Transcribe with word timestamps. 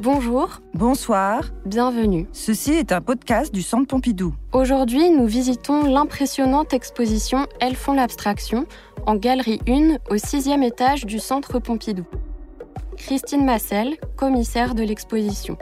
Bonjour. 0.00 0.60
Bonsoir. 0.74 1.42
Bienvenue. 1.66 2.28
Ceci 2.32 2.70
est 2.70 2.92
un 2.92 3.00
podcast 3.00 3.52
du 3.52 3.62
Centre 3.62 3.88
Pompidou. 3.88 4.32
Aujourd'hui, 4.52 5.10
nous 5.10 5.26
visitons 5.26 5.82
l'impressionnante 5.82 6.72
exposition 6.72 7.48
Elles 7.60 7.74
font 7.74 7.94
l'abstraction 7.94 8.66
en 9.06 9.16
galerie 9.16 9.60
1 9.66 9.96
au 10.08 10.16
sixième 10.16 10.62
étage 10.62 11.04
du 11.04 11.18
Centre 11.18 11.58
Pompidou. 11.58 12.04
Christine 12.96 13.44
Massel, 13.44 13.96
commissaire 14.16 14.76
de 14.76 14.84
l'exposition. 14.84 15.58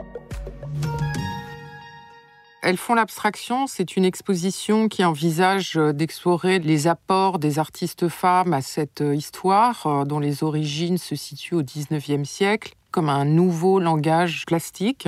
Elles 2.61 2.77
font 2.77 2.93
l'abstraction, 2.93 3.65
c'est 3.65 3.97
une 3.97 4.05
exposition 4.05 4.87
qui 4.87 5.03
envisage 5.03 5.79
d'explorer 5.93 6.59
les 6.59 6.85
apports 6.85 7.39
des 7.39 7.57
artistes 7.57 8.07
femmes 8.07 8.53
à 8.53 8.61
cette 8.61 9.01
histoire 9.01 9.87
euh, 9.87 10.03
dont 10.03 10.19
les 10.19 10.43
origines 10.43 10.99
se 10.99 11.15
situent 11.15 11.55
au 11.55 11.63
XIXe 11.63 12.27
siècle 12.29 12.73
comme 12.97 13.09
un 13.09 13.25
nouveau 13.25 13.79
langage 13.79 14.43
plastique. 14.47 15.07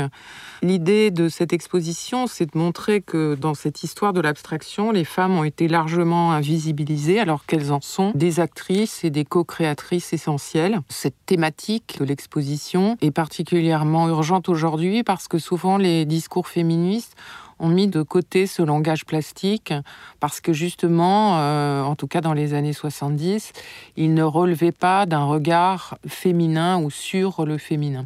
L'idée 0.62 1.10
de 1.10 1.28
cette 1.28 1.54
exposition, 1.54 2.28
c'est 2.28 2.54
de 2.54 2.56
montrer 2.56 3.02
que 3.02 3.34
dans 3.34 3.56
cette 3.56 3.82
histoire 3.82 4.14
de 4.14 4.22
l'abstraction, 4.22 4.92
les 4.92 5.06
femmes 5.06 5.40
ont 5.40 5.44
été 5.44 5.68
largement 5.68 6.32
invisibilisées 6.32 7.20
alors 7.20 7.48
qu'elles 7.48 7.72
en 7.72 7.82
sont 7.82 8.12
des 8.14 8.40
actrices 8.40 9.04
et 9.04 9.10
des 9.10 9.26
co-créatrices 9.26 10.14
essentielles. 10.14 10.82
Cette 10.88 11.16
thématique 11.26 11.98
de 12.00 12.06
l'exposition 12.06 12.96
est 13.02 13.10
particulièrement 13.10 14.08
urgente 14.08 14.50
aujourd'hui 14.50 15.02
parce 15.02 15.28
que 15.28 15.40
souvent 15.40 15.78
les 15.78 16.06
discours 16.06 16.48
féministes 16.48 17.16
ont 17.60 17.70
mis 17.70 17.88
de 17.88 18.02
côté 18.02 18.48
ce 18.48 18.62
langage 18.62 19.06
plastique 19.06 19.74
parce 20.20 20.42
que 20.42 20.54
justement, 20.54 21.40
euh, 21.40 21.82
en 21.84 21.96
tout 21.96 22.08
cas 22.08 22.22
dans 22.22 22.34
les 22.34 22.54
années 22.54 22.74
70, 22.74 23.52
il 23.98 24.14
ne 24.14 24.24
relevait 24.24 24.72
pas 24.72 25.06
d'un 25.06 25.26
regard 25.26 25.98
féminin 26.08 26.82
ou 26.82 26.90
sur 26.90 27.46
le 27.46 27.58
féminin. 27.58 28.06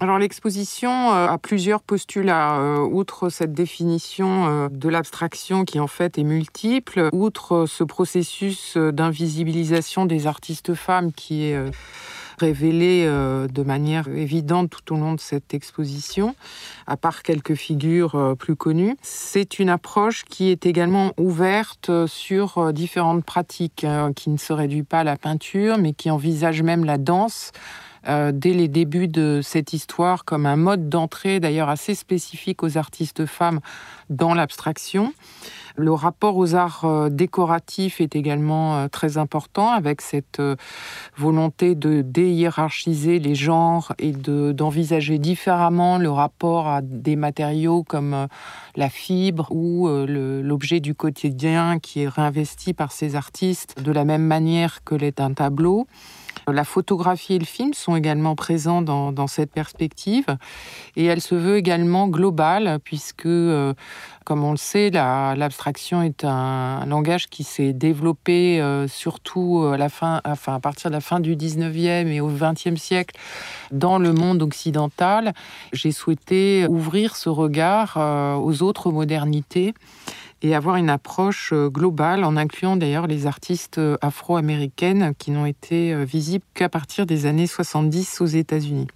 Alors 0.00 0.18
l'exposition 0.18 0.90
euh, 0.90 1.28
a 1.28 1.38
plusieurs 1.38 1.82
postulats, 1.82 2.58
euh, 2.58 2.78
outre 2.80 3.28
cette 3.28 3.52
définition 3.52 4.68
de 4.70 4.88
l'abstraction 4.88 5.64
qui 5.64 5.80
en 5.80 5.86
fait 5.86 6.18
est 6.18 6.24
multiple, 6.24 7.08
outre 7.12 7.66
ce 7.66 7.84
processus 7.84 8.76
d'invisibilisation 8.76 10.04
des 10.04 10.26
artistes 10.26 10.74
femmes 10.74 11.12
qui 11.12 11.44
est 11.44 11.58
révélé 12.38 13.04
euh, 13.06 13.46
de 13.48 13.62
manière 13.62 14.08
évidente 14.08 14.70
tout 14.70 14.94
au 14.94 14.98
long 14.98 15.14
de 15.14 15.20
cette 15.20 15.54
exposition, 15.54 16.34
à 16.86 16.96
part 16.96 17.22
quelques 17.22 17.54
figures 17.54 18.14
euh, 18.14 18.34
plus 18.34 18.56
connues. 18.56 18.96
C'est 19.02 19.58
une 19.58 19.68
approche 19.68 20.24
qui 20.24 20.50
est 20.50 20.66
également 20.66 21.12
ouverte 21.18 21.90
sur 22.06 22.58
euh, 22.58 22.72
différentes 22.72 23.24
pratiques, 23.24 23.86
qui 24.16 24.30
ne 24.30 24.36
se 24.36 24.52
réduit 24.52 24.82
pas 24.82 25.00
à 25.00 25.04
la 25.04 25.16
peinture, 25.16 25.78
mais 25.78 25.92
qui 25.92 26.10
envisage 26.10 26.62
même 26.62 26.84
la 26.84 26.98
danse. 26.98 27.52
dès 28.06 28.52
les 28.52 28.68
débuts 28.68 29.08
de 29.08 29.40
cette 29.42 29.72
histoire 29.72 30.26
comme 30.26 30.44
un 30.44 30.56
mode 30.56 30.90
d'entrée 30.90 31.40
d'ailleurs 31.40 31.70
assez 31.70 31.94
spécifique 31.94 32.62
aux 32.62 32.76
artistes 32.76 33.24
femmes 33.24 33.60
dans 34.10 34.34
l'abstraction. 34.34 35.14
Le 35.76 35.92
rapport 35.92 36.36
aux 36.36 36.54
arts 36.54 36.84
euh, 36.84 37.08
décoratifs 37.08 38.00
est 38.00 38.14
également 38.14 38.76
euh, 38.76 38.88
très 38.88 39.18
important 39.18 39.70
avec 39.70 40.02
cette 40.02 40.38
euh, 40.38 40.54
volonté 41.16 41.74
de 41.74 42.00
déhiérarchiser 42.00 43.18
les 43.18 43.34
genres 43.34 43.92
et 43.98 44.12
d'envisager 44.12 45.18
différemment 45.18 45.98
le 45.98 46.10
rapport 46.10 46.68
à 46.68 46.80
des 46.80 47.16
matériaux 47.16 47.82
comme 47.82 48.28
la 48.76 48.88
fibre 48.88 49.48
ou 49.50 49.88
l'objet 49.88 50.80
du 50.80 50.94
quotidien 50.94 51.78
qui 51.78 52.02
est 52.02 52.08
réinvesti 52.08 52.72
par 52.72 52.92
ces 52.92 53.16
artistes 53.16 53.82
de 53.82 53.92
la 53.92 54.04
même 54.04 54.24
manière 54.24 54.84
que 54.84 54.94
l'est 54.94 55.20
un 55.20 55.32
tableau. 55.32 55.86
La 56.46 56.64
photographie 56.64 57.34
et 57.34 57.38
le 57.38 57.44
film 57.44 57.74
sont 57.74 57.96
également 57.96 58.34
présents 58.34 58.82
dans, 58.82 59.26
cette 59.26 59.52
perspective 59.52 60.26
et 60.96 61.06
elle 61.06 61.20
se 61.20 61.34
veut 61.34 61.56
également 61.56 62.08
globale 62.08 62.78
puisque, 62.84 63.26
euh, 63.26 63.72
comme 64.24 64.44
on 64.44 64.50
le 64.50 64.58
sait, 64.58 64.90
l'abstraction 64.90 66.02
est 66.02 66.24
un, 66.24 66.84
langage 66.86 67.28
qui 67.28 67.44
s'est 67.44 67.72
développé 67.72 68.60
euh, 68.60 68.86
surtout 68.86 69.64
enfin, 69.80 70.20
à 70.24 70.60
partir 70.60 70.90
de 70.90 70.94
la 70.94 71.00
fin 71.00 71.20
du 71.20 71.36
19e 71.36 72.08
et 72.08 72.20
au 72.20 72.30
20e 72.30 72.76
siècle 72.76 73.16
dans 73.72 73.98
le 73.98 74.12
monde 74.12 74.42
occidental. 74.42 75.32
J'ai 75.72 75.92
souhaité 75.92 76.66
ouvrir 76.68 77.16
ce 77.16 77.28
regard 77.28 77.94
euh, 77.96 78.34
aux 78.36 78.62
autres 78.62 78.90
modernités 78.90 79.74
et 80.44 80.54
avoir 80.54 80.76
une 80.76 80.90
approche 80.90 81.52
euh, 81.52 81.70
globale 81.70 82.22
en 82.22 82.36
incluant 82.36 82.76
d'ailleurs 82.76 83.06
les 83.06 83.26
artistes 83.26 83.78
euh, 83.78 83.96
afro-américaines 84.02 85.14
qui 85.18 85.30
n'ont 85.30 85.46
été 85.46 85.94
euh, 85.94 86.04
visibles 86.04 86.44
qu'à 86.52 86.68
partir 86.68 87.06
des 87.06 87.24
années 87.24 87.46
70 87.46 88.20
aux 88.20 88.26
États-Unis. 88.26 88.86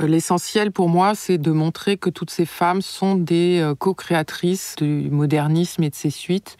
L'essentiel 0.00 0.72
pour 0.72 0.88
moi, 0.88 1.14
c'est 1.14 1.36
de 1.36 1.52
montrer 1.52 1.98
que 1.98 2.08
toutes 2.08 2.30
ces 2.30 2.46
femmes 2.46 2.80
sont 2.80 3.14
des 3.14 3.72
co-créatrices 3.78 4.76
du 4.78 5.10
modernisme 5.10 5.82
et 5.82 5.90
de 5.90 5.94
ses 5.94 6.08
suites 6.08 6.56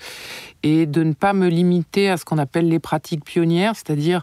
et 0.62 0.86
de 0.86 1.02
ne 1.02 1.12
pas 1.12 1.32
me 1.32 1.48
limiter 1.48 2.08
à 2.08 2.16
ce 2.16 2.24
qu'on 2.24 2.38
appelle 2.38 2.68
les 2.68 2.78
pratiques 2.78 3.24
pionnières, 3.24 3.74
c'est-à-dire 3.74 4.22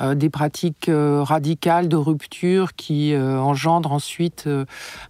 euh, 0.00 0.14
des 0.14 0.28
pratiques 0.28 0.88
euh, 0.88 1.22
radicales 1.22 1.88
de 1.88 1.96
rupture 1.96 2.74
qui 2.74 3.14
euh, 3.14 3.40
engendrent 3.40 3.92
ensuite 3.92 4.48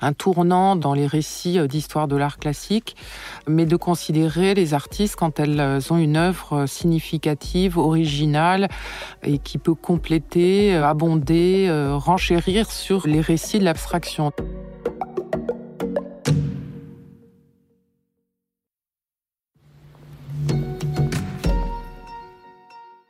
un 0.00 0.12
tournant 0.12 0.76
dans 0.76 0.94
les 0.94 1.06
récits 1.06 1.58
d'histoire 1.68 2.08
de 2.08 2.16
l'art 2.16 2.38
classique, 2.38 2.96
mais 3.46 3.66
de 3.66 3.76
considérer 3.76 4.54
les 4.54 4.74
artistes 4.74 5.16
quand 5.16 5.40
elles 5.40 5.80
ont 5.90 5.96
une 5.96 6.16
œuvre 6.16 6.66
significative, 6.66 7.78
originale 7.78 8.68
et 9.22 9.38
qui 9.38 9.58
peut 9.58 9.74
compléter, 9.74 10.74
abonder, 10.74 11.68
renchérir 11.92 12.70
sur 12.70 13.06
les 13.06 13.20
récits 13.20 13.37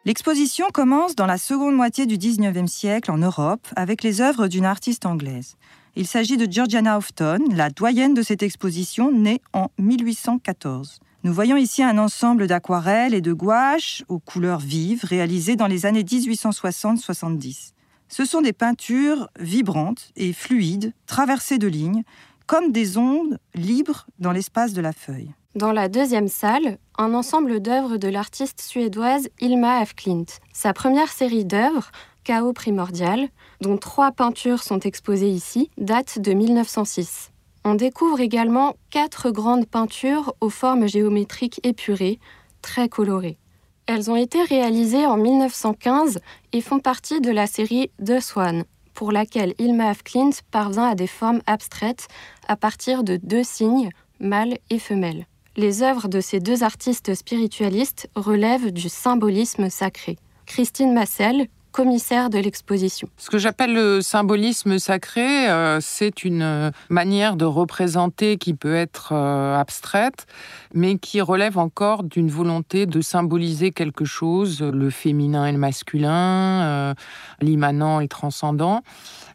L'exposition 0.05 0.69
commence 0.73 1.17
dans 1.17 1.27
la 1.27 1.37
seconde 1.37 1.75
moitié 1.75 2.07
du 2.07 2.17
XIXe 2.17 2.71
siècle 2.71 3.11
en 3.11 3.19
Europe 3.19 3.67
avec 3.77 4.03
les 4.03 4.23
œuvres 4.23 4.49
d'une 4.49 4.65
artiste 4.65 5.05
anglaise. 5.05 5.57
Il 5.97 6.07
s'agit 6.07 6.37
de 6.37 6.51
Georgiana 6.51 6.97
Houghton, 6.97 7.41
la 7.55 7.69
doyenne 7.71 8.15
de 8.15 8.23
cette 8.23 8.43
exposition, 8.43 9.13
née 9.13 9.43
en 9.53 9.69
1814. 9.79 11.01
Nous 11.25 11.33
voyons 11.35 11.57
ici 11.57 11.83
un 11.83 11.99
ensemble 11.99 12.47
d'aquarelles 12.47 13.13
et 13.13 13.21
de 13.21 13.33
gouaches 13.33 14.05
aux 14.09 14.19
couleurs 14.19 14.61
vives 14.61 15.05
réalisées 15.05 15.57
dans 15.57 15.67
les 15.67 15.85
années 15.85 16.05
1860-70. 16.05 17.73
Ce 18.09 18.25
sont 18.25 18.41
des 18.41 18.53
peintures 18.53 19.29
vibrantes 19.39 20.11
et 20.17 20.33
fluides, 20.33 20.93
traversées 21.07 21.59
de 21.59 21.69
lignes, 21.69 22.03
comme 22.47 22.73
des 22.73 22.97
ondes 22.97 23.39
libres 23.55 24.07
dans 24.19 24.33
l'espace 24.33 24.73
de 24.73 24.81
la 24.81 24.93
feuille. 24.93 25.33
Dans 25.55 25.73
la 25.73 25.89
deuxième 25.89 26.29
salle, 26.29 26.79
un 26.97 27.15
ensemble 27.15 27.61
d'œuvres 27.61 27.97
de 27.97 28.09
l'artiste 28.09 28.61
suédoise 28.61 29.29
Ilma 29.41 29.85
F. 29.85 29.95
Klint. 29.95 30.25
Sa 30.53 30.73
première 30.73 31.11
série 31.11 31.45
d'œuvres, 31.45 31.91
Chaos 32.25 32.53
primordial, 32.53 33.29
dont 33.63 33.79
trois 33.79 34.13
peintures 34.13 34.63
sont 34.63 34.81
exposées 34.81 35.31
ici, 35.31 35.71
date 35.79 36.19
de 36.19 36.33
1906. 36.33 37.33
On 37.65 37.75
découvre 37.75 38.21
également 38.21 38.77
quatre 38.91 39.31
grandes 39.31 39.67
peintures 39.67 40.35
aux 40.41 40.51
formes 40.51 40.87
géométriques 40.87 41.61
épurées, 41.65 42.19
très 42.63 42.89
colorées. 42.89 43.39
Elles 43.89 44.11
ont 44.11 44.17
été 44.17 44.43
réalisées 44.43 45.07
en 45.07 45.17
1915 45.17 46.19
et 46.53 46.61
font 46.61 46.79
partie 46.79 47.23
de 47.23 47.31
la 47.31 47.47
série 47.47 47.91
The 48.05 48.21
Swan, 48.21 48.65
pour 48.93 49.13
laquelle 49.13 49.55
Ilma 49.59 49.95
F. 49.95 50.03
Klint 50.03 50.29
parvint 50.51 50.91
à 50.91 50.95
des 50.95 51.07
formes 51.07 51.41
abstraites 51.47 52.07
à 52.49 52.57
partir 52.57 53.03
de 53.03 53.17
deux 53.17 53.43
signes, 53.43 53.89
mâle 54.21 54.59
et 54.69 54.79
femelle. 54.79 55.27
Les 55.57 55.83
œuvres 55.83 56.07
de 56.07 56.21
ces 56.21 56.39
deux 56.39 56.63
artistes 56.63 57.15
spiritualistes 57.15 58.11
relèvent 58.15 58.73
du 58.73 58.91
symbolisme 58.91 59.71
sacré. 59.71 60.19
Christine 60.45 60.93
Massel, 60.93 61.49
de 61.85 62.39
l'exposition. 62.39 63.09
Ce 63.17 63.31
que 63.31 63.39
j'appelle 63.39 63.73
le 63.73 64.01
symbolisme 64.01 64.79
sacré, 64.79 65.49
euh, 65.49 65.79
c'est 65.81 66.25
une 66.25 66.43
euh, 66.43 66.71
manière 66.89 67.37
de 67.37 67.45
représenter 67.45 68.37
qui 68.37 68.53
peut 68.53 68.75
être 68.75 69.13
euh, 69.13 69.57
abstraite, 69.57 70.27
mais 70.75 70.99
qui 70.99 71.21
relève 71.21 71.57
encore 71.57 72.03
d'une 72.03 72.31
volonté 72.31 72.87
de 72.87 73.01
symboliser 73.01 73.71
quelque 73.71 74.05
chose, 74.05 74.61
le 74.61 74.91
féminin 74.91 75.47
et 75.47 75.53
le 75.53 75.59
masculin, 75.59 76.95
l'immanent 77.41 78.01
et 78.01 78.05
le 78.05 78.09
transcendant 78.09 78.83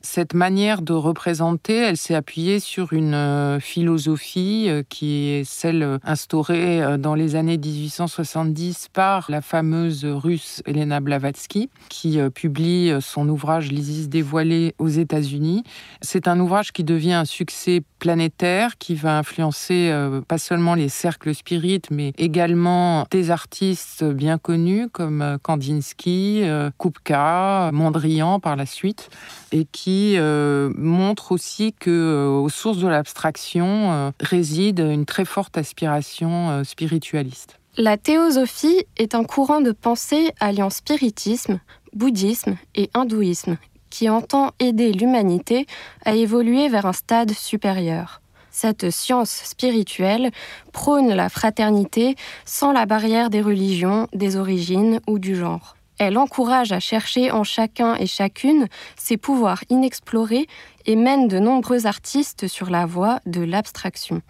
Cette 0.05 0.33
manière 0.33 0.81
de 0.81 0.91
représenter, 0.91 1.77
elle 1.77 1.95
s'est 1.95 2.13
appuyée 2.13 2.59
sur 2.59 2.91
une 2.91 3.13
euh, 3.13 3.61
philosophie 3.61 4.65
euh, 4.67 4.83
qui 4.87 5.29
est 5.29 5.45
celle 5.45 5.97
instaurée 6.03 6.97
dans 6.99 7.15
les 7.15 7.37
années 7.37 7.57
1870 7.57 8.89
par 8.91 9.31
la 9.31 9.39
fameuse 9.39 10.03
russe 10.03 10.61
Elena 10.65 10.99
Blavatsky, 10.99 11.69
qui 11.87 12.19
publie 12.35 12.91
son 12.99 13.29
ouvrage 13.29 13.71
L'Isis 13.71 14.09
dévoilé 14.09 14.75
aux 14.77 14.89
États-Unis. 14.89 15.63
C'est 16.01 16.27
un 16.27 16.37
ouvrage 16.39 16.73
qui 16.73 16.83
devient 16.83 17.13
un 17.13 17.25
succès 17.25 17.81
planétaire, 17.99 18.77
qui 18.77 18.95
va 18.95 19.17
influencer 19.17 19.93
pas 20.27 20.37
seulement 20.37 20.75
les 20.75 20.89
cercles 20.89 21.33
spirites, 21.33 21.89
mais 21.91 22.11
également 22.17 23.05
des 23.09 23.31
artistes 23.31 24.03
bien 24.03 24.37
connus 24.37 24.89
comme 24.91 25.37
Kandinsky, 25.41 26.43
Kupka, 26.77 27.71
Mondrian 27.71 28.39
par 28.39 28.57
la 28.57 28.65
suite, 28.65 29.09
et 29.51 29.65
qui 29.65 29.92
euh, 30.17 30.71
montre 30.75 31.31
aussi 31.31 31.73
que 31.73 31.89
euh, 31.89 32.27
aux 32.27 32.49
sources 32.49 32.77
de 32.77 32.87
l'abstraction 32.87 33.91
euh, 33.91 34.11
réside 34.19 34.79
une 34.79 35.05
très 35.05 35.25
forte 35.25 35.57
aspiration 35.57 36.63
spiritualiste. 36.63 37.59
La 37.77 37.97
théosophie 37.97 38.85
est 38.97 39.15
un 39.15 39.23
courant 39.23 39.61
de 39.61 39.71
pensée 39.71 40.31
alliant 40.39 40.69
spiritisme, 40.69 41.59
bouddhisme 41.93 42.55
et 42.75 42.89
hindouisme 42.93 43.57
qui 43.89 44.09
entend 44.09 44.51
aider 44.59 44.91
l'humanité 44.91 45.67
à 46.05 46.15
évoluer 46.15 46.67
vers 46.67 46.85
un 46.85 46.93
stade 46.93 47.31
supérieur. 47.31 48.21
Cette 48.51 48.91
science 48.91 49.31
spirituelle 49.31 50.31
prône 50.71 51.09
la 51.09 51.29
fraternité 51.29 52.15
sans 52.45 52.71
la 52.71 52.85
barrière 52.85 53.29
des 53.29 53.41
religions, 53.41 54.07
des 54.13 54.35
origines 54.35 54.99
ou 55.07 55.17
du 55.17 55.35
genre. 55.35 55.75
Elle 56.05 56.17
encourage 56.17 56.73
à 56.73 56.81
chercher 56.81 57.31
en 57.31 57.45
chacun 57.45 57.95
et 57.95 58.07
chacune 58.07 58.67
ses 58.97 59.15
pouvoirs 59.15 59.63
inexplorés 59.69 60.47
et 60.85 60.97
mène 60.97 61.29
de 61.29 61.39
nombreux 61.39 61.85
artistes 61.85 62.49
sur 62.49 62.69
la 62.69 62.85
voie 62.85 63.21
de 63.25 63.41
l'abstraction. 63.41 64.21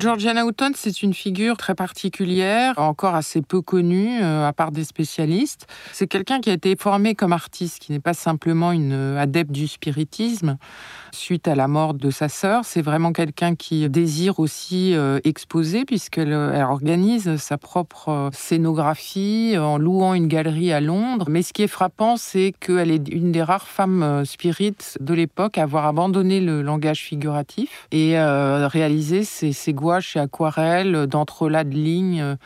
Georgiana 0.00 0.46
Houghton, 0.46 0.72
c'est 0.76 1.02
une 1.02 1.12
figure 1.12 1.58
très 1.58 1.74
particulière, 1.74 2.72
encore 2.78 3.14
assez 3.14 3.42
peu 3.42 3.60
connue, 3.60 4.22
euh, 4.22 4.48
à 4.48 4.54
part 4.54 4.72
des 4.72 4.84
spécialistes. 4.84 5.66
C'est 5.92 6.06
quelqu'un 6.06 6.40
qui 6.40 6.48
a 6.48 6.54
été 6.54 6.74
formé 6.74 7.14
comme 7.14 7.34
artiste, 7.34 7.80
qui 7.80 7.92
n'est 7.92 8.00
pas 8.00 8.14
simplement 8.14 8.72
une 8.72 8.94
euh, 8.94 9.20
adepte 9.20 9.52
du 9.52 9.68
spiritisme 9.68 10.56
suite 11.12 11.46
à 11.48 11.54
la 11.54 11.68
mort 11.68 11.92
de 11.92 12.10
sa 12.10 12.30
sœur. 12.30 12.64
C'est 12.64 12.80
vraiment 12.80 13.12
quelqu'un 13.12 13.54
qui 13.54 13.90
désire 13.90 14.40
aussi 14.40 14.94
euh, 14.94 15.18
exposer, 15.24 15.84
puisqu'elle 15.84 16.32
organise 16.32 17.36
sa 17.36 17.58
propre 17.58 18.30
scénographie 18.32 19.56
en 19.58 19.76
louant 19.76 20.14
une 20.14 20.28
galerie 20.28 20.72
à 20.72 20.80
Londres. 20.80 21.26
Mais 21.28 21.42
ce 21.42 21.52
qui 21.52 21.62
est 21.62 21.66
frappant, 21.66 22.16
c'est 22.16 22.54
qu'elle 22.58 22.90
est 22.90 23.06
une 23.10 23.32
des 23.32 23.42
rares 23.42 23.68
femmes 23.68 24.24
spirites 24.24 24.96
de 25.00 25.12
l'époque 25.12 25.58
à 25.58 25.64
avoir 25.64 25.84
abandonné 25.84 26.40
le 26.40 26.62
langage 26.62 27.00
figuratif 27.00 27.86
et 27.92 28.18
réalisé 28.18 29.24
ses, 29.24 29.52
ses 29.52 29.74
gouaches 29.90 30.16
et 30.16 30.20
aquarelles 30.20 31.06
d'entrelacs 31.08 31.68
de 31.68 31.74
lignes 31.74 32.36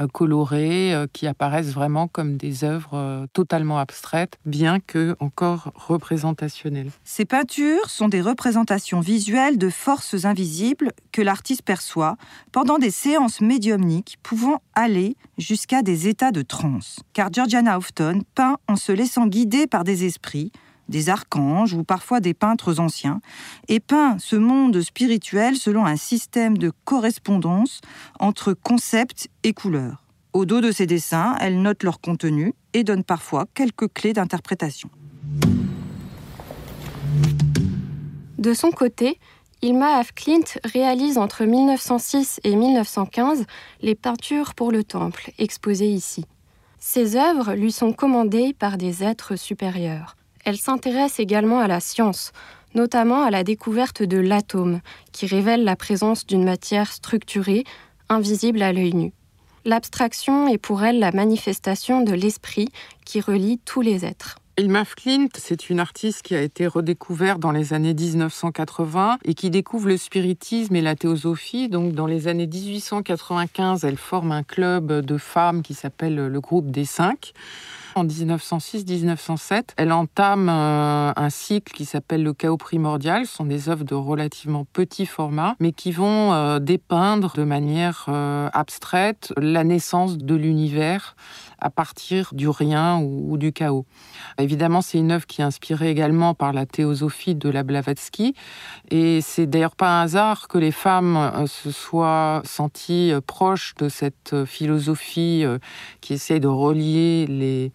euh, 0.00 0.06
colorées 0.12 0.94
euh, 0.94 1.06
qui 1.12 1.26
apparaissent 1.28 1.72
vraiment 1.72 2.08
comme 2.08 2.36
des 2.36 2.64
œuvres 2.64 2.94
euh, 2.94 3.26
totalement 3.32 3.78
abstraites, 3.78 4.38
bien 4.44 4.80
que 4.80 5.14
encore 5.20 5.72
représentationnelles. 5.74 6.90
Ces 7.04 7.24
peintures 7.24 7.88
sont 7.88 8.08
des 8.08 8.20
représentations 8.20 9.00
visuelles 9.00 9.58
de 9.58 9.70
forces 9.70 10.24
invisibles 10.24 10.90
que 11.12 11.22
l'artiste 11.22 11.62
perçoit 11.62 12.16
pendant 12.50 12.78
des 12.78 12.90
séances 12.90 13.40
médiumniques 13.40 14.18
pouvant 14.24 14.60
aller 14.74 15.16
jusqu'à 15.36 15.82
des 15.82 16.08
états 16.08 16.32
de 16.32 16.42
transe. 16.42 17.00
Car 17.12 17.32
Georgiana 17.32 17.78
Houghton 17.78 18.22
peint 18.34 18.56
en 18.66 18.76
se 18.76 18.90
laissant 18.90 19.26
guider 19.26 19.68
par 19.68 19.84
des 19.84 20.04
esprits 20.04 20.50
des 20.88 21.08
archanges 21.08 21.74
ou 21.74 21.84
parfois 21.84 22.20
des 22.20 22.34
peintres 22.34 22.80
anciens, 22.80 23.20
et 23.68 23.80
peint 23.80 24.16
ce 24.18 24.36
monde 24.36 24.80
spirituel 24.80 25.56
selon 25.56 25.86
un 25.86 25.96
système 25.96 26.58
de 26.58 26.72
correspondance 26.84 27.80
entre 28.18 28.52
concepts 28.52 29.28
et 29.42 29.52
couleurs. 29.52 30.04
Au 30.32 30.44
dos 30.44 30.60
de 30.60 30.70
ses 30.70 30.86
dessins, 30.86 31.36
elle 31.40 31.62
note 31.62 31.82
leur 31.82 32.00
contenu 32.00 32.54
et 32.72 32.84
donne 32.84 33.04
parfois 33.04 33.46
quelques 33.54 33.92
clés 33.92 34.12
d'interprétation. 34.12 34.90
De 38.38 38.54
son 38.54 38.70
côté, 38.70 39.18
Ilma 39.62 39.96
af 39.98 40.12
Klint 40.14 40.60
réalise 40.64 41.18
entre 41.18 41.44
1906 41.44 42.40
et 42.44 42.54
1915 42.54 43.46
les 43.80 43.96
peintures 43.96 44.54
pour 44.54 44.70
le 44.70 44.84
temple 44.84 45.32
exposées 45.38 45.90
ici. 45.90 46.24
Ses 46.78 47.16
œuvres 47.16 47.54
lui 47.54 47.72
sont 47.72 47.92
commandées 47.92 48.54
par 48.56 48.78
des 48.78 49.02
êtres 49.02 49.34
supérieurs. 49.34 50.17
Elle 50.48 50.56
s'intéresse 50.56 51.20
également 51.20 51.60
à 51.60 51.66
la 51.68 51.78
science, 51.78 52.32
notamment 52.74 53.22
à 53.22 53.30
la 53.30 53.44
découverte 53.44 54.02
de 54.02 54.16
l'atome, 54.16 54.80
qui 55.12 55.26
révèle 55.26 55.62
la 55.62 55.76
présence 55.76 56.26
d'une 56.26 56.42
matière 56.42 56.90
structurée, 56.90 57.64
invisible 58.08 58.62
à 58.62 58.72
l'œil 58.72 58.94
nu. 58.94 59.12
L'abstraction 59.66 60.48
est 60.48 60.56
pour 60.56 60.82
elle 60.82 61.00
la 61.00 61.12
manifestation 61.12 62.00
de 62.00 62.14
l'esprit 62.14 62.70
qui 63.04 63.20
relie 63.20 63.60
tous 63.66 63.82
les 63.82 64.06
êtres. 64.06 64.38
Ilma 64.56 64.86
Flint, 64.86 65.28
c'est 65.36 65.68
une 65.68 65.80
artiste 65.80 66.22
qui 66.22 66.34
a 66.34 66.40
été 66.40 66.66
redécouverte 66.66 67.40
dans 67.40 67.52
les 67.52 67.74
années 67.74 67.92
1980 67.92 69.18
et 69.26 69.34
qui 69.34 69.50
découvre 69.50 69.88
le 69.88 69.98
spiritisme 69.98 70.74
et 70.74 70.80
la 70.80 70.96
théosophie. 70.96 71.68
Donc, 71.68 71.92
dans 71.92 72.06
les 72.06 72.26
années 72.26 72.46
1895, 72.46 73.84
elle 73.84 73.98
forme 73.98 74.32
un 74.32 74.44
club 74.44 75.04
de 75.04 75.18
femmes 75.18 75.60
qui 75.60 75.74
s'appelle 75.74 76.14
le 76.14 76.40
groupe 76.40 76.70
des 76.70 76.86
cinq 76.86 77.34
en 77.98 78.04
1906-1907. 78.04 79.70
Elle 79.76 79.92
entame 79.92 80.48
euh, 80.48 81.12
un 81.14 81.30
cycle 81.30 81.72
qui 81.72 81.84
s'appelle 81.84 82.22
le 82.22 82.32
chaos 82.32 82.56
primordial. 82.56 83.26
Ce 83.26 83.36
sont 83.36 83.44
des 83.44 83.68
œuvres 83.68 83.84
de 83.84 83.94
relativement 83.94 84.64
petit 84.64 85.06
format, 85.06 85.56
mais 85.60 85.72
qui 85.72 85.92
vont 85.92 86.32
euh, 86.32 86.58
dépeindre 86.58 87.32
de 87.36 87.44
manière 87.44 88.06
euh, 88.08 88.48
abstraite 88.52 89.32
la 89.36 89.64
naissance 89.64 90.18
de 90.18 90.34
l'univers 90.34 91.16
à 91.60 91.70
partir 91.70 92.30
du 92.32 92.48
rien 92.48 92.98
ou, 92.98 93.36
du 93.36 93.52
chaos. 93.52 93.86
Évidemment, 94.38 94.80
c'est 94.80 94.98
une 94.98 95.12
œuvre 95.12 95.26
qui 95.26 95.40
est 95.40 95.44
inspirée 95.44 95.90
également 95.90 96.34
par 96.34 96.52
la 96.52 96.66
théosophie 96.66 97.34
de 97.34 97.48
la 97.48 97.62
Blavatsky. 97.62 98.34
Et 98.90 99.20
c'est 99.20 99.46
d'ailleurs 99.46 99.76
pas 99.76 100.00
un 100.00 100.02
hasard 100.02 100.48
que 100.48 100.58
les 100.58 100.72
femmes 100.72 101.46
se 101.46 101.70
soient 101.70 102.42
senties 102.44 103.12
proches 103.26 103.74
de 103.76 103.88
cette 103.88 104.44
philosophie 104.44 105.44
qui 106.00 106.14
essaie 106.14 106.40
de 106.40 106.48
relier 106.48 107.26
les 107.28 107.72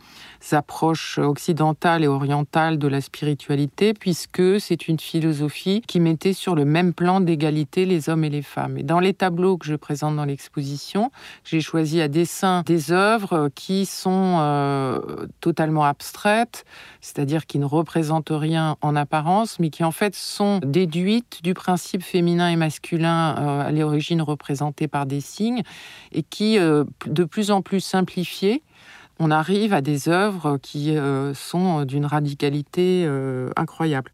approches 0.51 1.17
occidentales 1.17 2.03
et 2.03 2.07
orientales 2.07 2.77
de 2.77 2.87
la 2.87 2.99
spiritualité, 2.99 3.93
puisque 3.93 4.59
c'est 4.59 4.87
une 4.87 4.99
philosophie 4.99 5.81
qui 5.87 5.99
mettait 5.99 6.33
sur 6.33 6.55
le 6.55 6.65
même 6.65 6.93
plan 6.93 7.21
d'égalité 7.21 7.85
les 7.85 8.09
hommes 8.09 8.23
et 8.23 8.29
les 8.29 8.41
femmes. 8.41 8.77
Et 8.77 8.83
dans 8.83 8.99
les 8.99 9.13
tableaux 9.13 9.57
que 9.57 9.65
je 9.65 9.75
présente 9.75 10.15
dans 10.15 10.25
l'exposition, 10.25 11.11
j'ai 11.43 11.61
choisi 11.61 12.01
à 12.01 12.07
dessin 12.07 12.63
des 12.65 12.91
œuvres 12.91 13.49
qui 13.55 13.85
sont 13.85 14.37
euh, 14.39 14.99
totalement 15.39 15.85
abstraites, 15.85 16.65
c'est-à-dire 16.99 17.45
qui 17.45 17.59
ne 17.59 17.65
représentent 17.65 18.31
rien 18.31 18.75
en 18.81 18.95
apparence, 18.95 19.59
mais 19.59 19.69
qui 19.69 19.83
en 19.83 19.91
fait 19.91 20.15
sont 20.15 20.59
déduites 20.63 21.41
du 21.43 21.53
principe 21.53 22.03
féminin 22.03 22.49
et 22.49 22.55
masculin 22.55 23.35
euh, 23.37 23.67
à 23.67 23.71
l'origine 23.71 24.21
représenté 24.21 24.87
par 24.87 25.05
des 25.05 25.21
signes, 25.21 25.63
et 26.11 26.23
qui, 26.23 26.57
euh, 26.57 26.83
de 27.05 27.23
plus 27.23 27.51
en 27.51 27.61
plus 27.61 27.79
simplifiées, 27.79 28.63
on 29.23 29.31
arrive 29.31 29.73
à 29.73 29.79
des 29.79 30.09
œuvres 30.09 30.57
qui 30.57 30.97
euh, 30.97 31.33
sont 31.33 31.85
d'une 31.85 32.05
radicalité 32.05 33.05
euh, 33.07 33.49
incroyable. 33.55 34.11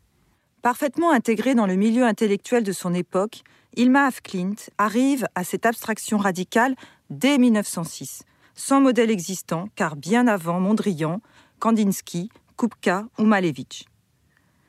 Parfaitement 0.62 1.12
intégrée 1.12 1.56
dans 1.56 1.66
le 1.66 1.76
milieu 1.76 2.06
intellectuel 2.06 2.64
de 2.64 2.72
son 2.72 2.94
époque, 2.94 3.42
Ilma 3.76 4.06
af 4.06 4.22
Klint 4.22 4.56
arrive 4.78 5.26
à 5.34 5.44
cette 5.44 5.66
abstraction 5.66 6.20
radicale 6.20 6.76
dès 7.10 7.40
1906, 7.40 8.22
sans 8.54 8.82
modèle 8.82 9.10
existant, 9.10 9.68
car 9.76 9.96
bien 9.96 10.28
avant 10.28 10.60
Mondrian, 10.60 11.22
Kandinsky, 11.58 12.30
Kupka 12.56 13.06
ou 13.18 13.24
Malevich. 13.24 13.86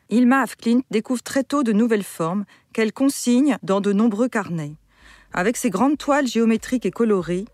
Ilma 0.09 0.41
af 0.41 0.57
Klint 0.57 0.81
découvre 0.91 1.23
très 1.23 1.45
tôt 1.45 1.63
de 1.63 1.73
nouvelles 1.73 2.03
formes 2.03 2.47
qu'elle 2.73 2.95
consigne 2.95 3.59
dans 3.63 3.83
de 3.83 3.93
nombreux 3.93 4.29
carnets. 4.29 4.75
Avec 5.35 5.59
ses 5.59 5.69
grandes 5.69 5.99
toiles 5.99 6.27
géométriques 6.27 6.87
et 6.87 6.91
colorées, 6.91 7.45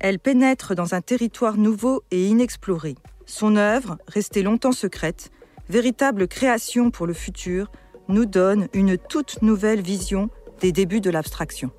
elle 0.00 0.18
pénètre 0.18 0.74
dans 0.74 0.94
un 0.94 1.00
territoire 1.00 1.56
nouveau 1.56 2.02
et 2.10 2.26
inexploré. 2.26 2.96
Son 3.26 3.56
œuvre, 3.56 3.98
restée 4.06 4.42
longtemps 4.42 4.72
secrète, 4.72 5.30
véritable 5.68 6.28
création 6.28 6.90
pour 6.90 7.06
le 7.06 7.12
futur, 7.12 7.70
nous 8.08 8.26
donne 8.26 8.68
une 8.72 8.96
toute 8.98 9.42
nouvelle 9.42 9.80
vision 9.80 10.30
des 10.60 10.72
débuts 10.72 11.00
de 11.00 11.10
l'abstraction. 11.10 11.70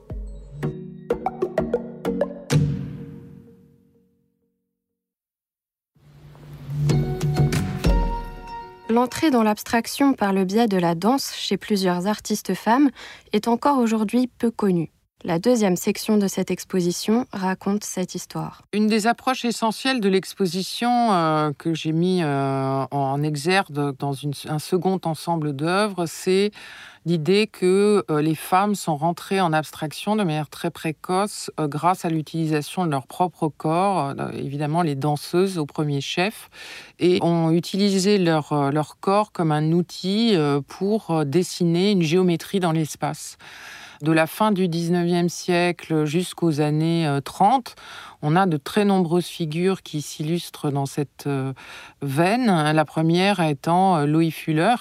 L'entrée 8.89 9.31
dans 9.31 9.43
l'abstraction 9.43 10.13
par 10.13 10.33
le 10.33 10.43
biais 10.43 10.67
de 10.67 10.77
la 10.77 10.95
danse 10.95 11.35
chez 11.35 11.57
plusieurs 11.57 12.07
artistes 12.07 12.53
femmes 12.53 12.89
est 13.31 13.47
encore 13.47 13.77
aujourd'hui 13.77 14.27
peu 14.39 14.49
connue. 14.49 14.91
La 15.27 15.39
deuxième 15.39 15.75
section 15.75 16.15
de 16.17 16.25
cette 16.29 16.51
exposition 16.51 17.25
raconte 17.33 17.83
cette 17.83 18.15
histoire. 18.15 18.61
Une 18.71 18.87
des 18.87 19.07
approches 19.07 19.43
essentielles 19.43 19.99
de 19.99 20.07
l'exposition 20.07 21.11
euh, 21.11 21.51
que 21.57 21.73
j'ai 21.73 21.91
mis 21.91 22.21
euh, 22.23 22.85
en 22.91 23.21
exergue 23.21 23.73
dans 23.99 24.13
un 24.47 24.59
second 24.59 25.01
ensemble 25.03 25.51
d'œuvres, 25.51 26.05
c'est 26.05 26.51
l'idée 27.05 27.47
que 27.47 28.05
euh, 28.09 28.21
les 28.21 28.35
femmes 28.35 28.73
sont 28.73 28.95
rentrées 28.95 29.41
en 29.41 29.51
abstraction 29.51 30.15
de 30.15 30.23
manière 30.23 30.49
très 30.49 30.71
précoce 30.71 31.51
grâce 31.59 32.05
à 32.05 32.09
l'utilisation 32.09 32.85
de 32.85 32.91
leur 32.91 33.05
propre 33.05 33.49
corps, 33.49 34.13
évidemment 34.33 34.81
les 34.81 34.95
danseuses 34.95 35.57
au 35.57 35.65
premier 35.65 35.99
chef, 35.99 36.49
et 36.99 37.19
ont 37.21 37.51
utilisé 37.51 38.17
leur, 38.17 38.71
leur 38.71 38.97
corps 39.01 39.33
comme 39.33 39.51
un 39.51 39.73
outil 39.73 40.37
pour 40.69 41.25
dessiner 41.25 41.91
une 41.91 42.01
géométrie 42.01 42.61
dans 42.61 42.71
l'espace 42.71 43.37
de 44.01 44.11
la 44.11 44.27
fin 44.27 44.51
du 44.51 44.67
19e 44.67 45.29
siècle 45.29 46.05
jusqu'aux 46.05 46.61
années 46.61 47.09
30, 47.23 47.75
euh, 47.77 47.81
on 48.21 48.35
a 48.35 48.45
de 48.45 48.57
très 48.57 48.85
nombreuses 48.85 49.27
figures 49.27 49.81
qui 49.81 50.01
s'illustrent 50.01 50.71
dans 50.71 50.85
cette 50.85 51.25
euh, 51.27 51.53
veine. 52.01 52.45
La 52.47 52.85
première 52.85 53.39
étant 53.39 53.97
euh, 53.97 54.05
Louis 54.05 54.31
Fuller 54.31 54.75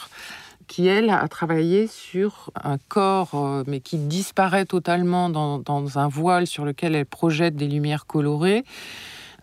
qui, 0.66 0.88
elle, 0.88 1.10
a 1.10 1.28
travaillé 1.28 1.86
sur 1.86 2.50
un 2.60 2.76
corps, 2.76 3.62
mais 3.68 3.78
qui 3.78 3.98
disparaît 3.98 4.64
totalement 4.64 5.30
dans, 5.30 5.98
un 5.98 6.08
voile 6.08 6.48
sur 6.48 6.64
lequel 6.64 6.96
elle 6.96 7.06
projette 7.06 7.54
des 7.54 7.68
lumières 7.68 8.04
colorées 8.04 8.64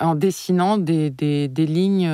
en 0.02 0.16
dessinant 0.16 0.78
des, 0.78 1.10
des, 1.10 1.48
lignes 1.66 2.12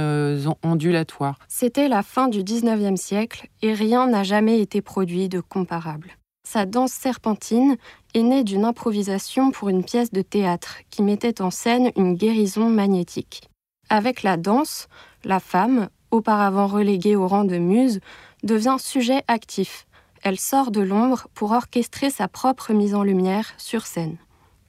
ondulatoires. 0.62 1.40
C'était 1.48 1.88
la 1.88 2.04
fin 2.04 2.28
du 2.28 2.44
19e 2.44 2.98
siècle 2.98 3.48
et 3.64 3.74
rien 3.74 4.06
n'a 4.06 4.22
jamais 4.22 4.60
été 4.60 4.80
produit 4.84 5.28
de 5.28 5.40
comparable. 5.40 6.19
Sa 6.52 6.66
danse 6.66 6.94
serpentine 6.94 7.78
est 8.16 8.24
née 8.24 8.44
d'une 8.44 8.66
improvisation 8.66 9.52
pour 9.52 9.70
une 9.70 9.84
pièce 9.84 10.12
de 10.12 10.24
théâtre 10.24 10.78
qui 10.90 11.04
mettait 11.04 11.44
en 11.44 11.52
scène 11.52 11.92
une 11.96 12.16
guérison 12.16 12.72
magnétique. 12.72 13.52
Avec 13.88 14.24
la 14.24 14.36
danse, 14.36 14.88
la 15.24 15.40
femme, 15.40 15.90
auparavant 16.10 16.66
reléguée 16.66 17.16
au 17.16 17.28
rang 17.28 17.44
de 17.44 17.60
muse, 17.60 18.00
devient 18.42 18.78
sujet 18.80 19.22
actif. 19.28 19.86
Elle 20.24 20.40
sort 20.40 20.72
de 20.72 20.82
l'ombre 20.82 21.28
pour 21.36 21.52
orchestrer 21.52 22.10
sa 22.10 22.28
propre 22.28 22.74
mise 22.74 22.96
en 22.96 23.04
lumière 23.04 23.54
sur 23.60 23.86
scène. 23.86 24.18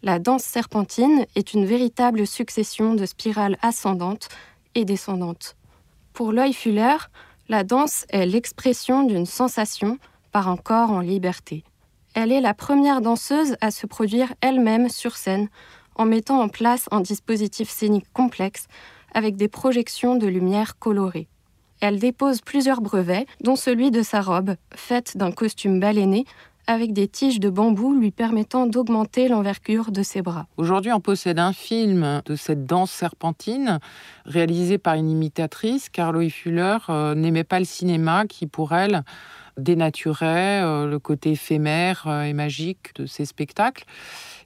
La 0.03 0.19
danse 0.19 0.45
serpentine 0.45 1.25
est 1.35 1.55
une 1.55 1.65
véritable 1.65 2.27
succession 2.27 2.93
de 2.93 3.07
spirales 3.07 3.57
ascendantes 3.63 4.29
et 4.75 4.85
descendantes. 4.85 5.57
Pour 6.13 6.33
l'œil 6.33 6.53
Fuller, 6.53 6.99
la 7.49 7.65
danse 7.65 8.05
est 8.11 8.27
l'expression 8.27 9.03
d'une 9.03 9.25
sensation 9.25 9.99
par 10.31 10.49
un 10.49 10.59
corps 10.59 10.91
en 10.91 11.01
liberté. 11.01 11.65
Elle 12.15 12.33
est 12.33 12.41
la 12.41 12.55
première 12.55 13.01
danseuse 13.01 13.57
à 13.61 13.71
se 13.71 13.87
produire 13.87 14.33
elle-même 14.41 14.89
sur 14.89 15.17
scène 15.17 15.49
en 15.95 16.07
mettant 16.07 16.41
en 16.41 16.49
place 16.49 16.89
un 16.91 17.01
dispositif 17.01 17.69
scénique 17.69 18.07
complexe 18.13 18.67
avec 19.15 19.37
des 19.37 19.49
projections 19.49 20.17
de 20.17 20.27
lumière 20.27 20.79
colorées. 20.79 21.29
Elle 21.81 21.99
dépose 21.99 22.43
plusieurs 22.43 22.81
brevets, 22.81 23.27
dont 23.43 23.57
celui 23.57 23.91
de 23.91 24.03
sa 24.03 24.21
robe, 24.21 24.55
faite 24.75 25.17
d'un 25.17 25.33
costume 25.33 25.81
baleiné 25.81 26.27
avec 26.67 26.93
des 26.93 27.09
tiges 27.09 27.41
de 27.41 27.51
bambou 27.51 27.95
lui 27.95 28.11
permettant 28.11 28.67
d'augmenter 28.67 29.29
l'envergure 29.29 29.91
de 29.91 30.03
ses 30.03 30.23
bras. 30.23 30.47
Aujourd'hui, 30.57 30.93
on 30.93 31.01
possède 31.01 31.39
un 31.39 31.53
film 31.53 32.23
de 32.25 32.37
cette 32.37 32.65
danse 32.65 32.91
serpentine 32.91 33.81
réalisé 34.25 34.79
par 34.79 34.95
une 34.95 35.11
imitatrice, 35.11 35.89
car 35.89 36.13
Fuller 36.31 36.79
euh, 36.89 37.15
n'aimait 37.15 37.45
pas 37.45 37.59
le 37.59 37.65
cinéma 37.65 38.27
qui, 38.27 38.47
pour 38.47 38.73
elle, 38.73 39.03
dénaturait 39.57 40.63
euh, 40.63 40.87
le 40.87 40.99
côté 40.99 41.33
éphémère 41.33 42.05
euh, 42.07 42.23
et 42.23 42.33
magique 42.33 42.95
de 42.97 43.07
ces 43.07 43.25
spectacles. 43.25 43.85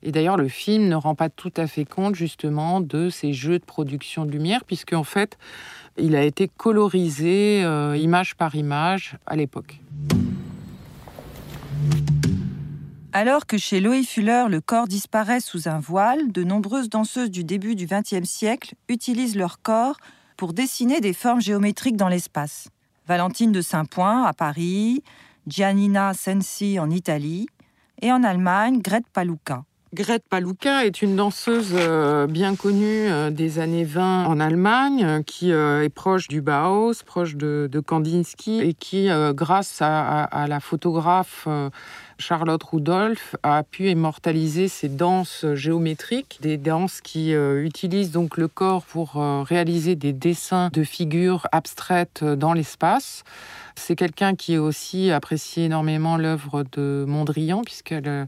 Et 0.02 0.12
d'ailleurs, 0.12 0.36
le 0.36 0.48
film 0.48 0.88
ne 0.88 0.96
rend 0.96 1.14
pas 1.14 1.28
tout 1.28 1.52
à 1.56 1.66
fait 1.66 1.84
compte 1.84 2.14
justement 2.14 2.80
de 2.80 3.10
ces 3.10 3.32
jeux 3.32 3.58
de 3.58 3.64
production 3.64 4.26
de 4.26 4.30
lumière, 4.30 4.64
puisque 4.64 4.92
en 4.92 5.04
fait, 5.04 5.38
il 5.96 6.16
a 6.16 6.22
été 6.22 6.48
colorisé 6.48 7.62
euh, 7.64 7.96
image 7.96 8.34
par 8.34 8.54
image 8.54 9.16
à 9.26 9.36
l'époque. 9.36 9.80
Alors 13.12 13.46
que 13.46 13.56
chez 13.58 13.80
Loé 13.80 14.02
Fuller, 14.02 14.46
le 14.50 14.60
corps 14.60 14.88
disparaît 14.88 15.38
sous 15.38 15.68
un 15.68 15.78
voile, 15.78 16.32
de 16.32 16.42
nombreuses 16.42 16.88
danseuses 16.88 17.30
du 17.30 17.44
début 17.44 17.76
du 17.76 17.86
XXe 17.86 18.28
siècle 18.28 18.74
utilisent 18.88 19.36
leur 19.36 19.62
corps 19.62 19.98
pour 20.36 20.52
dessiner 20.52 21.00
des 21.00 21.12
formes 21.12 21.40
géométriques 21.40 21.96
dans 21.96 22.08
l'espace. 22.08 22.68
Valentine 23.06 23.52
de 23.52 23.60
Saint-Point 23.60 24.24
à 24.24 24.32
Paris, 24.32 25.02
Giannina 25.46 26.14
Sensi 26.14 26.78
en 26.78 26.90
Italie 26.90 27.46
et 28.00 28.10
en 28.12 28.22
Allemagne, 28.22 28.80
Grete 28.80 29.08
Paluca. 29.12 29.64
Grete 29.94 30.24
Paluca 30.28 30.84
est 30.84 31.02
une 31.02 31.14
danseuse 31.14 31.70
euh, 31.72 32.26
bien 32.26 32.56
connue 32.56 33.06
euh, 33.08 33.30
des 33.30 33.60
années 33.60 33.84
20 33.84 34.24
en 34.24 34.40
Allemagne, 34.40 35.04
euh, 35.04 35.22
qui 35.22 35.52
est 35.52 35.94
proche 35.94 36.26
du 36.26 36.40
Bauhaus, 36.40 37.04
proche 37.06 37.36
de, 37.36 37.68
Kandinsky, 37.86 38.60
et 38.60 38.74
qui, 38.74 39.08
grâce 39.32 39.78
à, 39.80 40.46
la 40.48 40.58
photographe 40.58 41.46
Charlotte 42.18 42.62
Rudolph, 42.62 43.36
a 43.42 43.62
pu 43.62 43.90
immortaliser 43.90 44.68
ces 44.68 44.88
danses 44.88 45.44
géométriques, 45.54 46.38
des 46.40 46.56
danses 46.56 47.00
qui 47.00 47.32
utilisent 47.32 48.12
donc 48.12 48.36
le 48.36 48.48
corps 48.48 48.84
pour 48.84 49.14
réaliser 49.14 49.96
des 49.96 50.12
dessins 50.12 50.70
de 50.72 50.84
figures 50.84 51.46
abstraites 51.52 52.24
dans 52.24 52.52
l'espace. 52.52 53.24
C'est 53.76 53.96
quelqu'un 53.96 54.34
qui 54.34 54.56
aussi 54.56 55.10
apprécié 55.10 55.64
énormément 55.64 56.16
l'œuvre 56.16 56.64
de 56.72 57.04
Mondrian, 57.06 57.62
puisqu'elle 57.62 58.08
euh, 58.08 58.26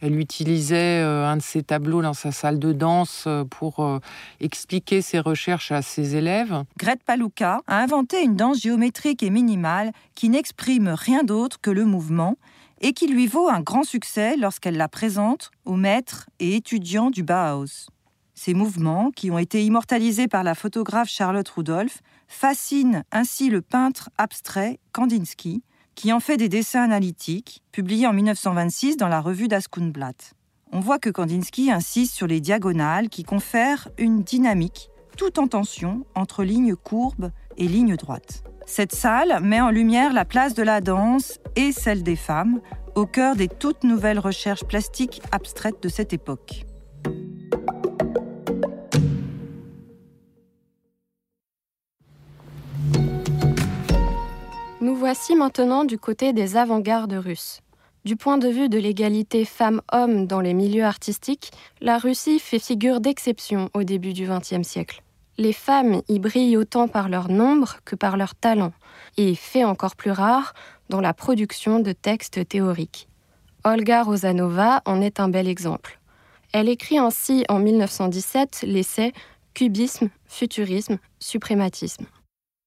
elle 0.00 0.18
utilisait 0.18 1.00
euh, 1.02 1.26
un 1.26 1.36
de 1.36 1.42
ses 1.42 1.62
tableaux 1.62 2.02
dans 2.02 2.12
sa 2.12 2.30
salle 2.30 2.58
de 2.58 2.72
danse 2.72 3.24
euh, 3.26 3.44
pour 3.44 4.00
expliquer 4.40 5.02
ses 5.02 5.18
recherches 5.18 5.72
à 5.72 5.82
ses 5.82 6.16
élèves. 6.16 6.64
Grete 6.78 7.02
Paluca 7.04 7.60
a 7.66 7.78
inventé 7.78 8.22
une 8.22 8.36
danse 8.36 8.60
géométrique 8.60 9.22
et 9.22 9.30
minimale 9.30 9.92
qui 10.14 10.28
n'exprime 10.28 10.88
rien 10.88 11.22
d'autre 11.24 11.60
que 11.60 11.70
le 11.70 11.84
mouvement 11.84 12.36
et 12.82 12.92
qui 12.92 13.06
lui 13.06 13.26
vaut 13.26 13.48
un 13.48 13.60
grand 13.60 13.84
succès 13.84 14.36
lorsqu'elle 14.36 14.76
la 14.76 14.88
présente 14.88 15.50
aux 15.64 15.76
maîtres 15.76 16.28
et 16.40 16.56
étudiants 16.56 17.10
du 17.10 17.22
Bauhaus. 17.22 17.86
Ces 18.34 18.54
mouvements, 18.54 19.12
qui 19.12 19.30
ont 19.30 19.38
été 19.38 19.64
immortalisés 19.64 20.26
par 20.26 20.42
la 20.42 20.54
photographe 20.54 21.08
Charlotte 21.08 21.48
Rudolph, 21.48 22.00
fascinent 22.26 23.04
ainsi 23.12 23.50
le 23.50 23.62
peintre 23.62 24.10
abstrait 24.18 24.80
Kandinsky, 24.92 25.62
qui 25.94 26.12
en 26.12 26.20
fait 26.20 26.38
des 26.38 26.48
dessins 26.48 26.82
analytiques, 26.82 27.62
publiés 27.70 28.06
en 28.06 28.12
1926 28.12 28.96
dans 28.96 29.08
la 29.08 29.20
revue 29.20 29.48
d'Askunblatt. 29.48 30.34
On 30.72 30.80
voit 30.80 30.98
que 30.98 31.10
Kandinsky 31.10 31.70
insiste 31.70 32.14
sur 32.14 32.26
les 32.26 32.40
diagonales 32.40 33.10
qui 33.10 33.22
confèrent 33.22 33.88
une 33.98 34.22
dynamique, 34.22 34.88
tout 35.16 35.38
en 35.38 35.46
tension, 35.46 36.04
entre 36.14 36.42
lignes 36.42 36.74
courbes 36.74 37.30
et 37.58 37.68
lignes 37.68 37.96
droites. 37.96 38.42
Cette 38.66 38.94
salle 38.94 39.40
met 39.42 39.60
en 39.60 39.70
lumière 39.70 40.12
la 40.12 40.24
place 40.24 40.54
de 40.54 40.62
la 40.62 40.80
danse 40.80 41.38
et 41.56 41.72
celle 41.72 42.02
des 42.02 42.16
femmes, 42.16 42.60
au 42.94 43.06
cœur 43.06 43.36
des 43.36 43.48
toutes 43.48 43.84
nouvelles 43.84 44.18
recherches 44.18 44.64
plastiques 44.64 45.22
abstraites 45.32 45.82
de 45.82 45.88
cette 45.88 46.12
époque. 46.12 46.64
Nous 54.80 54.96
voici 54.96 55.36
maintenant 55.36 55.84
du 55.84 55.98
côté 55.98 56.32
des 56.32 56.56
avant-gardes 56.56 57.12
russes. 57.12 57.60
Du 58.04 58.16
point 58.16 58.36
de 58.36 58.48
vue 58.48 58.68
de 58.68 58.78
l'égalité 58.78 59.44
femmes-hommes 59.44 60.26
dans 60.26 60.40
les 60.40 60.54
milieux 60.54 60.84
artistiques, 60.84 61.52
la 61.80 61.98
Russie 61.98 62.40
fait 62.40 62.58
figure 62.58 63.00
d'exception 63.00 63.70
au 63.74 63.84
début 63.84 64.12
du 64.12 64.26
XXe 64.26 64.66
siècle. 64.66 65.02
Les 65.38 65.52
femmes 65.52 66.02
y 66.08 66.18
brillent 66.18 66.56
autant 66.56 66.88
par 66.88 67.08
leur 67.08 67.28
nombre 67.28 67.76
que 67.84 67.96
par 67.96 68.16
leur 68.16 68.34
talent, 68.34 68.72
et 69.16 69.34
fait 69.34 69.64
encore 69.64 69.96
plus 69.96 70.10
rare, 70.10 70.54
dans 70.88 71.00
la 71.00 71.14
production 71.14 71.80
de 71.80 71.92
textes 71.92 72.46
théoriques. 72.48 73.08
Olga 73.64 74.02
Rosanova 74.02 74.82
en 74.84 75.00
est 75.00 75.20
un 75.20 75.28
bel 75.28 75.48
exemple. 75.48 76.00
Elle 76.52 76.68
écrit 76.68 76.98
ainsi 76.98 77.44
en 77.48 77.58
1917 77.58 78.64
l'essai 78.66 79.12
Cubisme, 79.54 80.08
futurisme, 80.26 80.98
suprématisme. 81.18 82.06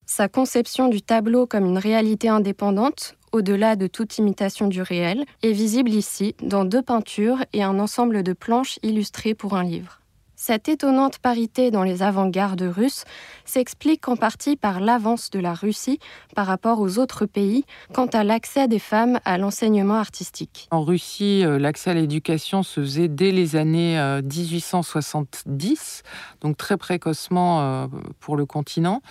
Sa 0.06 0.28
conception 0.28 0.88
du 0.88 1.02
tableau 1.02 1.48
comme 1.48 1.66
une 1.66 1.80
réalité 1.80 2.30
indépendante, 2.30 3.16
au-delà 3.32 3.76
de 3.76 3.88
toute 3.88 4.18
imitation 4.20 4.68
du 4.68 4.82
réel, 4.82 5.26
est 5.42 5.52
visible 5.52 5.90
ici 5.90 6.36
dans 6.42 6.64
deux 6.64 6.84
peintures 6.84 7.44
et 7.54 7.64
un 7.64 7.80
ensemble 7.80 8.22
de 8.22 8.34
planches 8.34 8.80
illustrées 8.84 9.34
pour 9.34 9.56
un 9.56 9.64
livre. 9.64 10.00
Cette 10.48 10.70
étonnante 10.70 11.18
parité 11.18 11.72
dans 11.72 11.82
les 11.82 12.04
avant-gardes 12.04 12.62
russes 12.62 13.04
s'explique 13.46 14.08
en 14.08 14.16
partie 14.16 14.56
par 14.56 14.80
l'avance 14.80 15.32
de 15.32 15.40
la 15.40 15.56
Russie 15.56 15.98
par 16.36 16.46
rapport 16.46 16.82
aux 16.82 17.00
autres 17.00 17.26
pays 17.26 17.66
quant 17.96 18.06
à 18.06 18.24
l'accès 18.24 18.68
des 18.68 18.78
femmes 18.78 19.20
à 19.26 19.40
l'enseignement 19.40 19.96
artistique. 19.96 20.68
En 20.70 20.84
Russie, 20.84 21.44
euh, 21.44 21.58
l'accès 21.58 21.90
à 21.90 21.94
l'éducation 21.96 22.62
se 22.62 22.80
faisait 22.82 23.08
dès 23.08 23.32
les 23.32 23.56
années 23.56 23.98
1870, 24.22 26.04
euh, 26.06 26.10
donc 26.42 26.58
très 26.58 26.78
précocement 26.78 27.62
euh, 27.62 27.88
pour 28.20 28.38
le 28.38 28.46
continent, 28.46 29.02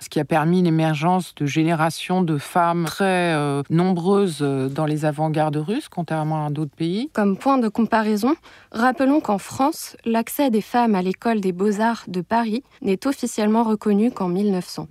ce 0.00 0.10
qui 0.10 0.20
a 0.20 0.26
permis 0.26 0.60
l'émergence 0.60 1.34
de 1.34 1.46
générations 1.46 2.20
de 2.20 2.36
femmes 2.36 2.84
très 2.84 3.34
nombreuses 3.70 4.40
dans 4.40 4.84
les 4.84 5.06
avant-gardes 5.06 5.56
russes, 5.56 5.88
contrairement 5.88 6.44
à 6.44 6.50
d'autres 6.50 6.76
pays. 6.76 7.08
Comme 7.14 7.38
point 7.38 7.56
de 7.56 7.68
comparaison, 7.68 8.36
rappelons 8.70 9.20
qu'en 9.22 9.38
France, 9.38 9.96
l'accès 10.04 10.50
des 10.50 10.60
femmes 10.60 10.73
à 10.74 11.02
l'école 11.02 11.40
des 11.40 11.52
beaux-arts 11.52 12.04
de 12.08 12.20
Paris 12.20 12.64
n'est 12.82 13.06
officiellement 13.06 13.62
reconnu 13.62 14.10
qu'en 14.10 14.28
1900. 14.28 14.88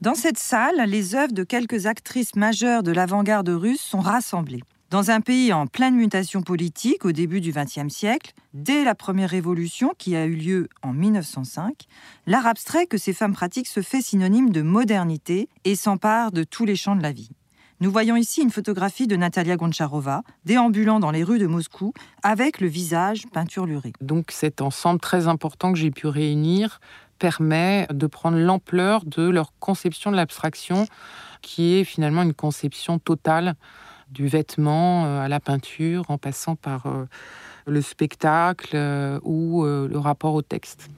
Dans 0.00 0.14
cette 0.14 0.38
salle, 0.38 0.80
les 0.86 1.14
œuvres 1.14 1.32
de 1.32 1.42
quelques 1.42 1.86
actrices 1.86 2.36
majeures 2.36 2.82
de 2.82 2.92
l'avant-garde 2.92 3.48
russe 3.48 3.82
sont 3.82 4.00
rassemblées. 4.00 4.62
Dans 4.90 5.10
un 5.10 5.20
pays 5.20 5.52
en 5.52 5.66
pleine 5.66 5.94
mutation 5.94 6.42
politique 6.42 7.04
au 7.04 7.12
début 7.12 7.40
du 7.40 7.52
XXe 7.52 7.92
siècle, 7.92 8.32
dès 8.54 8.82
la 8.82 8.94
première 8.94 9.30
révolution 9.30 9.92
qui 9.98 10.16
a 10.16 10.24
eu 10.24 10.34
lieu 10.34 10.68
en 10.82 10.92
1905, 10.92 11.84
l'art 12.26 12.46
abstrait 12.46 12.86
que 12.86 12.98
ces 12.98 13.12
femmes 13.12 13.34
pratiquent 13.34 13.68
se 13.68 13.82
fait 13.82 14.02
synonyme 14.02 14.50
de 14.50 14.62
modernité 14.62 15.48
et 15.64 15.76
s'empare 15.76 16.32
de 16.32 16.44
tous 16.44 16.64
les 16.64 16.76
champs 16.76 16.96
de 16.96 17.02
la 17.02 17.12
vie. 17.12 17.30
Nous 17.82 17.90
voyons 17.90 18.14
ici 18.14 18.42
une 18.42 18.50
photographie 18.50 19.06
de 19.06 19.16
Natalia 19.16 19.56
Goncharova, 19.56 20.22
déambulant 20.44 21.00
dans 21.00 21.10
les 21.10 21.24
rues 21.24 21.38
de 21.38 21.46
Moscou 21.46 21.94
avec 22.22 22.60
le 22.60 22.68
visage 22.68 23.24
peinturluré. 23.32 23.94
Donc 24.02 24.32
cet 24.32 24.60
ensemble 24.60 25.00
très 25.00 25.28
important 25.28 25.72
que 25.72 25.78
j'ai 25.78 25.90
pu 25.90 26.06
réunir 26.06 26.78
permet 27.18 27.86
de 27.90 28.06
prendre 28.06 28.36
l'ampleur 28.36 29.06
de 29.06 29.26
leur 29.26 29.54
conception 29.60 30.10
de 30.10 30.16
l'abstraction, 30.16 30.86
qui 31.40 31.76
est 31.76 31.84
finalement 31.84 32.20
une 32.22 32.34
conception 32.34 32.98
totale 32.98 33.54
du 34.10 34.28
vêtement 34.28 35.06
euh, 35.06 35.20
à 35.22 35.28
la 35.28 35.40
peinture, 35.40 36.04
en 36.08 36.18
passant 36.18 36.56
par 36.56 36.84
euh, 36.84 37.06
le 37.66 37.80
spectacle 37.80 38.72
euh, 38.74 39.18
ou 39.22 39.64
le 39.64 39.98
rapport 39.98 40.34
au 40.34 40.42
texte. 40.42 40.90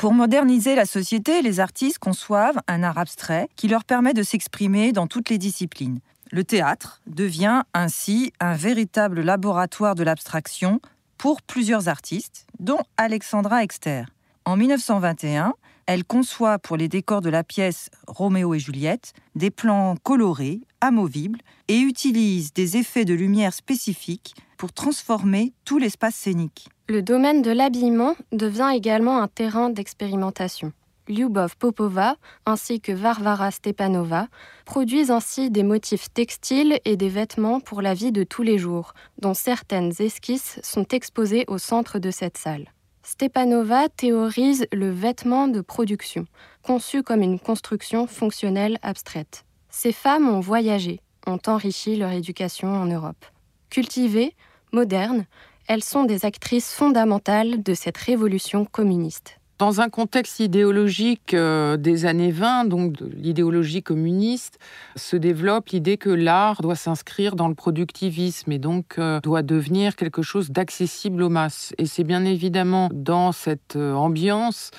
Pour 0.00 0.14
moderniser 0.14 0.74
la 0.76 0.86
société, 0.86 1.42
les 1.42 1.60
artistes 1.60 1.98
conçoivent 1.98 2.58
un 2.68 2.82
art 2.82 2.96
abstrait 2.96 3.50
qui 3.54 3.68
leur 3.68 3.84
permet 3.84 4.14
de 4.14 4.22
s'exprimer 4.22 4.92
dans 4.92 5.06
toutes 5.06 5.28
les 5.28 5.36
disciplines. 5.36 6.00
Le 6.32 6.42
théâtre 6.42 7.02
devient 7.06 7.64
ainsi 7.74 8.32
un 8.40 8.54
véritable 8.54 9.20
laboratoire 9.20 9.94
de 9.94 10.02
l'abstraction 10.02 10.80
pour 11.18 11.42
plusieurs 11.42 11.88
artistes, 11.88 12.46
dont 12.58 12.80
Alexandra 12.96 13.62
Exter. 13.62 14.04
En 14.46 14.56
1921, 14.56 15.52
elle 15.84 16.04
conçoit 16.04 16.58
pour 16.58 16.78
les 16.78 16.88
décors 16.88 17.20
de 17.20 17.28
la 17.28 17.44
pièce 17.44 17.90
Roméo 18.06 18.54
et 18.54 18.58
Juliette 18.58 19.12
des 19.34 19.50
plans 19.50 19.96
colorés, 20.02 20.62
amovibles, 20.80 21.40
et 21.68 21.78
utilise 21.78 22.54
des 22.54 22.78
effets 22.78 23.04
de 23.04 23.12
lumière 23.12 23.52
spécifiques 23.52 24.34
pour 24.56 24.72
transformer 24.72 25.52
tout 25.66 25.76
l'espace 25.76 26.14
scénique. 26.14 26.70
Le 26.90 27.02
domaine 27.02 27.40
de 27.40 27.52
l'habillement 27.52 28.16
devient 28.32 28.72
également 28.74 29.22
un 29.22 29.28
terrain 29.28 29.70
d'expérimentation. 29.70 30.72
Lyubov 31.06 31.56
Popova 31.56 32.16
ainsi 32.46 32.80
que 32.80 32.90
Varvara 32.90 33.52
Stepanova 33.52 34.26
produisent 34.64 35.12
ainsi 35.12 35.52
des 35.52 35.62
motifs 35.62 36.12
textiles 36.12 36.80
et 36.84 36.96
des 36.96 37.08
vêtements 37.08 37.60
pour 37.60 37.80
la 37.80 37.94
vie 37.94 38.10
de 38.10 38.24
tous 38.24 38.42
les 38.42 38.58
jours, 38.58 38.92
dont 39.18 39.34
certaines 39.34 39.92
esquisses 40.00 40.58
sont 40.64 40.84
exposées 40.88 41.44
au 41.46 41.58
centre 41.58 42.00
de 42.00 42.10
cette 42.10 42.38
salle. 42.38 42.72
Stepanova 43.04 43.88
théorise 43.88 44.66
le 44.72 44.90
vêtement 44.90 45.46
de 45.46 45.60
production, 45.60 46.26
conçu 46.64 47.04
comme 47.04 47.22
une 47.22 47.38
construction 47.38 48.08
fonctionnelle 48.08 48.78
abstraite. 48.82 49.44
Ces 49.68 49.92
femmes 49.92 50.28
ont 50.28 50.40
voyagé, 50.40 50.98
ont 51.28 51.38
enrichi 51.46 51.94
leur 51.94 52.10
éducation 52.10 52.66
en 52.66 52.86
Europe. 52.86 53.24
Cultivées, 53.70 54.34
modernes, 54.72 55.26
elles 55.70 55.84
sont 55.84 56.02
des 56.02 56.24
actrices 56.24 56.72
fondamentales 56.72 57.62
de 57.62 57.74
cette 57.74 57.96
révolution 57.96 58.64
communiste. 58.64 59.38
Dans 59.60 59.80
un 59.80 59.88
contexte 59.88 60.40
idéologique 60.40 61.32
euh, 61.32 61.76
des 61.76 62.06
années 62.06 62.32
20, 62.32 62.64
donc 62.64 62.94
de 62.94 63.06
l'idéologie 63.06 63.80
communiste, 63.80 64.58
se 64.96 65.14
développe 65.14 65.68
l'idée 65.68 65.96
que 65.96 66.10
l'art 66.10 66.60
doit 66.60 66.74
s'inscrire 66.74 67.36
dans 67.36 67.46
le 67.46 67.54
productivisme 67.54 68.50
et 68.50 68.58
donc 68.58 68.98
euh, 68.98 69.20
doit 69.20 69.42
devenir 69.42 69.94
quelque 69.94 70.22
chose 70.22 70.50
d'accessible 70.50 71.22
aux 71.22 71.28
masses. 71.28 71.72
Et 71.78 71.86
c'est 71.86 72.02
bien 72.02 72.24
évidemment 72.24 72.88
dans 72.92 73.30
cette 73.30 73.76
euh, 73.76 73.94
ambiance 73.94 74.72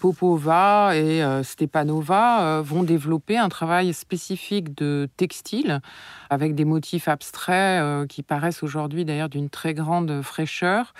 Popova 0.00 0.96
et 0.96 1.22
euh, 1.22 1.42
Stepanova 1.42 2.42
euh, 2.58 2.62
vont 2.62 2.82
développer 2.82 3.38
un 3.38 3.48
travail 3.48 3.94
spécifique 3.94 4.74
de 4.76 5.08
textile 5.16 5.80
avec 6.30 6.54
des 6.54 6.64
motifs 6.64 7.08
abstraits 7.08 7.82
euh, 7.82 8.06
qui 8.06 8.22
paraissent 8.22 8.62
aujourd'hui 8.62 9.04
d'ailleurs 9.04 9.28
d'une 9.28 9.48
très 9.48 9.74
grande 9.74 10.22
fraîcheur 10.22 10.94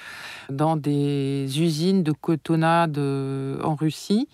dans 0.49 0.76
des 0.76 1.61
usines 1.61 2.02
de 2.02 2.12
cotonnade 2.12 2.99
en 2.99 3.75
Russie 3.75 4.28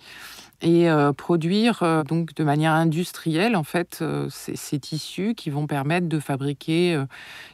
et 0.61 0.87
produire 1.17 2.03
donc 2.07 2.33
de 2.33 2.43
manière 2.43 2.71
industrielle 2.71 3.55
en 3.55 3.63
fait 3.63 4.03
ces, 4.29 4.79
tissus 4.79 5.35
qui 5.35 5.49
vont 5.49 5.67
permettre 5.67 6.07
de 6.07 6.19
fabriquer 6.19 7.03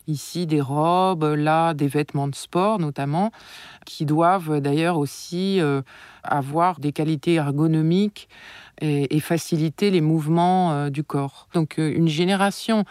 ici 0.08 0.46
des 0.46 0.62
robes, 0.62 1.24
là 1.24 1.74
des 1.74 1.88
vêtements 1.88 2.28
de 2.28 2.36
sport 2.36 2.80
notamment, 2.80 3.32
qui 3.86 4.06
doivent 4.06 4.62
d'ailleurs 4.62 4.98
aussi 4.98 5.60
avoir 6.24 6.80
des 6.80 6.92
qualités 6.92 7.36
ergonomiques 7.36 8.30
et, 8.82 9.20
faciliter 9.20 9.92
les 9.92 10.02
mouvements 10.02 10.72
euh, 10.74 10.90
du 10.90 11.04
corps. 11.04 11.48
Donc 11.54 11.78
euh, 11.78 11.94
une 11.96 12.08
génération 12.08 12.86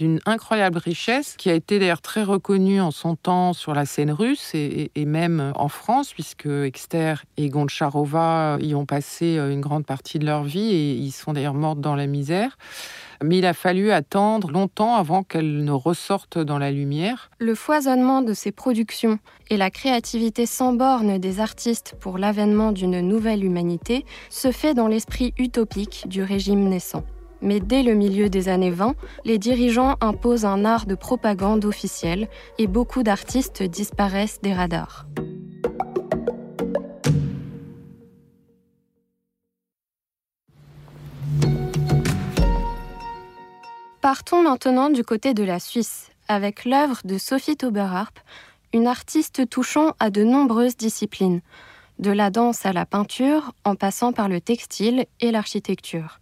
d'une 0.00 0.18
incroyable 0.24 0.78
richesse 0.78 1.34
qui 1.36 1.50
a 1.50 1.54
été 1.54 1.78
d'ailleurs 1.78 2.00
très 2.00 2.22
reconnue 2.22 2.80
en 2.80 2.90
son 2.90 3.16
temps 3.16 3.52
sur 3.52 3.74
la 3.74 3.84
scène 3.84 4.10
russe 4.10 4.52
et, 4.54 4.90
même 4.96 5.52
en 5.56 5.68
France, 5.68 6.14
puisque 6.14 6.46
Exter 6.46 7.16
et 7.36 7.50
Goncharova 7.50 8.56
y 8.62 8.74
ont 8.74 8.86
passé 8.86 9.36
euh, 9.36 9.52
une 9.52 9.60
grande 9.60 9.84
partie 9.84 10.18
de 10.18 10.24
leur 10.24 10.42
vie 10.42 10.72
et 10.72 10.92
ils 10.92 11.10
sont 11.10 11.34
d'ailleurs 11.34 11.52
mortes 11.52 11.80
dans 11.80 11.94
la 11.96 12.06
misère 12.06 12.56
mais 13.22 13.36
il 13.36 13.44
a 13.44 13.52
fallu 13.52 13.92
attendre 13.92 14.50
longtemps 14.50 14.94
avant 14.94 15.22
qu'elles 15.22 15.62
ne 15.62 15.72
ressortent 15.72 16.38
dans 16.38 16.56
la 16.56 16.70
lumière. 16.70 17.30
Le 17.38 17.54
foisonnement 17.54 18.22
de 18.22 18.32
ces 18.32 18.50
productions 18.50 19.18
et 19.50 19.58
la 19.58 19.70
créativité 19.70 20.46
sans 20.46 20.72
borne 20.72 21.18
des 21.18 21.38
artistes 21.38 21.96
pour 22.00 22.16
l'avènement 22.16 22.72
d'une 22.72 23.02
nouvelle 23.02 23.44
humanité 23.44 24.06
se 24.30 24.52
fait 24.52 24.72
dans 24.72 24.88
l'esprit 24.88 25.34
utopique 25.36 26.04
du 26.08 26.22
régime 26.22 26.66
naissant. 26.66 27.04
Mais 27.42 27.60
dès 27.60 27.82
le 27.82 27.94
milieu 27.94 28.28
des 28.28 28.48
années 28.48 28.70
20, 28.70 28.94
les 29.24 29.38
dirigeants 29.38 29.96
imposent 30.00 30.44
un 30.44 30.64
art 30.64 30.86
de 30.86 30.94
propagande 30.94 31.64
officiel 31.64 32.28
et 32.58 32.66
beaucoup 32.66 33.02
d'artistes 33.02 33.62
disparaissent 33.62 34.40
des 34.42 34.52
radars. 34.52 35.06
Partons 44.00 44.42
maintenant 44.42 44.88
du 44.88 45.04
côté 45.04 45.34
de 45.34 45.44
la 45.44 45.60
Suisse, 45.60 46.10
avec 46.26 46.64
l'œuvre 46.64 47.00
de 47.04 47.18
Sophie 47.18 47.56
Tauberharp, 47.56 48.18
une 48.72 48.86
artiste 48.86 49.48
touchant 49.48 49.92
à 49.98 50.10
de 50.10 50.24
nombreuses 50.24 50.76
disciplines, 50.76 51.42
de 51.98 52.10
la 52.10 52.30
danse 52.30 52.64
à 52.64 52.72
la 52.72 52.86
peinture, 52.86 53.52
en 53.64 53.74
passant 53.74 54.12
par 54.12 54.28
le 54.28 54.40
textile 54.40 55.04
et 55.20 55.30
l'architecture. 55.30 56.20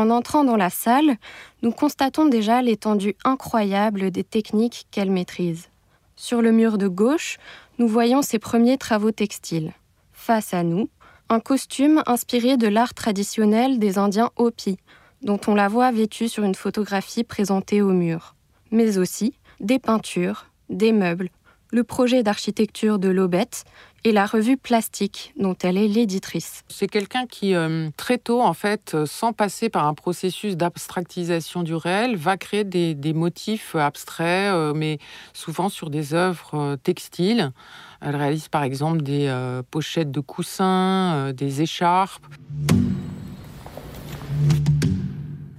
En 0.00 0.08
entrant 0.08 0.44
dans 0.44 0.56
la 0.56 0.70
salle, 0.70 1.18
nous 1.60 1.72
constatons 1.72 2.24
déjà 2.24 2.62
l'étendue 2.62 3.16
incroyable 3.22 4.10
des 4.10 4.24
techniques 4.24 4.86
qu'elle 4.90 5.10
maîtrise. 5.10 5.68
Sur 6.16 6.40
le 6.40 6.52
mur 6.52 6.78
de 6.78 6.88
gauche, 6.88 7.36
nous 7.78 7.86
voyons 7.86 8.22
ses 8.22 8.38
premiers 8.38 8.78
travaux 8.78 9.10
textiles. 9.10 9.74
Face 10.14 10.54
à 10.54 10.62
nous, 10.62 10.88
un 11.28 11.38
costume 11.38 12.02
inspiré 12.06 12.56
de 12.56 12.66
l'art 12.66 12.94
traditionnel 12.94 13.78
des 13.78 13.98
Indiens 13.98 14.30
Hopi, 14.36 14.78
dont 15.20 15.38
on 15.46 15.54
la 15.54 15.68
voit 15.68 15.92
vêtue 15.92 16.28
sur 16.28 16.44
une 16.44 16.54
photographie 16.54 17.22
présentée 17.22 17.82
au 17.82 17.90
mur, 17.90 18.36
mais 18.70 18.96
aussi 18.96 19.34
des 19.60 19.78
peintures, 19.78 20.46
des 20.70 20.92
meubles, 20.92 21.28
le 21.72 21.84
projet 21.84 22.22
d'architecture 22.22 22.98
de 22.98 23.10
Lobette 23.10 23.64
et 24.04 24.12
la 24.12 24.26
revue 24.26 24.56
Plastique 24.56 25.32
dont 25.36 25.56
elle 25.62 25.76
est 25.76 25.88
l'éditrice. 25.88 26.62
C'est 26.68 26.86
quelqu'un 26.86 27.26
qui 27.26 27.54
euh, 27.54 27.90
très 27.96 28.18
tôt 28.18 28.40
en 28.40 28.54
fait, 28.54 28.94
euh, 28.94 29.06
sans 29.06 29.32
passer 29.32 29.68
par 29.68 29.86
un 29.86 29.94
processus 29.94 30.56
d'abstractisation 30.56 31.62
du 31.62 31.74
réel, 31.74 32.16
va 32.16 32.36
créer 32.36 32.64
des, 32.64 33.12
motifs 33.12 33.74
abstraits, 33.74 34.52
euh, 34.54 34.72
mais 34.74 34.98
souvent 35.32 35.68
sur 35.68 35.90
des 35.90 36.14
œuvres 36.14 36.76
textiles. 36.82 37.52
Elle 38.00 38.16
réalise 38.16 38.48
par 38.48 38.62
exemple 38.62 39.02
des 39.02 39.30
pochettes 39.70 40.10
de 40.10 40.20
coussins, 40.20 41.32
des 41.34 41.60
écharpes. 41.60 42.24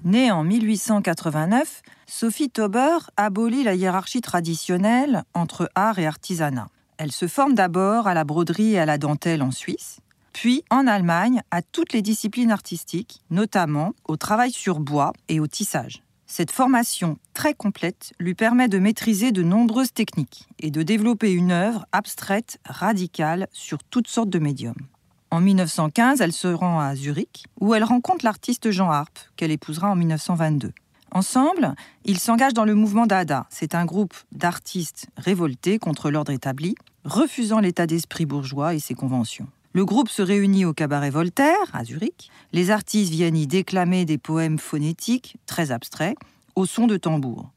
Née 0.04 0.32
en 0.32 0.43
1889, 0.43 1.84
Sophie 2.08 2.49
Tauber 2.49 2.97
abolit 3.15 3.63
la 3.63 3.75
hiérarchie 3.75 4.21
traditionnelle 4.21 5.23
entre 5.36 5.69
art 5.75 5.99
et 5.99 6.08
artisanat. 6.08 6.67
Elle 7.03 7.11
se 7.11 7.27
forme 7.27 7.55
d'abord 7.55 8.05
à 8.05 8.13
la 8.13 8.23
broderie 8.23 8.73
et 8.73 8.79
à 8.79 8.85
la 8.85 8.99
dentelle 8.99 9.41
en 9.41 9.49
Suisse, 9.49 10.01
puis 10.33 10.63
en 10.69 10.85
Allemagne 10.85 11.41
à 11.49 11.63
toutes 11.63 11.93
les 11.93 12.03
disciplines 12.03 12.51
artistiques, 12.51 13.23
notamment 13.31 13.93
au 14.07 14.17
travail 14.17 14.51
sur 14.51 14.79
bois 14.79 15.11
et 15.27 15.39
au 15.39 15.47
tissage. 15.47 16.03
Cette 16.27 16.51
formation 16.51 17.17
très 17.33 17.55
complète 17.55 18.13
lui 18.19 18.35
permet 18.35 18.67
de 18.67 18.77
maîtriser 18.77 19.31
de 19.31 19.41
nombreuses 19.41 19.93
techniques 19.93 20.47
et 20.59 20.69
de 20.69 20.83
développer 20.83 21.31
une 21.31 21.51
œuvre 21.51 21.87
abstraite, 21.91 22.59
radicale, 22.65 23.47
sur 23.51 23.83
toutes 23.83 24.07
sortes 24.07 24.29
de 24.29 24.37
médiums. 24.37 24.85
En 25.31 25.41
1915, 25.41 26.21
elle 26.21 26.33
se 26.33 26.49
rend 26.49 26.79
à 26.79 26.93
Zurich, 26.95 27.45
où 27.59 27.73
elle 27.73 27.83
rencontre 27.83 28.23
l'artiste 28.25 28.69
Jean 28.69 28.91
Harpe, 28.91 29.17
qu'elle 29.37 29.49
épousera 29.49 29.89
en 29.89 29.95
1922. 29.95 30.71
Ensemble, 31.13 31.73
ils 32.05 32.19
s'engagent 32.19 32.53
dans 32.53 32.63
le 32.63 32.75
mouvement 32.75 33.05
Dada. 33.05 33.47
C'est 33.49 33.75
un 33.75 33.85
groupe 33.85 34.13
d'artistes 34.31 35.07
révoltés 35.17 35.77
contre 35.77 36.09
l'ordre 36.09 36.31
établi, 36.31 36.75
refusant 37.03 37.59
l'état 37.59 37.87
d'esprit 37.87 38.25
bourgeois 38.25 38.73
et 38.73 38.79
ses 38.79 38.93
conventions. 38.93 39.47
Le 39.73 39.85
groupe 39.85 40.09
se 40.09 40.21
réunit 40.21 40.65
au 40.65 40.73
cabaret 40.73 41.09
Voltaire, 41.09 41.55
à 41.73 41.85
Zurich. 41.85 42.29
Les 42.51 42.71
artistes 42.71 43.11
viennent 43.11 43.37
y 43.37 43.47
déclamer 43.47 44.03
des 44.03 44.17
poèmes 44.17 44.59
phonétiques, 44.59 45.37
très 45.45 45.71
abstraits, 45.71 46.17
au 46.55 46.65
son 46.65 46.87
de 46.87 46.97
tambour. 46.97 47.51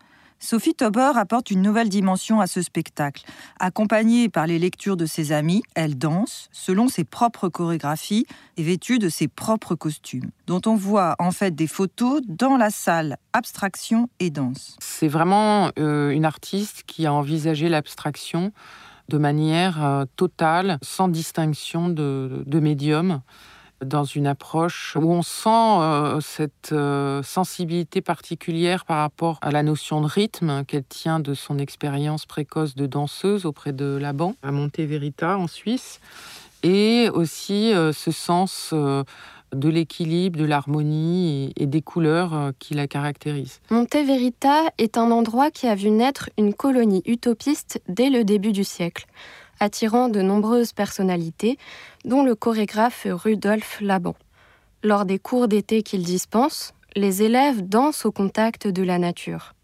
Sophie 0.45 0.75
Tauber 0.75 1.13
apporte 1.17 1.51
une 1.51 1.63
nouvelle 1.63 1.89
dimension 1.89 2.39
à 2.41 2.47
ce 2.47 2.61
spectacle. 2.61 3.25
Accompagnée 3.59 4.29
par 4.29 4.47
les 4.47 4.59
lectures 4.59 4.97
de 4.97 5.07
ses 5.07 5.33
amis, 5.33 5.63
elle 5.75 5.97
danse 5.97 6.51
selon 6.53 6.89
ses 6.89 7.05
propres 7.05 7.49
chorégraphies 7.49 8.27
et 8.59 8.63
vêtue 8.63 8.99
de 8.99 9.09
ses 9.09 9.27
propres 9.27 9.75
costumes, 9.75 10.31
dont 10.47 10.61
on 10.67 10.77
voit 10.77 11.17
en 11.19 11.31
fait 11.31 11.55
des 11.55 11.67
photos 11.67 12.21
dans 12.29 12.59
la 12.59 12.71
salle 12.71 13.17
abstraction 13.33 14.11
et 14.21 14.29
danse. 14.29 14.77
C'est 14.81 15.09
vraiment 15.09 15.71
euh, 15.79 16.11
une 16.11 16.27
artiste 16.27 16.83
qui 16.87 17.07
a 17.07 17.13
envisagé 17.13 17.71
l'abstraction 17.71 18.53
de 19.09 19.19
manière 19.19 19.85
euh, 19.85 20.05
totale, 20.17 20.79
sans 20.83 21.09
distinction 21.09 21.89
de, 21.89 22.45
médium, 22.61 23.21
dans 23.85 24.05
une 24.05 24.27
approche 24.27 24.97
où 24.97 25.11
on 25.11 25.23
sent 25.23 25.49
euh, 25.51 26.21
cette 26.21 26.71
euh, 26.73 27.23
sensibilité 27.23 28.01
particulière 28.01 28.85
par 28.85 28.99
rapport 28.99 29.39
à 29.43 29.51
la 29.51 29.63
notion 29.63 30.01
de 30.01 30.07
rythme 30.07 30.65
qu'elle 30.65 30.85
tient 30.85 31.21
de 31.21 31.35
son 31.35 31.59
expérience 31.59 32.25
précoce 32.25 32.75
de 32.75 32.87
danseuse 32.87 33.45
auprès 33.45 33.73
de 33.73 33.99
Laban, 34.01 34.35
à 34.43 34.53
Monte 34.53 34.81
Verita 34.81 35.37
en 35.37 35.49
Suisse, 35.49 36.01
et 36.63 37.11
aussi 37.13 37.73
ce 37.93 38.11
sens 38.11 38.73
de 39.55 39.69
l'équilibre, 39.69 40.39
de 40.39 40.45
l'harmonie 40.45 41.53
et, 41.57 41.67
des 41.67 41.83
couleurs 41.83 42.35
euh, 42.35 42.53
qui 42.59 42.75
la 42.75 42.87
caractérisent. 42.87 43.61
Monte 43.71 43.95
Verita 43.95 44.65
est 44.79 44.99
un 44.99 45.11
endroit 45.11 45.51
qui 45.51 45.67
a 45.67 45.75
vu 45.75 45.91
naître 45.91 46.31
une 46.39 46.55
colonie 46.55 47.03
utopiste 47.07 47.81
dès 47.89 48.11
le 48.11 48.25
début 48.25 48.53
du 48.53 48.65
siècle, 48.65 49.07
attirant 49.61 50.09
de 50.09 50.21
nombreuses 50.21 50.73
personnalités, 50.73 51.59
dont 52.05 52.25
le 52.25 52.35
chorégraphe 52.35 53.07
Rudolf 53.11 53.79
Laban. 53.81 54.15
Lors 54.83 55.05
des 55.07 55.19
cours 55.19 55.49
d'été 55.49 55.83
qu'il 55.83 56.03
dispense, 56.03 56.75
les 56.97 57.23
élèves 57.23 57.67
dansent 57.67 58.05
au 58.05 58.13
contact 58.13 58.69
de 58.69 58.83
la 58.83 58.99
nature. 58.99 59.55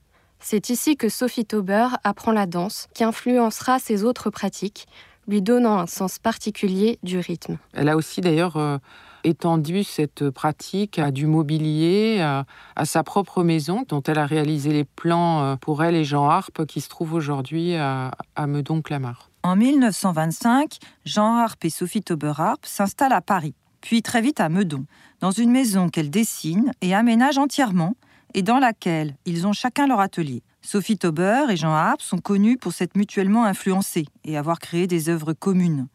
C'est 0.41 0.71
ici 0.71 0.97
que 0.97 1.11
Sophie 1.11 1.45
Tauber 1.45 1.89
apprend 2.03 2.33
la 2.33 2.47
danse, 2.47 2.89
qui 2.95 3.05
influencera 3.05 3.79
ses 3.79 4.05
autres 4.05 4.31
pratiques, 4.31 4.89
lui 5.31 5.41
donnant 5.41 5.79
un 5.79 5.87
sens 5.87 6.19
particulier 6.19 6.99
du 7.03 7.19
rythme. 7.19 7.57
Elle 7.73 7.89
a 7.89 7.97
aussi 7.97 8.21
d'ailleurs 8.21 8.57
euh, 8.57 8.77
étendu 9.25 9.85
cette 9.85 10.29
pratique 10.31 10.99
à 10.99 11.11
du 11.11 11.27
mobilier, 11.27 12.21
à, 12.21 12.85
sa 12.85 13.03
propre 13.03 13.43
maison, 13.43 13.85
dont 13.89 14.03
elle 14.03 14.19
a 14.19 14.27
réalisé 14.27 14.73
les 14.73 14.85
plans 14.85 15.43
euh, 15.43 15.57
pour 15.57 15.83
elle 15.83 15.95
et 15.95 16.05
Jean 16.05 16.29
Harpe, 16.29 16.67
qui 16.67 16.81
se 16.81 16.89
trouve 16.89 17.15
aujourd'hui 17.15 17.77
à, 17.77 18.11
Meudon-Clamart. 18.39 19.31
En 19.43 19.57
1925, 19.57 20.79
Jean 21.05 21.37
Harpe 21.37 21.65
et 21.65 21.71
Sophie 21.71 22.03
Tauber-Harpe 22.03 22.67
s'installent 22.67 23.13
à 23.13 23.23
Paris, 23.23 23.55
puis 23.81 24.03
très 24.03 24.21
vite 24.21 24.41
à 24.41 24.49
Meudon, 24.49 24.85
dans 25.21 25.31
une 25.31 25.51
maison 25.51 25.89
qu'elle 25.89 26.11
dessine 26.11 26.73
et 26.83 26.95
aménage 26.95 27.39
entièrement, 27.39 27.95
et 28.35 28.43
dans 28.43 28.59
laquelle 28.59 29.17
ils 29.25 29.47
ont 29.47 29.53
chacun 29.53 29.87
leur 29.87 30.01
atelier. 30.01 30.43
Sophie 30.63 30.99
Tauber 30.99 31.47
et 31.51 31.57
Jean 31.57 31.73
Harpe 31.73 32.03
sont 32.03 32.19
connus 32.19 32.59
pour 32.59 32.73
s'être 32.73 32.97
mutuellement 32.97 33.45
influencés 33.45 34.07
et 34.25 34.37
avoir 34.37 34.59
créé 34.59 34.87
des 34.87 35.09
œuvres 35.09 35.33
communes. 35.33 35.89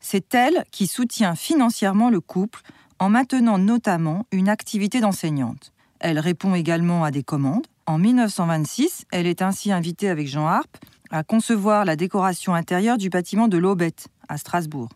C'est 0.00 0.34
elle 0.34 0.64
qui 0.70 0.86
soutient 0.86 1.34
financièrement 1.34 2.10
le 2.10 2.20
couple 2.20 2.60
en 2.98 3.08
maintenant 3.08 3.58
notamment 3.58 4.26
une 4.32 4.48
activité 4.48 5.00
d'enseignante. 5.00 5.72
Elle 5.98 6.18
répond 6.18 6.54
également 6.54 7.04
à 7.04 7.10
des 7.10 7.22
commandes. 7.22 7.66
En 7.86 7.98
1926, 7.98 9.06
elle 9.10 9.26
est 9.26 9.42
ainsi 9.42 9.72
invitée 9.72 10.08
avec 10.08 10.28
Jean 10.28 10.46
Harpe 10.46 10.76
à 11.10 11.22
concevoir 11.22 11.84
la 11.84 11.96
décoration 11.96 12.54
intérieure 12.54 12.98
du 12.98 13.08
bâtiment 13.08 13.48
de 13.48 13.58
l'Aubette 13.58 14.08
à 14.28 14.36
Strasbourg. 14.36 14.88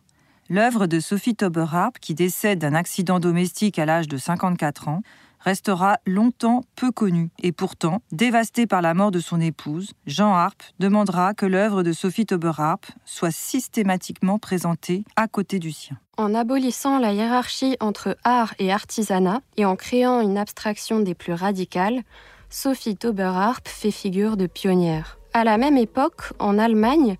L'œuvre 0.51 0.87
de 0.87 0.98
Sophie 1.01 1.35
Tauber-Harpe, 1.35 1.98
qui 1.98 2.14
décède 2.14 2.59
d'un 2.59 2.74
accident 2.74 3.20
domestique 3.20 3.79
à 3.79 3.85
l'âge 3.85 4.09
de 4.09 4.16
54 4.16 4.88
ans, 4.88 5.03
restera 5.49 5.97
longtemps 6.07 6.63
peu 6.77 6.93
connu. 6.93 7.31
Et 7.43 7.53
pourtant, 7.53 8.03
dévasté 8.13 8.67
par 8.67 8.83
la 8.83 8.93
mort 8.93 9.11
de 9.11 9.19
son 9.19 9.41
épouse, 9.41 9.93
Jean 10.07 10.35
Harpe 10.35 10.63
demandera 10.79 11.33
que 11.33 11.47
l'œuvre 11.47 11.83
de 11.83 11.93
Sophie 11.93 12.27
Tauber-Harpe 12.27 12.85
soit 13.07 13.31
systématiquement 13.31 14.39
présentée 14.39 15.05
à 15.17 15.27
côté 15.27 15.59
du 15.59 15.73
sien. 15.73 15.97
En 16.19 16.35
abolissant 16.35 16.99
la 16.99 17.15
hiérarchie 17.15 17.79
entre 17.81 18.19
art 18.25 18.53
et 18.59 18.71
artisanat 18.71 19.41
et 19.57 19.65
en 19.65 19.75
créant 19.75 20.21
une 20.21 20.37
abstraction 20.37 21.01
des 21.01 21.15
plus 21.15 21.33
radicales, 21.33 22.03
Sophie 22.51 22.97
Tauber-Harpe 22.97 23.69
fait 23.69 23.91
figure 23.91 24.37
de 24.37 24.47
pionnière. 24.47 25.19
À 25.33 25.45
la 25.45 25.57
même 25.57 25.79
époque, 25.79 26.33
en 26.39 26.59
Allemagne, 26.59 27.17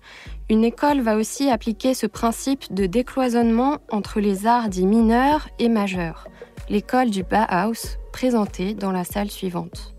une 0.49 0.63
école 0.63 1.01
va 1.01 1.15
aussi 1.15 1.49
appliquer 1.49 1.95
ce 1.95 2.05
principe 2.05 2.71
de 2.73 2.85
décloisonnement 2.85 3.77
entre 3.91 4.19
les 4.19 4.45
arts 4.45 4.69
dits 4.69 4.85
mineurs 4.85 5.47
et 5.57 5.69
majeurs, 5.69 6.27
l'école 6.69 7.09
du 7.09 7.23
Bauhaus 7.23 7.97
présentée 8.13 8.75
dans 8.75 8.91
la 8.91 9.03
salle 9.03 9.31
suivante. 9.31 9.95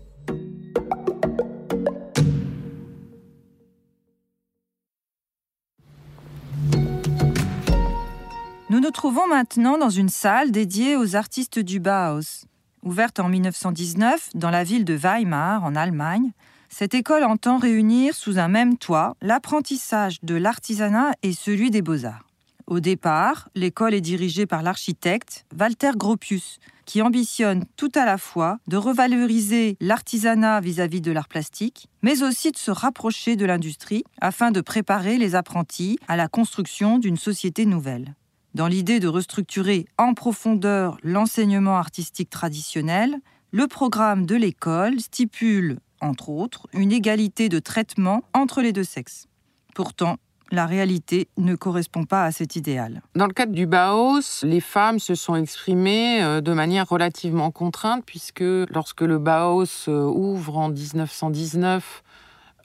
Nous 8.69 8.79
nous 8.79 8.91
trouvons 8.91 9.27
maintenant 9.27 9.77
dans 9.77 9.89
une 9.89 10.07
salle 10.07 10.51
dédiée 10.51 10.95
aux 10.95 11.17
artistes 11.17 11.59
du 11.59 11.81
Bauhaus. 11.81 12.45
Ouverte 12.83 13.19
en 13.19 13.27
1919 13.27 14.29
dans 14.35 14.49
la 14.49 14.63
ville 14.63 14.85
de 14.85 14.93
Weimar, 14.93 15.63
en 15.65 15.75
Allemagne, 15.75 16.31
cette 16.69 16.93
école 16.93 17.25
entend 17.25 17.57
réunir 17.57 18.15
sous 18.15 18.39
un 18.39 18.47
même 18.47 18.77
toit 18.77 19.17
l'apprentissage 19.21 20.19
de 20.23 20.35
l'artisanat 20.35 21.11
et 21.21 21.33
celui 21.33 21.69
des 21.69 21.81
beaux-arts. 21.81 22.30
Au 22.67 22.79
départ, 22.79 23.49
l'école 23.55 23.93
est 23.93 24.01
dirigée 24.01 24.45
par 24.45 24.63
l'architecte 24.63 25.45
Walter 25.59 25.91
Gropius, 25.95 26.59
qui 26.85 27.01
ambitionne 27.01 27.65
tout 27.77 27.91
à 27.95 28.05
la 28.05 28.17
fois 28.17 28.59
de 28.67 28.77
revaloriser 28.77 29.77
l'artisanat 29.79 30.59
vis-à-vis 30.61 31.01
de 31.01 31.11
l'art 31.11 31.27
plastique, 31.27 31.87
mais 32.01 32.23
aussi 32.23 32.51
de 32.51 32.57
se 32.57 32.71
rapprocher 32.71 33.35
de 33.35 33.45
l'industrie 33.45 34.03
afin 34.19 34.51
de 34.51 34.61
préparer 34.61 35.17
les 35.17 35.35
apprentis 35.35 35.97
à 36.07 36.17
la 36.17 36.27
construction 36.27 36.97
d'une 36.99 37.17
société 37.17 37.65
nouvelle. 37.65 38.15
Dans 38.53 38.67
l'idée 38.67 38.99
de 38.99 39.07
restructurer 39.07 39.85
en 39.97 40.13
profondeur 40.13 40.97
l'enseignement 41.03 41.77
artistique 41.77 42.29
traditionnel, 42.29 43.15
le 43.51 43.67
programme 43.67 44.25
de 44.25 44.35
l'école 44.35 44.99
stipule, 44.99 45.79
entre 46.01 46.29
autres, 46.29 46.67
une 46.73 46.91
égalité 46.91 47.47
de 47.47 47.59
traitement 47.59 48.23
entre 48.33 48.61
les 48.61 48.73
deux 48.73 48.83
sexes. 48.83 49.27
Pourtant, 49.73 50.17
la 50.51 50.65
réalité 50.65 51.29
ne 51.37 51.55
correspond 51.55 52.03
pas 52.03 52.25
à 52.25 52.31
cet 52.31 52.55
idéal. 52.55 53.01
Dans 53.15 53.25
le 53.25 53.33
cadre 53.33 53.53
du 53.53 53.65
Bauhaus, 53.65 54.43
les 54.43 54.59
femmes 54.59 54.99
se 54.99 55.15
sont 55.15 55.35
exprimées 55.35 56.21
euh, 56.21 56.41
de 56.41 56.53
manière 56.53 56.87
relativement 56.87 57.51
contrainte, 57.51 58.03
puisque 58.05 58.41
lorsque 58.41 59.01
le 59.01 59.17
Bauhaus 59.17 59.87
euh, 59.87 60.03
ouvre 60.03 60.57
en 60.57 60.69
1919 60.69 62.03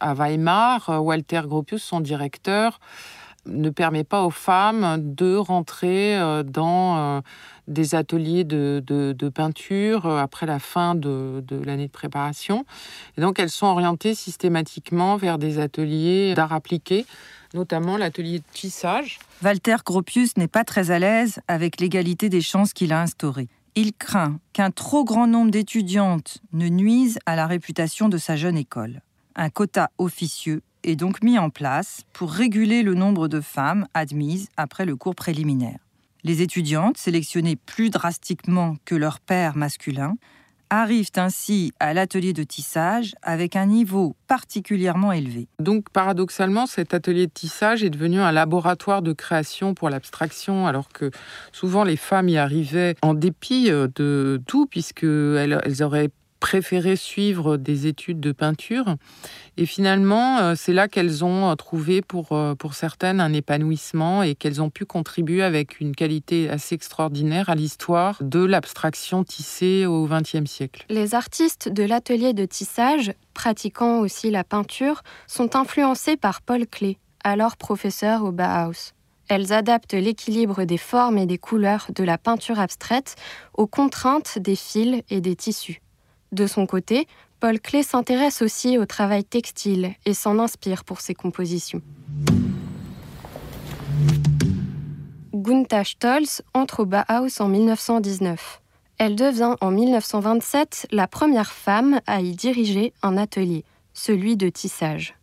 à 0.00 0.14
Weimar, 0.14 0.90
euh, 0.90 0.98
Walter 0.98 1.42
Gropius, 1.44 1.82
son 1.82 2.00
directeur, 2.00 2.80
ne 3.46 3.70
permet 3.70 4.02
pas 4.02 4.24
aux 4.24 4.30
femmes 4.30 4.96
de 5.00 5.36
rentrer 5.36 6.18
dans 6.44 7.22
des 7.68 7.94
ateliers 7.94 8.42
de, 8.42 9.30
peinture 9.32 10.04
après 10.04 10.46
la 10.46 10.58
fin 10.58 10.96
de, 10.96 11.44
de 11.46 11.64
l'année 11.64 11.86
de 11.86 11.92
préparation. 11.92 12.64
Et 13.16 13.20
donc 13.20 13.38
elles 13.38 13.50
sont 13.50 13.66
orientées 13.66 14.16
systématiquement 14.16 15.16
vers 15.16 15.38
des 15.38 15.60
ateliers 15.60 16.34
d'art 16.34 16.52
appliqué 16.52 17.06
notamment 17.56 17.96
l'atelier 17.96 18.38
de 18.38 18.44
tissage. 18.52 19.18
Walter 19.42 19.76
Gropius 19.84 20.36
n'est 20.36 20.46
pas 20.46 20.62
très 20.62 20.92
à 20.92 20.98
l'aise 21.00 21.40
avec 21.48 21.80
l'égalité 21.80 22.28
des 22.28 22.42
chances 22.42 22.72
qu'il 22.72 22.92
a 22.92 23.00
instaurée. 23.00 23.48
Il 23.74 23.92
craint 23.92 24.38
qu'un 24.52 24.70
trop 24.70 25.04
grand 25.04 25.26
nombre 25.26 25.50
d'étudiantes 25.50 26.38
ne 26.52 26.68
nuise 26.68 27.18
à 27.26 27.34
la 27.34 27.46
réputation 27.46 28.08
de 28.08 28.18
sa 28.18 28.36
jeune 28.36 28.56
école. 28.56 29.02
Un 29.34 29.50
quota 29.50 29.90
officieux 29.98 30.62
est 30.84 30.96
donc 30.96 31.22
mis 31.22 31.38
en 31.38 31.50
place 31.50 32.02
pour 32.12 32.30
réguler 32.30 32.82
le 32.82 32.94
nombre 32.94 33.28
de 33.28 33.40
femmes 33.40 33.86
admises 33.92 34.48
après 34.56 34.86
le 34.86 34.96
cours 34.96 35.14
préliminaire. 35.14 35.78
Les 36.24 36.42
étudiantes, 36.42 36.96
sélectionnées 36.96 37.56
plus 37.56 37.90
drastiquement 37.90 38.76
que 38.84 38.94
leur 38.94 39.20
père 39.20 39.56
masculin, 39.56 40.16
arrivent 40.70 41.10
ainsi 41.16 41.72
à 41.80 41.94
l'atelier 41.94 42.32
de 42.32 42.42
tissage 42.42 43.14
avec 43.22 43.56
un 43.56 43.66
niveau 43.66 44.16
particulièrement 44.26 45.12
élevé. 45.12 45.48
Donc 45.58 45.90
paradoxalement, 45.90 46.66
cet 46.66 46.94
atelier 46.94 47.26
de 47.26 47.32
tissage 47.32 47.84
est 47.84 47.90
devenu 47.90 48.20
un 48.20 48.32
laboratoire 48.32 49.02
de 49.02 49.12
création 49.12 49.74
pour 49.74 49.90
l'abstraction, 49.90 50.66
alors 50.66 50.88
que 50.88 51.10
souvent 51.52 51.84
les 51.84 51.96
femmes 51.96 52.28
y 52.28 52.38
arrivaient 52.38 52.96
en 53.02 53.14
dépit 53.14 53.70
euh, 53.70 53.88
de 53.94 54.40
tout, 54.46 54.66
puisqu'elles 54.66 55.60
elles 55.64 55.82
auraient 55.82 56.10
préféré 56.40 56.96
suivre 56.96 57.56
des 57.56 57.86
études 57.86 58.20
de 58.20 58.32
peinture. 58.32 58.96
Et 59.58 59.64
finalement, 59.64 60.38
euh, 60.38 60.54
c'est 60.54 60.74
là 60.74 60.86
qu'elles 60.86 61.24
ont 61.24 61.50
euh, 61.50 61.54
trouvé 61.54 62.02
pour, 62.02 62.32
euh, 62.32 62.54
pour 62.54 62.74
certaines 62.74 63.20
un 63.20 63.32
épanouissement 63.32 64.22
et 64.22 64.34
qu'elles 64.34 64.60
ont 64.60 64.68
pu 64.68 64.84
contribuer 64.84 65.42
avec 65.42 65.80
une 65.80 65.94
qualité 65.94 66.50
assez 66.50 66.74
extraordinaire 66.74 67.48
à 67.48 67.54
l'histoire 67.54 68.18
de 68.20 68.44
l'abstraction 68.44 69.24
tissée 69.24 69.86
au 69.86 70.06
XXe 70.06 70.44
siècle. 70.44 70.84
Les 70.90 71.14
artistes 71.14 71.70
de 71.70 71.84
l'atelier 71.84 72.34
de 72.34 72.44
tissage, 72.44 73.12
pratiquant 73.32 74.00
aussi 74.00 74.30
la 74.30 74.44
peinture, 74.44 75.02
sont 75.26 75.56
influencés 75.56 76.18
par 76.18 76.42
Paul 76.42 76.66
Klee, 76.66 76.98
alors 77.24 77.56
professeur 77.56 78.24
au 78.24 78.32
Bauhaus. 78.32 78.92
Elles 79.28 79.54
adaptent 79.54 79.94
l'équilibre 79.94 80.64
des 80.64 80.78
formes 80.78 81.18
et 81.18 81.26
des 81.26 81.38
couleurs 81.38 81.86
de 81.94 82.04
la 82.04 82.18
peinture 82.18 82.60
abstraite 82.60 83.16
aux 83.54 83.66
contraintes 83.66 84.38
des 84.38 84.54
fils 84.54 85.02
et 85.08 85.20
des 85.20 85.34
tissus. 85.34 85.80
De 86.32 86.46
son 86.46 86.66
côté, 86.66 87.06
Paul 87.40 87.60
Klee 87.60 87.82
s'intéresse 87.82 88.42
aussi 88.42 88.78
au 88.78 88.86
travail 88.86 89.24
textile 89.24 89.94
et 90.04 90.14
s'en 90.14 90.38
inspire 90.38 90.84
pour 90.84 91.00
ses 91.00 91.14
compositions. 91.14 91.82
Gunther 95.34 95.86
Stolz 95.86 96.42
entre 96.54 96.80
au 96.80 96.86
Bauhaus 96.86 97.40
en 97.40 97.48
1919. 97.48 98.62
Elle 98.98 99.14
devient 99.14 99.54
en 99.60 99.70
1927 99.70 100.88
la 100.90 101.06
première 101.06 101.52
femme 101.52 102.00
à 102.06 102.20
y 102.20 102.32
diriger 102.34 102.94
un 103.02 103.18
atelier, 103.18 103.64
celui 103.92 104.36
de 104.36 104.48
tissage. 104.48 105.14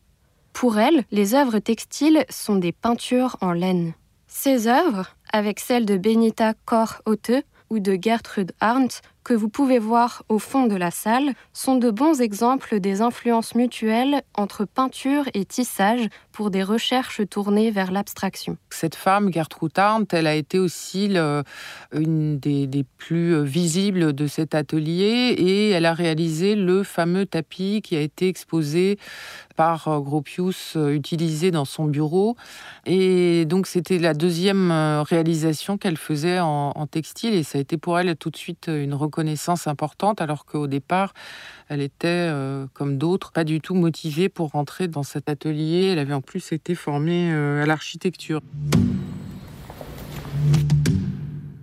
Pour 0.54 0.78
elle, 0.78 1.04
les 1.12 1.34
œuvres 1.34 1.58
textiles 1.58 2.26
sont 2.30 2.56
des 2.56 2.72
peintures 2.72 3.38
en 3.42 3.52
laine. 3.52 3.94
Ces 4.28 4.68
œuvres, 4.68 5.16
avec 5.32 5.60
celles 5.60 5.86
de 5.86 5.98
Benita 5.98 6.54
Kor-Otte 6.66 7.44
ou 7.72 7.80
de 7.80 7.98
Gertrude 8.00 8.54
Arndt, 8.60 9.02
que 9.24 9.34
vous 9.34 9.50
pouvez 9.50 9.80
voir 9.80 10.24
au 10.30 10.40
fond 10.40 10.68
de 10.68 10.76
la 10.76 10.92
salle 10.92 11.34
sont 11.54 11.76
de 11.76 11.92
bons 11.92 12.22
exemples 12.22 12.80
des 12.80 13.02
influences 13.02 13.56
mutuelles 13.56 14.22
entre 14.36 14.66
peinture 14.66 15.26
et 15.34 15.46
tissage 15.46 16.08
pour 16.32 16.50
des 16.50 16.64
recherches 16.64 17.22
tournées 17.30 17.72
vers 17.72 17.92
l'abstraction. 17.92 18.58
Cette 18.70 18.96
femme, 18.96 19.32
Gertrude 19.32 19.78
Arndt, 19.78 20.18
elle 20.18 20.28
a 20.28 20.36
été 20.36 20.60
aussi 20.60 21.16
une 21.92 22.40
des, 22.40 22.86
plus 22.98 23.44
visibles 23.44 24.14
de 24.14 24.28
cet 24.28 24.56
atelier 24.56 25.36
et 25.38 25.70
elle 25.70 25.86
a 25.86 25.94
réalisé 25.94 26.56
le 26.56 26.84
fameux 26.84 27.26
tapis 27.26 27.82
qui 27.84 27.96
a 27.96 28.02
été 28.02 28.28
exposé 28.28 28.98
par 29.56 29.88
euh, 29.88 30.00
Gropius 30.00 30.76
euh, 30.76 30.94
utilisé 30.94 31.52
dans 31.52 31.66
son 31.66 31.86
bureau. 31.86 32.36
Et 32.86 33.46
donc 33.46 33.68
c'était 33.68 34.00
la 34.00 34.14
deuxième 34.14 34.72
euh, 34.72 35.04
réalisation 35.04 35.78
qu'elle 35.78 35.98
faisait 35.98 36.40
en, 36.40 36.74
textile 36.92 37.34
et 37.34 37.44
ça 37.44 37.58
a 37.58 37.62
été 37.62 37.78
pour 37.78 37.98
elle 37.98 38.16
tout 38.18 38.30
de 38.30 38.36
suite 38.36 38.68
une 38.68 38.94
reconnaissance 38.94 39.13
importante 39.68 40.22
alors 40.22 40.46
qu'au 40.46 40.68
départ 40.68 41.14
elle 41.70 41.82
était, 41.82 42.30
comme 42.74 42.98
d'autres, 42.98 43.32
pas 43.32 43.44
du 43.44 43.62
tout 43.62 43.76
motivée 43.76 44.30
pour 44.30 44.52
rentrer 44.52 44.88
dans 44.88 45.04
cet 45.04 45.30
atelier. 45.30 45.90
Elle 45.92 46.00
avait 46.00 46.14
en 46.14 46.22
plus 46.22 46.52
été 46.52 46.76
formée 46.76 47.34
à 47.34 47.66
l'architecture. 47.66 48.42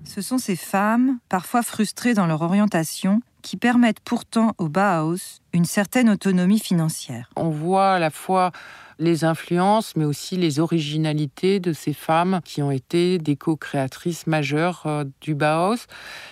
Ce 0.04 0.22
sont 0.22 0.38
ces 0.38 0.56
femmes, 0.56 1.18
parfois 1.28 1.62
frustrées 1.62 2.14
dans 2.14 2.26
leur 2.26 2.42
orientation, 2.42 3.22
qui 3.42 3.56
permettent 3.56 4.00
pourtant 4.00 4.54
au 4.58 4.68
Bauhaus 4.68 5.40
une 5.52 5.64
certaine 5.64 6.10
autonomie 6.10 6.58
financière. 6.58 7.30
On 7.36 7.50
voit 7.50 7.92
à 7.92 7.98
la 7.98 8.10
fois 8.10 8.50
les 9.00 9.24
influences, 9.24 9.96
mais 9.96 10.04
aussi 10.04 10.36
les 10.36 10.60
originalités 10.60 11.58
de 11.58 11.72
ces 11.72 11.92
femmes 11.92 12.40
qui 12.44 12.62
ont 12.62 12.70
été 12.70 13.18
des 13.18 13.34
co-créatrices 13.34 14.28
majeures 14.28 14.82
euh, 14.86 15.04
du 15.20 15.34
Bauhaus 15.34 15.86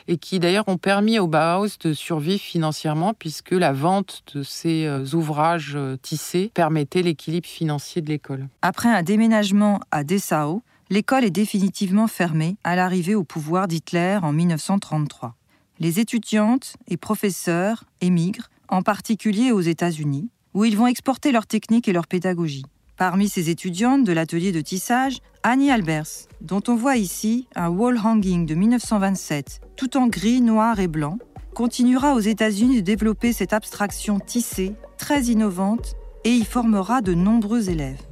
et 0.06 0.16
qui 0.18 0.38
d'ailleurs 0.38 0.68
ont 0.68 0.76
permis 0.78 1.18
au 1.18 1.26
Bauhaus 1.26 1.78
de 1.80 1.92
survivre 1.92 2.40
financièrement 2.40 3.14
puisque 3.14 3.50
la 3.50 3.72
vente 3.72 4.22
de 4.34 4.44
ces 4.44 4.86
euh, 4.86 5.04
ouvrages 5.14 5.74
euh, 5.74 5.96
tissés 6.00 6.52
permettait 6.54 7.02
l'équilibre 7.02 7.48
financier 7.48 8.02
de 8.02 8.08
l'école. 8.08 8.46
Après 8.62 8.88
un 8.88 9.02
déménagement 9.02 9.80
à 9.90 10.04
Dessau, 10.04 10.62
l'école 10.90 11.24
est 11.24 11.30
définitivement 11.30 12.06
fermée 12.06 12.56
à 12.62 12.76
l'arrivée 12.76 13.16
au 13.16 13.24
pouvoir 13.24 13.66
d'Hitler 13.66 14.18
en 14.22 14.32
1933 14.32 15.34
les 15.80 16.00
étudiantes 16.00 16.76
et 16.88 16.96
professeurs 16.96 17.84
émigrent, 18.00 18.50
en 18.68 18.82
particulier 18.82 19.52
aux 19.52 19.60
États-Unis, 19.60 20.28
où 20.54 20.64
ils 20.64 20.76
vont 20.76 20.86
exporter 20.86 21.32
leur 21.32 21.46
technique 21.46 21.88
et 21.88 21.92
leur 21.92 22.06
pédagogie. 22.06 22.64
Parmi 22.96 23.28
ces 23.28 23.48
étudiantes 23.48 24.04
de 24.04 24.12
l'atelier 24.12 24.50
de 24.50 24.60
tissage, 24.60 25.18
Annie 25.42 25.70
Albers, 25.70 26.26
dont 26.40 26.62
on 26.66 26.74
voit 26.74 26.96
ici 26.96 27.46
un 27.54 27.68
wall 27.68 27.98
hanging 28.02 28.44
de 28.44 28.54
1927, 28.54 29.60
tout 29.76 29.96
en 29.96 30.08
gris, 30.08 30.40
noir 30.40 30.80
et 30.80 30.88
blanc, 30.88 31.18
continuera 31.54 32.14
aux 32.14 32.20
États-Unis 32.20 32.76
de 32.76 32.80
développer 32.80 33.32
cette 33.32 33.52
abstraction 33.52 34.18
tissée, 34.18 34.74
très 34.96 35.22
innovante, 35.24 35.94
et 36.24 36.30
y 36.30 36.44
formera 36.44 37.00
de 37.00 37.14
nombreux 37.14 37.70
élèves. 37.70 38.02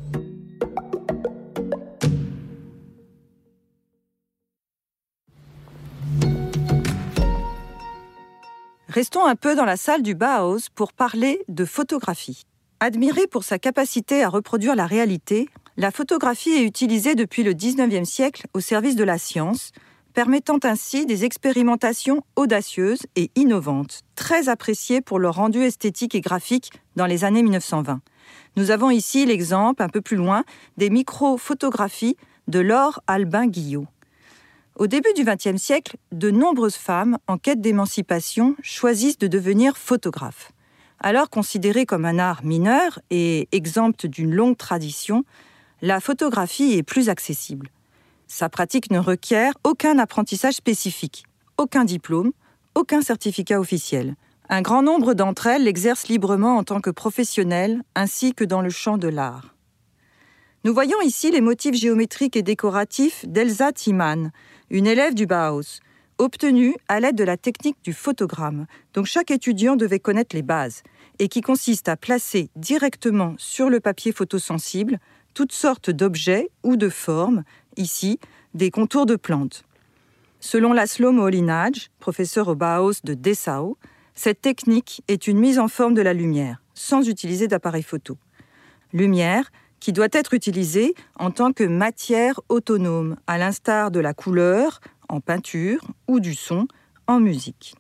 Restons 8.97 9.27
un 9.27 9.37
peu 9.37 9.55
dans 9.55 9.67
la 9.67 9.77
salle 9.77 10.01
du 10.01 10.15
Bauhaus 10.15 10.71
pour 10.75 10.95
parler 10.95 11.45
de 11.49 11.67
photographie. 11.67 12.45
Admirée 12.81 13.27
pour 13.27 13.45
sa 13.45 13.59
capacité 13.59 14.23
à 14.23 14.31
reproduire 14.31 14.75
la 14.75 14.87
réalité, 14.87 15.51
la 15.77 15.91
photographie 15.91 16.53
est 16.53 16.65
utilisée 16.65 17.15
depuis 17.15 17.43
le 17.43 17.53
19e 17.53 18.07
siècle 18.07 18.47
au 18.55 18.61
service 18.61 18.97
de 18.97 19.05
la 19.05 19.19
science, 19.19 19.73
permettant 20.15 20.57
ainsi 20.63 21.05
des 21.05 21.27
expérimentations 21.27 22.23
audacieuses 22.37 23.03
et 23.17 23.31
innovantes, 23.35 24.01
très 24.15 24.49
appréciées 24.49 25.03
pour 25.03 25.19
leur 25.19 25.35
rendu 25.35 25.61
esthétique 25.61 26.15
et 26.15 26.23
graphique 26.23 26.73
dans 26.97 27.05
les 27.05 27.25
années 27.25 27.43
1920. 27.43 28.01
Nous 28.57 28.71
avons 28.71 28.89
ici 28.89 29.27
l'exemple, 29.27 29.83
un 29.83 29.91
peu 29.91 30.01
plus 30.01 30.17
loin, 30.17 30.43
des 30.79 30.89
micro-photographies 30.89 32.17
de 32.49 32.61
Laure 32.61 33.03
Albin 33.07 33.47
Guillot. 33.47 33.89
Au 34.77 34.87
début 34.89 35.15
du 35.15 35.25
XXe 35.25 35.57
siècle, 35.57 35.97
de 36.13 36.31
nombreuses 36.31 36.77
femmes 36.77 37.17
en 37.29 37.39
quête 37.39 37.63
d'émancipation 37.63 38.57
choisissent 38.61 39.17
de 39.17 39.27
devenir 39.27 39.79
photographes. 39.79 40.53
Alors 41.01 41.31
considérée 41.31 41.87
comme 41.87 42.05
un 42.05 42.19
art 42.19 42.45
mineur 42.45 42.99
et 43.09 43.49
exempte 43.53 44.05
d'une 44.05 44.35
longue 44.35 44.59
tradition, 44.59 45.25
la 45.81 45.99
photographie 45.99 46.75
est 46.75 46.83
plus 46.83 47.09
accessible. 47.09 47.71
Sa 48.27 48.51
pratique 48.51 48.91
ne 48.91 48.99
requiert 48.99 49.55
aucun 49.65 49.99
apprentissage 49.99 50.55
spécifique, 50.55 51.25
aucun 51.57 51.87
diplôme, 51.87 52.33
aucun 52.75 53.01
certificat 53.01 53.59
officiel. 53.59 54.15
Un 54.51 54.61
grand 54.61 54.83
nombre 54.83 55.15
d'entre 55.15 55.47
elles 55.47 55.65
l'exercent 55.65 56.09
librement 56.09 56.59
en 56.59 56.65
tant 56.65 56.83
que 56.83 56.91
professionnelles 56.91 57.83
ainsi 57.95 58.35
que 58.35 58.45
dans 58.45 58.61
le 58.61 58.71
champ 58.71 58.99
de 58.99 59.09
l'art. 59.09 59.57
Nous 60.67 60.75
voyons 60.75 61.01
ici 61.01 61.31
les 61.31 61.41
motifs 61.41 61.77
géométriques 61.77 62.37
et 62.37 62.43
décoratifs 62.43 63.25
d'Elsa 63.29 63.71
Thiemann, 63.71 64.33
une 64.71 64.87
élève 64.87 65.15
du 65.15 65.27
Bauhaus, 65.27 65.81
obtenue 66.19 66.75
à 66.89 67.01
l'aide 67.01 67.17
de 67.17 67.25
la 67.25 67.37
technique 67.37 67.77
du 67.83 67.93
photogramme, 67.93 68.67
dont 68.95 69.05
chaque 69.05 69.31
étudiant 69.31 69.77
devait 69.77 70.01
connaître 70.01 70.35
les 70.35 70.43
bases, 70.43 70.83
et 71.19 71.29
qui 71.29 71.41
consiste 71.41 71.89
à 71.89 71.97
placer 71.97 72.51
directement 72.57 73.35
sur 73.39 73.71
le 73.71 73.81
papier 73.81 74.13
photosensible 74.13 74.99
toutes 75.35 75.53
sortes 75.53 75.91
d'objets 75.91 76.49
ou 76.63 76.77
de 76.77 76.89
formes, 76.89 77.45
ici 77.77 78.19
des 78.55 78.71
contours 78.71 79.07
de 79.07 79.17
plantes. 79.17 79.65
Selon 80.41 80.73
Laszlo 80.73 81.13
Moholy-Nagy, 81.13 81.89
professeur 81.99 82.49
au 82.49 82.55
Bauhaus 82.55 83.01
de 83.05 83.15
Dessau, 83.15 83.77
cette 84.15 84.41
technique 84.41 85.03
est 85.09 85.27
une 85.27 85.39
mise 85.39 85.59
en 85.59 85.69
forme 85.69 85.95
de 85.95 86.03
la 86.03 86.15
lumière, 86.15 86.63
sans 86.73 87.07
utiliser 87.07 87.49
d'appareil 87.49 87.83
photo. 87.83 88.17
Lumière 88.93 89.51
qui 89.81 89.93
doit 89.93 90.09
être 90.13 90.35
utilisée 90.35 90.95
en 91.19 91.31
tant 91.31 91.53
que 91.53 91.65
matière 91.65 92.41
autonome, 92.49 93.17
à 93.27 93.39
l'instar 93.39 93.91
de 93.91 94.01
la 94.01 94.15
couleur 94.15 94.81
en 95.09 95.21
peinture 95.21 95.81
ou 96.09 96.21
du 96.21 96.35
son 96.35 96.67
en 97.07 97.21
musique. 97.21 97.75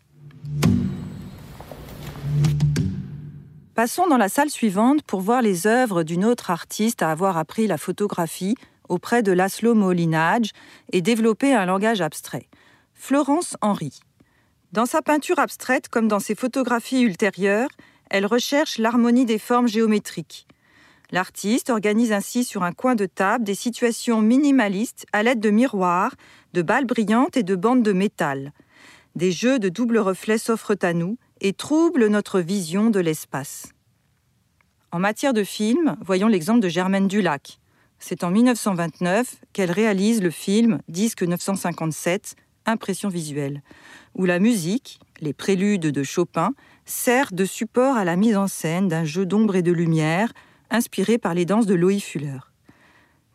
Passons 3.74 4.06
dans 4.06 4.16
la 4.16 4.30
salle 4.30 4.48
suivante 4.48 5.02
pour 5.02 5.20
voir 5.20 5.42
les 5.42 5.66
œuvres 5.66 6.02
d'une 6.02 6.24
autre 6.24 6.50
artiste 6.50 7.02
à 7.02 7.10
avoir 7.10 7.36
appris 7.36 7.66
la 7.66 7.76
photographie 7.76 8.54
auprès 8.88 9.22
de 9.22 9.32
Laszlo 9.32 9.74
Moholy-Nagy 9.74 10.52
et 10.92 11.02
développé 11.02 11.52
un 11.52 11.66
langage 11.66 12.00
abstrait. 12.00 12.48
Florence 12.94 13.56
Henry. 13.60 14.00
Dans 14.72 14.86
sa 14.86 15.02
peinture 15.02 15.38
abstraite 15.38 15.88
comme 15.88 16.08
dans 16.08 16.20
ses 16.20 16.34
photographies 16.34 17.02
ultérieures, 17.02 17.68
elle 18.08 18.26
recherche 18.26 18.78
l'harmonie 18.78 19.26
des 19.26 19.38
formes 19.38 19.68
géométriques. 19.68 20.45
L'artiste 21.12 21.70
organise 21.70 22.12
ainsi 22.12 22.44
sur 22.44 22.62
un 22.62 22.72
coin 22.72 22.94
de 22.94 23.06
table 23.06 23.44
des 23.44 23.54
situations 23.54 24.22
minimalistes 24.22 25.06
à 25.12 25.22
l'aide 25.22 25.40
de 25.40 25.50
miroirs, 25.50 26.14
de 26.52 26.62
balles 26.62 26.86
brillantes 26.86 27.36
et 27.36 27.42
de 27.42 27.54
bandes 27.54 27.82
de 27.82 27.92
métal. 27.92 28.52
Des 29.14 29.30
jeux 29.30 29.58
de 29.58 29.68
double 29.68 29.98
reflet 29.98 30.38
s'offrent 30.38 30.76
à 30.82 30.92
nous 30.92 31.16
et 31.40 31.52
trouble 31.52 32.08
notre 32.08 32.40
vision 32.40 32.90
de 32.90 33.00
l'espace. 33.00 33.72
En 34.90 34.98
matière 34.98 35.32
de 35.32 35.44
film, 35.44 35.96
voyons 36.04 36.28
l'exemple 36.28 36.60
de 36.60 36.68
Germaine 36.68 37.08
Dulac. 37.08 37.60
C'est 37.98 38.24
en 38.24 38.30
1929 38.30 39.36
qu'elle 39.52 39.70
réalise 39.70 40.22
le 40.22 40.30
film 40.30 40.80
Disque 40.88 41.22
957, 41.22 42.36
Impression 42.66 43.08
visuelle, 43.08 43.62
où 44.14 44.24
la 44.24 44.38
musique, 44.38 44.98
les 45.20 45.32
préludes 45.32 45.82
de 45.82 46.02
Chopin, 46.02 46.52
sert 46.84 47.32
de 47.32 47.44
support 47.44 47.96
à 47.96 48.04
la 48.04 48.16
mise 48.16 48.36
en 48.36 48.48
scène 48.48 48.88
d'un 48.88 49.04
jeu 49.04 49.24
d'ombre 49.24 49.56
et 49.56 49.62
de 49.62 49.72
lumière 49.72 50.32
inspiré 50.70 51.18
par 51.18 51.34
les 51.34 51.44
danses 51.44 51.66
de 51.66 51.74
Loïc 51.74 52.04
Fuller. 52.04 52.38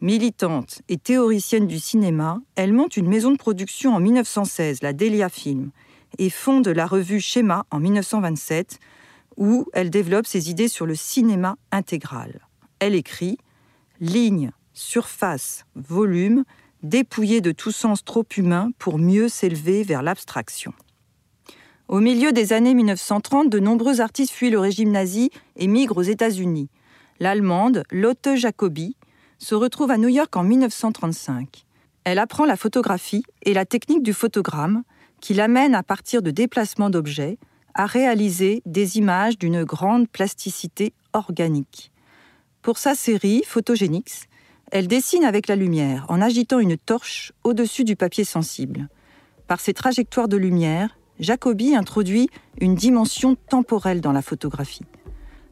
Militante 0.01 0.81
et 0.89 0.97
théoricienne 0.97 1.67
du 1.67 1.79
cinéma, 1.79 2.39
elle 2.55 2.73
monte 2.73 2.97
une 2.97 3.07
maison 3.07 3.31
de 3.31 3.37
production 3.37 3.93
en 3.93 3.99
1916, 3.99 4.81
la 4.81 4.93
Delia 4.93 5.29
Film, 5.29 5.71
et 6.17 6.29
fonde 6.29 6.67
la 6.67 6.87
revue 6.87 7.19
Schéma 7.19 7.65
en 7.69 7.79
1927, 7.79 8.79
où 9.37 9.67
elle 9.73 9.89
développe 9.89 10.27
ses 10.27 10.49
idées 10.49 10.67
sur 10.67 10.85
le 10.85 10.95
cinéma 10.95 11.55
intégral. 11.71 12.47
Elle 12.79 12.95
écrit 12.95 13.37
Ligne, 13.99 14.51
surface, 14.73 15.65
volume, 15.75 16.43
dépouillés 16.83 17.41
de 17.41 17.51
tout 17.51 17.71
sens 17.71 18.03
trop 18.03 18.25
humain 18.35 18.71
pour 18.79 18.97
mieux 18.97 19.29
s'élever 19.29 19.83
vers 19.83 20.01
l'abstraction. 20.01 20.73
Au 21.87 21.99
milieu 21.99 22.31
des 22.31 22.53
années 22.53 22.73
1930, 22.73 23.49
de 23.49 23.59
nombreux 23.59 24.01
artistes 24.01 24.31
fuient 24.31 24.49
le 24.49 24.59
régime 24.59 24.91
nazi 24.91 25.29
et 25.57 25.67
migrent 25.67 25.97
aux 25.97 26.01
États-Unis. 26.01 26.69
L'Allemande 27.21 27.83
Lotte 27.91 28.29
Jacobi 28.33 28.97
se 29.37 29.53
retrouve 29.53 29.91
à 29.91 29.99
New 29.99 30.07
York 30.07 30.35
en 30.35 30.41
1935. 30.41 31.67
Elle 32.03 32.17
apprend 32.17 32.45
la 32.45 32.57
photographie 32.57 33.23
et 33.43 33.53
la 33.53 33.63
technique 33.63 34.01
du 34.01 34.11
photogramme 34.11 34.81
qui 35.19 35.35
l'amène 35.35 35.75
à 35.75 35.83
partir 35.83 36.23
de 36.23 36.31
déplacements 36.31 36.89
d'objets 36.89 37.37
à 37.75 37.85
réaliser 37.85 38.63
des 38.65 38.97
images 38.97 39.37
d'une 39.37 39.63
grande 39.63 40.09
plasticité 40.09 40.93
organique. 41.13 41.91
Pour 42.63 42.79
sa 42.79 42.95
série 42.95 43.43
Photogenics, 43.45 44.27
elle 44.71 44.87
dessine 44.87 45.23
avec 45.23 45.47
la 45.47 45.55
lumière 45.55 46.07
en 46.09 46.21
agitant 46.21 46.57
une 46.57 46.75
torche 46.75 47.33
au-dessus 47.43 47.83
du 47.83 47.95
papier 47.95 48.23
sensible. 48.23 48.89
Par 49.45 49.59
ses 49.59 49.75
trajectoires 49.75 50.27
de 50.27 50.37
lumière, 50.37 50.97
Jacobi 51.19 51.75
introduit 51.75 52.31
une 52.59 52.73
dimension 52.73 53.35
temporelle 53.35 54.01
dans 54.01 54.11
la 54.11 54.23
photographie. 54.23 54.85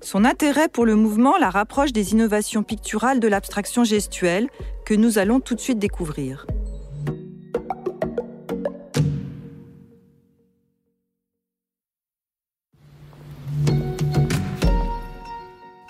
Son 0.02 0.24
intérêt 0.24 0.70
pour 0.70 0.86
le 0.86 0.96
mouvement 0.96 1.38
la 1.38 1.50
rapproche 1.50 1.92
des 1.92 2.14
innovations 2.14 2.64
picturales 2.64 3.20
de 3.20 3.28
l'abstraction 3.28 3.84
gestuelle 3.84 4.48
que 4.86 4.94
nous 4.94 5.18
allons 5.18 5.42
tout 5.42 5.56
de 5.56 5.60
suite 5.60 5.78
découvrir. 5.78 6.46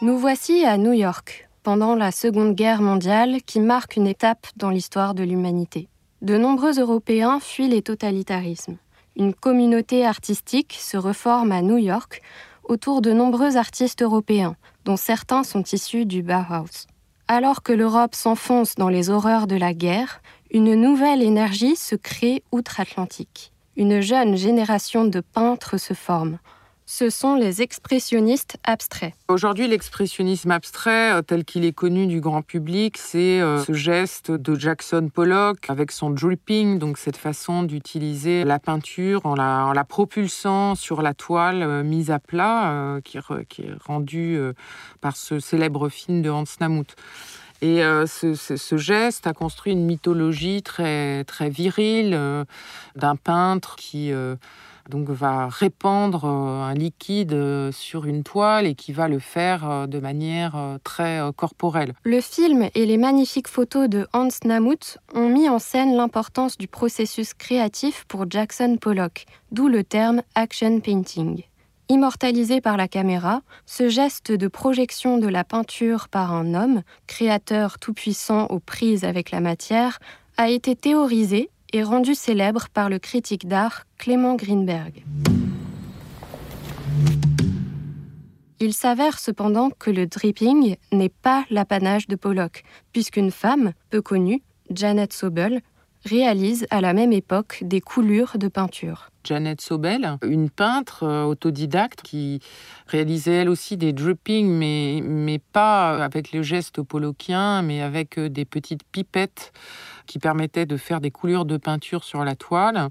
Nous 0.02 0.17
voici 0.17 0.65
à 0.65 0.78
New 0.78 0.93
York, 0.93 1.50
pendant 1.62 1.93
la 1.93 2.12
Seconde 2.12 2.56
Guerre 2.56 2.82
mondiale 2.82 3.41
qui 3.45 3.60
marque 3.60 3.95
une 3.95 4.08
étape 4.08 4.48
dans 4.56 4.72
l'histoire 4.72 5.13
de 5.13 5.24
l'humanité. 5.24 5.88
De 6.22 6.38
nombreux 6.38 6.80
Européens 6.80 7.39
fuient 7.39 7.67
les 7.67 7.84
totalitarismes. 7.84 8.78
Une 9.15 9.34
communauté 9.34 10.06
artistique 10.06 10.78
se 10.80 10.98
reforme 10.98 11.52
à 11.52 11.62
New 11.62 11.78
York 11.78 12.22
autour 12.69 13.01
de 13.01 13.12
nombreux 13.12 13.58
artistes 13.58 14.01
européens, 14.01 14.55
dont 14.86 14.95
certains 14.95 15.43
sont 15.43 15.63
issus 15.63 16.05
du 16.05 16.23
Bauhaus. 16.23 16.88
Alors 17.27 17.63
que 17.63 17.73
l'Europe 17.73 18.15
s'enfonce 18.15 18.75
dans 18.75 18.89
les 18.89 19.10
horreurs 19.10 19.47
de 19.47 19.55
la 19.55 19.73
guerre, 19.73 20.21
une 20.51 20.75
nouvelle 20.75 21.21
énergie 21.21 21.75
se 21.75 21.95
crée 21.95 22.43
outre-Atlantique. 22.51 23.51
Une 23.75 24.01
jeune 24.01 24.36
génération 24.36 25.03
de 25.05 25.19
peintres 25.19 25.77
se 25.77 25.93
forme, 25.93 26.38
ce 26.89 27.12
sont 27.12 27.36
les 27.36 27.62
expressionnistes 27.62 28.58
abstraits. 28.63 29.13
Aujourd'hui, 29.28 29.67
l'expressionnisme 29.67 30.49
abstrait, 30.49 31.13
euh, 31.13 31.21
tel 31.21 31.45
qu'il 31.45 31.63
est 31.63 31.71
connu 31.71 32.08
du 32.08 32.19
grand 32.19 32.41
public, 32.41 32.97
c'est 32.97 33.39
euh, 33.39 33.63
ce 33.63 33.73
geste 33.73 34.32
de 34.32 34.56
Jackson 34.56 35.08
Pollock 35.13 35.69
avec 35.69 35.91
son 35.91 36.10
dripping, 36.10 36.80
donc 36.80 36.97
cette 36.97 37.15
façon 37.15 37.62
d'utiliser 37.62 38.43
la 38.43 38.58
peinture 38.58 39.23
en 39.23 39.36
la, 39.36 39.84
propulsant 39.88 40.73
sur 40.73 41.04
la 41.04 41.13
toile 41.13 41.62
euh, 41.62 41.84
mise 41.84 42.10
à 42.10 42.17
plat, 42.17 42.97
qui, 43.04 43.17
est 43.19 43.21
rendue 43.86 44.39
par 44.99 45.15
ce 45.15 45.39
célèbre 45.39 45.89
film 45.89 46.23
de 46.23 46.32
Hans 46.32 46.43
Namuth. 46.60 46.95
Et 47.62 47.82
ce, 48.08 48.78
geste 48.78 49.28
a 49.28 49.34
construit 49.34 49.73
une 49.73 49.86
mythologie 49.86 50.63
très, 50.63 51.23
très 51.25 51.49
virile 51.49 52.45
d'un 52.95 53.15
peintre 53.15 53.75
qui 53.75 54.12
donc 54.89 55.10
va 55.10 55.47
répandre 55.47 56.25
euh, 56.25 56.63
un 56.63 56.73
liquide 56.73 57.34
euh, 57.34 57.71
sur 57.71 58.06
une 58.06 58.23
toile 58.23 58.65
et 58.65 58.75
qui 58.75 58.91
va 58.91 59.08
le 59.08 59.19
faire 59.19 59.69
euh, 59.69 59.88
de 59.88 59.99
manière 59.99 60.80
très 60.84 61.21
corporelle. 61.36 61.93
Le 62.04 62.21
film 62.21 62.69
et 62.73 62.86
les 62.86 62.97
magnifiques 62.97 63.47
photos 63.47 63.88
de 63.88 64.08
Hans 64.13 64.28
Namuth 64.43 64.97
ont 65.13 65.30
mis 65.30 65.47
en 65.47 65.60
scène 65.60 65.95
l'importance 65.95 66.58
du 66.58 66.67
processus 66.67 67.34
créatif 67.34 68.06
pour 68.08 68.30
Jackson 68.30 68.78
Pollock, 68.80 69.25
d'où 69.52 69.67
le 69.67 69.84
terme 69.84 70.21
action 70.36 70.80
painting. 70.80 71.43
Immortalisé 71.89 72.62
par 72.62 72.78
la 72.78 72.88
caméra, 72.88 73.41
ce 73.65 73.89
geste 73.89 74.32
de 74.32 74.47
projection 74.47 75.17
de 75.17 75.28
la 75.28 75.43
peinture 75.43 76.08
par 76.10 76.34
un 76.34 76.54
homme, 76.54 76.82
créateur 77.08 77.80
tout-puissant 77.80 78.47
aux 78.47 78.60
prises 78.60 79.04
avec 79.04 79.32
la 79.32 79.39
matière, 79.39 79.99
a 80.38 80.49
été 80.49 80.75
théorisé 80.75 81.49
et 81.73 81.84
rendu 81.84 82.15
célèbre 82.15 82.67
par 82.73 82.89
le 82.89 82.99
critique 82.99 83.47
d'art 83.47 83.86
Clément 83.97 84.36
Greenberg. 84.36 85.03
Il 88.60 88.73
s'avère 88.73 89.19
cependant 89.19 89.69
que 89.69 89.89
le 89.89 90.05
dripping 90.05 90.75
n'est 90.91 91.10
pas 91.10 91.45
l'apanage 91.49 92.08
de 92.08 92.15
Pollock, 92.15 92.63
puisqu'une 92.91 93.32
femme, 93.32 93.71
peu 93.89 94.01
connue, 94.01 94.41
Janet 94.69 95.13
Sobel, 95.13 95.62
réalise 96.06 96.66
à 96.70 96.82
la 96.82 96.94
même 96.94 97.12
époque 97.12 97.60
des 97.62 97.82
coulures 97.82 98.38
de 98.38 98.48
peinture. 98.48 99.10
Janet 99.24 99.60
Sobel, 99.60 100.18
une 100.24 100.50
peintre 100.50 101.04
euh, 101.04 101.24
autodidacte 101.24 102.02
qui 102.02 102.40
réalisait 102.88 103.34
elle 103.34 103.50
aussi 103.50 103.76
des 103.76 103.92
drippings, 103.92 104.50
mais, 104.50 105.02
mais 105.04 105.40
pas 105.40 106.04
avec 106.04 106.32
le 106.32 106.42
geste 106.42 106.82
pollockien, 106.82 107.62
mais 107.62 107.82
avec 107.82 108.18
euh, 108.18 108.30
des 108.30 108.46
petites 108.46 108.84
pipettes 108.84 109.52
qui 110.06 110.20
permettaient 110.20 110.66
de 110.66 110.78
faire 110.78 111.02
des 111.02 111.12
coulures 111.12 111.46
de 111.46 111.58
peinture 111.58 112.04
sur 112.04 112.24
la 112.24 112.36
toile 112.36 112.88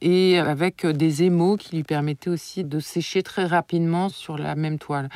et 0.00 0.38
avec 0.38 0.84
euh, 0.84 0.92
des 0.92 1.22
émaux 1.22 1.56
qui 1.56 1.76
lui 1.76 1.84
permettaient 1.84 2.30
aussi 2.30 2.64
de 2.64 2.80
sécher 2.80 3.22
très 3.22 3.46
rapidement 3.46 4.08
sur 4.08 4.36
la 4.36 4.56
même 4.56 4.78
toile. 4.78 5.08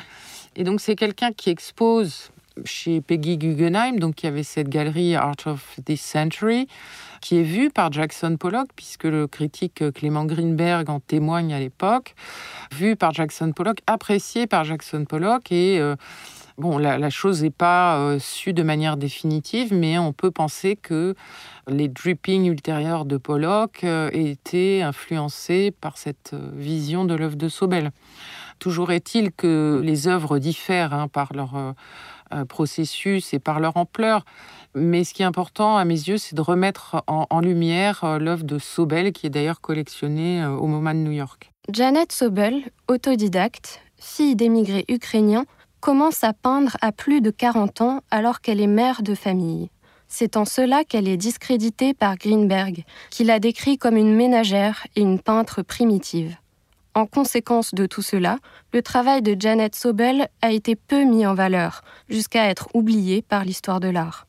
Et 0.55 0.63
donc 0.63 0.79
c'est 0.79 0.95
quelqu'un 0.95 1.33
qui 1.33 1.49
expose 1.49 2.31
chez 2.65 3.01
Peggy 3.01 3.37
Guggenheim, 3.37 3.99
donc 3.99 4.15
qui 4.15 4.27
avait 4.27 4.43
cette 4.43 4.69
galerie 4.69 5.15
Art 5.15 5.35
of 5.45 5.79
this 5.85 6.01
Century, 6.01 6.67
qui 7.21 7.37
est 7.37 7.43
vue 7.43 7.69
par 7.69 7.91
Jackson 7.91 8.37
Pollock, 8.37 8.67
puisque 8.75 9.05
le 9.05 9.27
critique 9.27 9.83
Clément 9.93 10.25
Greenberg 10.25 10.89
en 10.89 10.99
témoigne 10.99 11.53
à 11.53 11.59
l'époque, 11.59 12.15
vue 12.71 12.95
par 12.95 13.13
Jackson 13.13 13.51
Pollock, 13.51 13.79
appréciée 13.87 14.47
par 14.47 14.63
Jackson 14.63 15.05
Pollock 15.05 15.51
et 15.51 15.79
euh, 15.79 15.95
Bon, 16.57 16.79
la, 16.79 17.11
chose 17.11 17.43
n'est 17.43 17.51
pas 17.51 17.99
euh, 17.99 18.17
su 18.17 18.51
de 18.51 18.63
manière 18.63 18.97
définitive, 18.97 19.71
mais 19.71 19.99
on 19.99 20.11
peut 20.11 20.31
penser 20.31 20.75
que 20.75 21.13
les 21.67 21.87
drippings 21.87 22.45
ultérieurs 22.45 23.05
de 23.05 23.17
Pollock 23.17 23.83
euh, 23.83 24.09
étaient 24.11 24.81
influencés 24.81 25.69
par 25.69 25.99
cette 25.99 26.33
vision 26.55 27.05
de 27.05 27.13
l'œuvre 27.13 27.35
de 27.35 27.47
Sobel. 27.47 27.91
Toujours 28.57 28.91
est-il 28.91 29.31
que 29.31 29.79
les 29.83 30.07
œuvres 30.07 30.39
diffèrent 30.39 30.95
hein, 30.95 31.07
par 31.07 31.31
leur 31.33 31.75
processus 32.47 33.33
et 33.33 33.39
par 33.39 33.59
leur 33.59 33.77
ampleur. 33.77 34.25
Mais 34.75 35.03
ce 35.03 35.13
qui 35.13 35.23
est 35.23 35.25
important 35.25 35.77
à 35.77 35.85
mes 35.85 35.95
yeux, 35.95 36.19
c'est 36.19 36.35
de 36.35 36.41
remettre 36.41 37.03
en, 37.07 37.39
lumière 37.39 38.03
euh, 38.03 38.19
l'œuvre 38.19 38.43
de 38.43 38.59
Sobel, 38.59 39.11
qui 39.11 39.25
est 39.25 39.31
d'ailleurs 39.31 39.59
collectionnée 39.59 40.43
euh, 40.43 40.51
au 40.51 40.67
MoMA 40.67 40.93
de 40.93 40.99
New 40.99 41.11
York. 41.11 41.51
Janet 41.73 42.11
Sobel, 42.11 42.61
autodidacte, 42.87 43.81
fille 43.97 44.35
d'émigrés 44.35 44.85
ukrainiens, 44.87 45.45
commence 45.79 46.23
à 46.23 46.33
peindre 46.33 46.77
à 46.81 46.91
plus 46.91 47.21
de 47.21 47.31
40 47.31 47.81
ans 47.81 48.01
alors 48.11 48.41
qu'elle 48.41 48.61
est 48.61 48.67
mère 48.67 49.01
de 49.01 49.15
famille. 49.15 49.69
C'est 50.07 50.37
en 50.37 50.45
cela 50.45 50.83
qu'elle 50.83 51.07
est 51.07 51.17
discréditée 51.17 51.93
par 51.93 52.17
Greenberg, 52.17 52.83
qui 53.09 53.23
la 53.23 53.39
décrit 53.39 53.77
comme 53.77 53.97
une 53.97 54.15
ménagère 54.15 54.85
et 54.95 55.01
une 55.01 55.19
peintre 55.19 55.63
primitive. 55.63 56.35
En 56.97 57.05
conséquence 57.05 57.75
de 57.75 57.85
tout 57.85 58.01
cela, 58.01 58.39
le 58.73 58.81
travail 58.81 59.21
de 59.21 59.39
Janet 59.39 59.75
Sobel 59.75 60.29
a 60.41 60.51
été 60.51 60.75
peu 60.75 61.03
mis 61.03 61.27
en 61.27 61.35
valeur, 61.35 61.83
jusqu'à 62.09 62.49
être 62.49 62.69
oublié 62.73 63.21
par 63.21 63.45
l'histoire 63.45 63.79
de 63.79 63.87
l'art. 63.87 64.25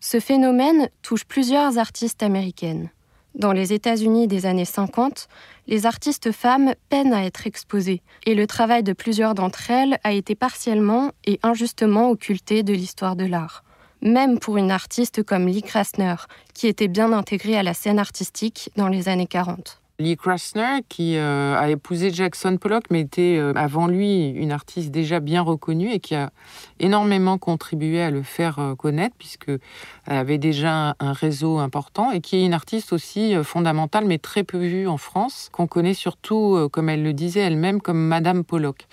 Ce 0.00 0.18
phénomène 0.18 0.88
touche 1.02 1.24
plusieurs 1.24 1.78
artistes 1.78 2.24
américaines. 2.24 2.90
Dans 3.36 3.52
les 3.52 3.72
États-Unis 3.72 4.26
des 4.26 4.46
années 4.46 4.64
50, 4.64 5.28
les 5.68 5.86
artistes 5.86 6.32
femmes 6.32 6.74
peinent 6.88 7.12
à 7.12 7.24
être 7.24 7.46
exposées, 7.46 8.02
et 8.26 8.34
le 8.34 8.48
travail 8.48 8.82
de 8.82 8.94
plusieurs 8.94 9.36
d'entre 9.36 9.70
elles 9.70 10.00
a 10.02 10.10
été 10.10 10.34
partiellement 10.34 11.12
et 11.24 11.38
injustement 11.44 12.10
occulté 12.10 12.64
de 12.64 12.72
l'histoire 12.72 13.14
de 13.14 13.26
l'art. 13.26 13.62
Même 14.02 14.40
pour 14.40 14.56
une 14.56 14.72
artiste 14.72 15.22
comme 15.22 15.46
Lee 15.46 15.62
Krasner, 15.62 16.16
qui 16.52 16.66
était 16.66 16.88
bien 16.88 17.12
intégrée 17.12 17.56
à 17.56 17.62
la 17.62 17.74
scène 17.74 18.00
artistique 18.00 18.70
dans 18.74 18.88
les 18.88 19.08
années 19.08 19.28
40. 19.28 19.80
Lee 20.00 20.16
Krasner, 20.16 20.82
qui 20.88 21.16
euh, 21.16 21.58
a 21.58 21.70
épousé 21.70 22.12
Jackson 22.12 22.56
Pollock, 22.56 22.84
mais 22.88 23.00
était 23.00 23.36
euh, 23.36 23.52
avant 23.56 23.88
lui 23.88 24.28
une 24.28 24.52
artiste 24.52 24.92
déjà 24.92 25.18
bien 25.18 25.42
reconnue 25.42 25.90
et 25.90 25.98
qui 25.98 26.14
a 26.14 26.30
énormément 26.78 27.36
contribué 27.36 28.00
à 28.00 28.12
le 28.12 28.22
faire 28.22 28.60
euh, 28.60 28.74
connaître, 28.76 29.16
puisqu'elle 29.18 29.58
avait 30.06 30.38
déjà 30.38 30.94
un 31.00 31.12
réseau 31.12 31.58
important 31.58 32.12
et 32.12 32.20
qui 32.20 32.36
est 32.36 32.46
une 32.46 32.54
artiste 32.54 32.92
aussi 32.92 33.34
fondamentale, 33.42 34.04
mais 34.04 34.18
très 34.18 34.44
peu 34.44 34.58
vue 34.58 34.86
en 34.86 34.98
France, 34.98 35.48
qu'on 35.50 35.66
connaît 35.66 35.94
surtout, 35.94 36.68
comme 36.70 36.88
elle 36.88 37.02
le 37.02 37.12
disait 37.12 37.40
elle-même, 37.40 37.80
comme 37.80 37.98
Madame 37.98 38.44
Pollock. 38.44 38.86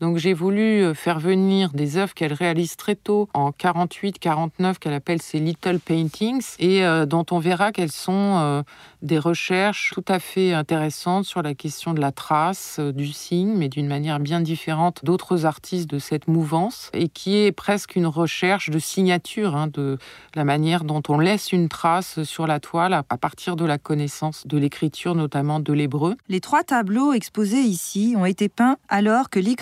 Donc 0.00 0.16
j'ai 0.16 0.32
voulu 0.32 0.82
euh, 0.82 0.94
faire 0.94 1.20
venir 1.20 1.70
des 1.72 1.98
œuvres 1.98 2.14
qu'elle 2.14 2.32
réalise 2.32 2.76
très 2.76 2.94
tôt, 2.94 3.28
en 3.34 3.50
48-49, 3.50 4.78
qu'elle 4.78 4.94
appelle 4.94 5.20
ses 5.20 5.38
Little 5.38 5.78
Paintings, 5.78 6.54
et 6.58 6.84
euh, 6.84 7.04
dont 7.04 7.26
on 7.30 7.38
verra 7.38 7.70
qu'elles 7.70 7.92
sont 7.92 8.36
euh, 8.38 8.62
des 9.02 9.18
recherches 9.18 9.92
tout 9.94 10.04
à 10.08 10.18
fait 10.18 10.52
intéressantes 10.52 11.24
sur 11.24 11.42
la 11.42 11.54
question 11.54 11.94
de 11.94 12.00
la 12.00 12.12
trace, 12.12 12.80
du 12.80 13.12
signe, 13.12 13.54
mais 13.56 13.68
d'une 13.68 13.86
manière 13.86 14.20
bien 14.20 14.40
différente 14.40 15.04
d'autres 15.04 15.46
artistes 15.46 15.88
de 15.88 15.98
cette 15.98 16.28
mouvance, 16.28 16.90
et 16.92 17.08
qui 17.08 17.36
est 17.36 17.52
presque 17.52 17.96
une 17.96 18.06
recherche 18.06 18.70
de 18.70 18.78
signature, 18.78 19.56
hein, 19.56 19.68
de 19.68 19.98
la 20.34 20.44
manière 20.44 20.84
dont 20.84 21.02
on 21.08 21.18
laisse 21.18 21.52
une 21.52 21.68
trace 21.68 22.22
sur 22.22 22.46
la 22.46 22.60
toile 22.60 22.92
à 22.92 23.02
partir 23.02 23.56
de 23.56 23.64
la 23.64 23.78
connaissance 23.78 24.46
de 24.46 24.58
l'écriture, 24.58 25.14
notamment 25.14 25.60
de 25.60 25.72
l'hébreu. 25.72 26.16
Les 26.28 26.40
trois 26.40 26.64
tableaux 26.64 27.12
exposés 27.12 27.62
ici 27.62 28.14
ont 28.16 28.26
été 28.26 28.48
peints 28.48 28.76
alors 28.88 29.30
que 29.30 29.38
Lee 29.38 29.56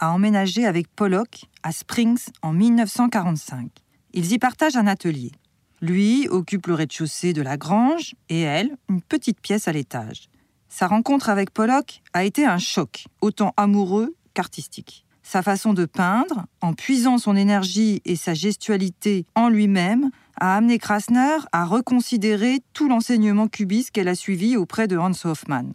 a 0.00 0.12
emménagé 0.12 0.66
avec 0.66 0.88
Pollock 0.88 1.46
à 1.62 1.72
Springs 1.72 2.30
en 2.42 2.52
1945. 2.52 3.68
Ils 4.14 4.32
y 4.32 4.38
partagent 4.38 4.76
un 4.76 4.86
atelier. 4.86 5.32
Lui 5.80 6.26
occupe 6.28 6.66
le 6.66 6.74
rez-de-chaussée 6.74 7.32
de 7.32 7.42
la 7.42 7.56
grange 7.56 8.14
et 8.28 8.40
elle, 8.40 8.76
une 8.88 9.00
petite 9.00 9.40
pièce 9.40 9.68
à 9.68 9.72
l'étage. 9.72 10.28
Sa 10.68 10.88
rencontre 10.88 11.30
avec 11.30 11.52
Pollock 11.52 12.02
a 12.12 12.24
été 12.24 12.44
un 12.44 12.58
choc, 12.58 13.06
autant 13.20 13.54
amoureux 13.56 14.16
qu'artistique. 14.34 15.04
Sa 15.22 15.42
façon 15.42 15.74
de 15.74 15.84
peindre, 15.84 16.46
en 16.62 16.72
puisant 16.72 17.18
son 17.18 17.36
énergie 17.36 18.00
et 18.04 18.16
sa 18.16 18.34
gestualité 18.34 19.24
en 19.34 19.48
lui-même, 19.48 20.10
a 20.40 20.56
amené 20.56 20.78
Krasner 20.78 21.38
à 21.52 21.64
reconsidérer 21.64 22.60
tout 22.72 22.88
l'enseignement 22.88 23.46
cubiste 23.46 23.92
qu'elle 23.92 24.08
a 24.08 24.14
suivi 24.14 24.56
auprès 24.56 24.88
de 24.88 24.96
Hans 24.96 25.12
Hofmann. 25.24 25.72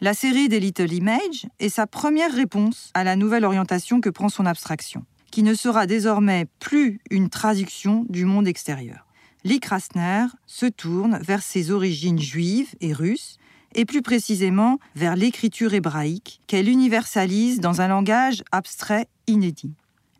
La 0.00 0.14
série 0.14 0.48
des 0.48 0.60
Little 0.60 0.92
Images 0.92 1.46
est 1.58 1.68
sa 1.68 1.86
première 1.86 2.32
réponse 2.32 2.90
à 2.94 3.04
la 3.04 3.16
nouvelle 3.16 3.44
orientation 3.44 4.00
que 4.00 4.10
prend 4.10 4.28
son 4.28 4.46
abstraction, 4.46 5.04
qui 5.30 5.42
ne 5.42 5.54
sera 5.54 5.86
désormais 5.86 6.46
plus 6.58 7.00
une 7.10 7.28
traduction 7.28 8.06
du 8.08 8.24
monde 8.24 8.48
extérieur. 8.48 9.06
Lee 9.44 9.58
Krasner 9.58 10.26
se 10.46 10.66
tourne 10.66 11.18
vers 11.20 11.42
ses 11.42 11.72
origines 11.72 12.20
juives 12.20 12.74
et 12.80 12.92
russes, 12.92 13.38
et 13.74 13.84
plus 13.84 14.02
précisément 14.02 14.78
vers 14.94 15.16
l'écriture 15.16 15.74
hébraïque 15.74 16.40
qu'elle 16.46 16.68
universalise 16.68 17.58
dans 17.58 17.80
un 17.80 17.88
langage 17.88 18.44
abstrait 18.52 19.08
inédit. 19.26 19.72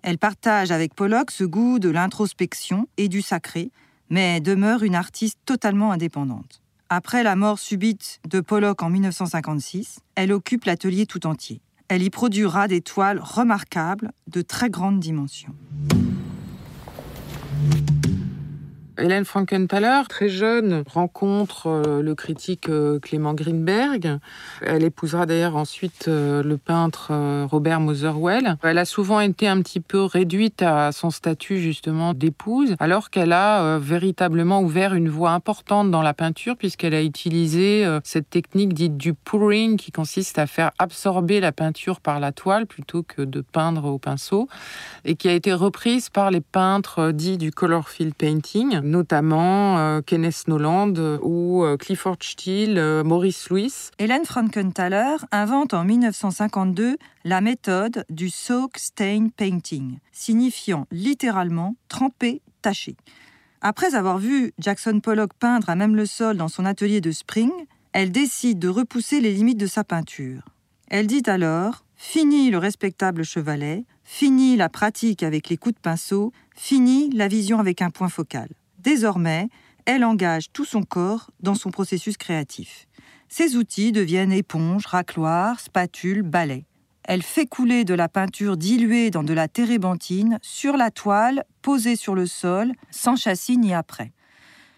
Elle 0.03 0.19
partage 0.19 0.71
avec 0.71 0.95
Pollock 0.95 1.31
ce 1.31 1.45
goût 1.45 1.79
de 1.79 1.91
l'introspection 1.91 2.89
et 2.97 3.09
du 3.09 3.23
sacré, 3.23 3.71
mais 4.11 4.41
demeure 4.41 4.83
une 4.83 4.95
artiste 4.95 5.39
totalement 5.45 5.93
indépendante. 5.93 6.63
Après 6.89 7.23
la 7.23 7.37
mort 7.37 7.59
subite 7.59 8.21
de 8.29 8.41
Pollock 8.41 8.83
en 8.83 8.91
1956, 8.91 10.01
elle 10.15 10.33
occupe 10.33 10.65
l'atelier 10.65 11.07
tout 11.07 11.27
entier. 11.27 11.61
Elle 11.89 12.03
y 12.03 12.11
produira 12.11 12.69
des 12.69 12.81
toiles 12.81 13.21
remarquables 13.23 14.13
de 14.27 14.43
très 14.43 14.71
grande 14.71 14.99
dimension. 14.99 15.55
Hélène 18.99 19.25
Frankenthaler, 19.25 20.03
très 20.07 20.29
jeune, 20.29 20.85
rencontre 20.87 21.67
euh, 21.67 22.03
le 22.03 22.15
critique 22.15 22.69
euh, 22.69 22.99
Clément 22.99 23.33
Greenberg. 23.33 24.19
Elle 24.61 24.85
épousera 24.85 25.25
d'ailleurs 25.25 25.57
ensuite 25.57 26.09
euh, 26.09 26.43
le 26.43 26.59
peintre 26.59 27.11
Robert 27.47 27.81
Motherwell. 27.81 28.59
Elle 28.63 28.77
a 28.77 28.85
souvent 28.85 29.21
été 29.21 29.49
un 29.49 29.63
petit 29.63 29.81
peu 29.81 30.03
réduite 30.05 30.61
à 30.61 30.93
son 30.93 31.11
statut 31.11 31.59
justement 31.59 32.13
d'épouse, 32.13 32.75
alors 32.81 33.09
qu'elle 33.09 33.33
a 33.33 33.79
véritablement 33.79 34.61
ouvert 34.61 34.95
une 34.95 35.09
voie 35.09 35.31
importante 35.31 35.91
dans 35.91 36.03
la 36.03 36.13
peinture 36.13 36.57
puisqu'elle 36.57 36.95
a 36.95 37.03
utilisé 37.03 37.87
cette 38.05 38.29
technique 38.29 38.75
dite 38.75 38.97
du 38.97 39.15
pouring 39.15 39.77
qui 39.77 39.91
consiste 39.91 40.39
à 40.39 40.47
faire 40.47 40.71
absorber 40.79 41.41
la 41.41 41.53
peinture 41.53 42.01
par 42.01 42.21
la 42.21 42.33
toile 42.33 42.67
plutôt 42.67 43.03
que 43.03 43.23
de 43.23 43.41
peindre 43.41 43.87
au 43.87 43.99
pinceau 43.99 44.49
et 45.05 45.17
qui 45.17 45.29
a 45.29 45.33
été 45.33 45.53
reprise 45.53 46.11
par 46.11 46.31
les 46.31 46.41
peintres 46.41 47.11
dits 47.13 47.39
du 47.39 47.51
color 47.51 47.89
field 47.89 48.15
painting 48.15 48.82
notamment 48.83 49.79
euh, 49.79 50.01
Kenneth 50.01 50.49
Noland 50.49 50.95
euh, 50.97 51.19
ou 51.23 51.65
euh, 51.65 51.77
Clifford 51.77 52.17
Steele, 52.21 53.03
Maurice 53.05 53.51
Lewis. 53.51 53.91
Hélène 53.99 54.25
Frankenthaler 54.25 55.17
invente 55.31 55.75
en 55.75 55.85
1952 55.85 56.97
la 57.25 57.41
méthode 57.41 58.05
du 58.11 58.31
soak 58.31 58.79
stain 58.79 59.29
painting, 59.37 59.99
signifiant 60.13 60.87
littéralement 60.91 61.77
tremper, 61.89 62.43
tacher. 62.63 62.97
Après 63.61 63.95
avoir 63.95 64.19
vu 64.19 64.53
Jackson 64.59 65.01
Pollock 65.01 65.33
peindre 65.39 65.71
à 65.71 65.77
même 65.77 65.97
le 65.97 66.07
sol 66.07 66.37
dans 66.37 66.49
son 66.49 66.65
atelier 66.65 67.01
de 67.01 67.13
Spring, 67.13 67.51
elle 67.93 68.11
décide 68.11 68.59
de 68.59 68.69
repousser 68.69 69.21
les 69.21 69.33
limites 69.33 69.59
de 69.61 69.67
sa 69.67 69.85
peinture. 69.85 70.43
Elle 70.89 71.07
dit 71.07 71.23
alors 71.27 71.85
Fini 72.05 72.51
le 72.51 72.59
respectable 72.59 73.25
chevalet, 73.25 73.85
fini 74.03 74.57
la 74.57 74.69
pratique 74.69 75.23
avec 75.23 75.49
les 75.49 75.57
coups 75.57 75.77
de 75.77 75.81
pinceau, 75.81 76.33
fini 76.57 77.09
la 77.11 77.29
vision 77.29 77.61
avec 77.61 77.81
un 77.81 77.91
point 77.91 78.09
focal. 78.09 78.49
Désormais, 78.83 79.49
elle 79.85 80.05
engage 80.05 80.51
tout 80.53 80.65
son 80.65 80.83
corps 80.83 81.31
dans 81.41 81.55
son 81.55 81.71
processus 81.71 82.17
créatif. 82.17 82.87
Ses 83.29 83.57
outils 83.57 83.93
deviennent 83.93 84.33
éponges, 84.33 84.87
racloirs, 84.87 85.61
spatules, 85.61 86.23
balais. 86.23 86.67
Elle 87.05 87.23
fait 87.23 87.47
couler 87.47 87.85
de 87.85 87.95
la 87.95 88.09
peinture 88.09 88.57
diluée 88.57 89.11
dans 89.11 89.25
de 89.25 89.33
la 89.33 89.49
térébenthine 89.49 90.39
sur 90.43 90.77
la 90.77 90.91
toile 90.91 91.45
posée 91.63 91.97
sur 91.97 92.15
le 92.15 92.27
sol, 92.27 92.73
sans 92.91 93.17
châssis 93.17 93.57
ni 93.57 93.73
après. 93.73 94.13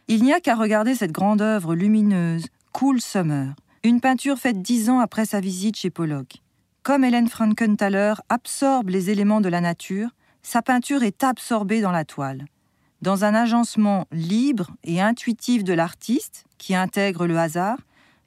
Il 0.08 0.22
n'y 0.22 0.32
a 0.32 0.40
qu'à 0.40 0.54
regarder 0.54 0.94
cette 0.94 1.12
grande 1.12 1.42
œuvre 1.42 1.74
lumineuse, 1.74 2.46
Cool 2.72 3.00
Summer, 3.00 3.54
une 3.82 4.00
peinture 4.00 4.38
faite 4.38 4.62
dix 4.62 4.90
ans 4.90 5.00
après 5.00 5.24
sa 5.24 5.40
visite 5.40 5.76
chez 5.76 5.90
Pollock. 5.90 6.42
Comme 6.82 7.04
Hélène 7.04 7.28
Frankenthaler 7.28 8.14
absorbe 8.28 8.90
les 8.90 9.10
éléments 9.10 9.40
de 9.40 9.48
la 9.48 9.60
nature, 9.60 10.10
sa 10.42 10.60
peinture 10.60 11.02
est 11.02 11.24
absorbée 11.24 11.80
dans 11.80 11.92
la 11.92 12.04
toile 12.04 12.44
dans 13.04 13.24
un 13.24 13.34
agencement 13.34 14.06
libre 14.12 14.70
et 14.82 14.98
intuitif 14.98 15.62
de 15.62 15.74
l'artiste 15.74 16.46
qui 16.56 16.74
intègre 16.74 17.26
le 17.26 17.38
hasard, 17.38 17.76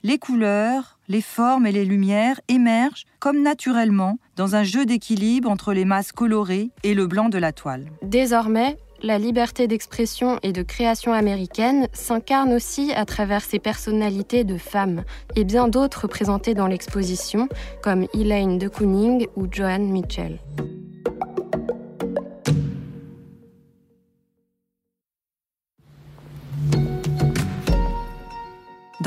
les 0.03 0.19
couleurs, 0.19 0.99
les 1.07 1.23
formes 1.23 1.65
et 1.65 1.71
les 1.71 1.83
lumières 1.83 2.39
émergent 2.47 3.05
comme 3.17 3.41
naturellement 3.41 4.19
dans 4.35 4.55
un 4.55 4.63
jeu 4.63 4.85
d'équilibre 4.85 5.49
entre 5.49 5.73
les 5.73 5.83
masses 5.83 6.11
colorées 6.11 6.69
et 6.83 6.93
le 6.93 7.07
blanc 7.07 7.27
de 7.27 7.39
la 7.39 7.53
toile. 7.53 7.89
Désormais, 8.03 8.77
la 9.01 9.17
liberté 9.17 9.67
d'expression 9.67 10.37
et 10.43 10.53
de 10.53 10.61
création 10.61 11.11
américaine 11.11 11.87
s'incarne 11.91 12.53
aussi 12.53 12.93
à 12.93 13.05
travers 13.05 13.41
ces 13.41 13.57
personnalités 13.57 14.43
de 14.43 14.59
femmes 14.59 15.03
et 15.35 15.43
bien 15.43 15.67
d'autres 15.67 16.07
présentées 16.07 16.53
dans 16.53 16.67
l'exposition, 16.67 17.49
comme 17.81 18.05
Elaine 18.13 18.59
de 18.59 18.67
Kooning 18.67 19.25
ou 19.35 19.47
Joanne 19.51 19.89
Mitchell. 19.89 20.37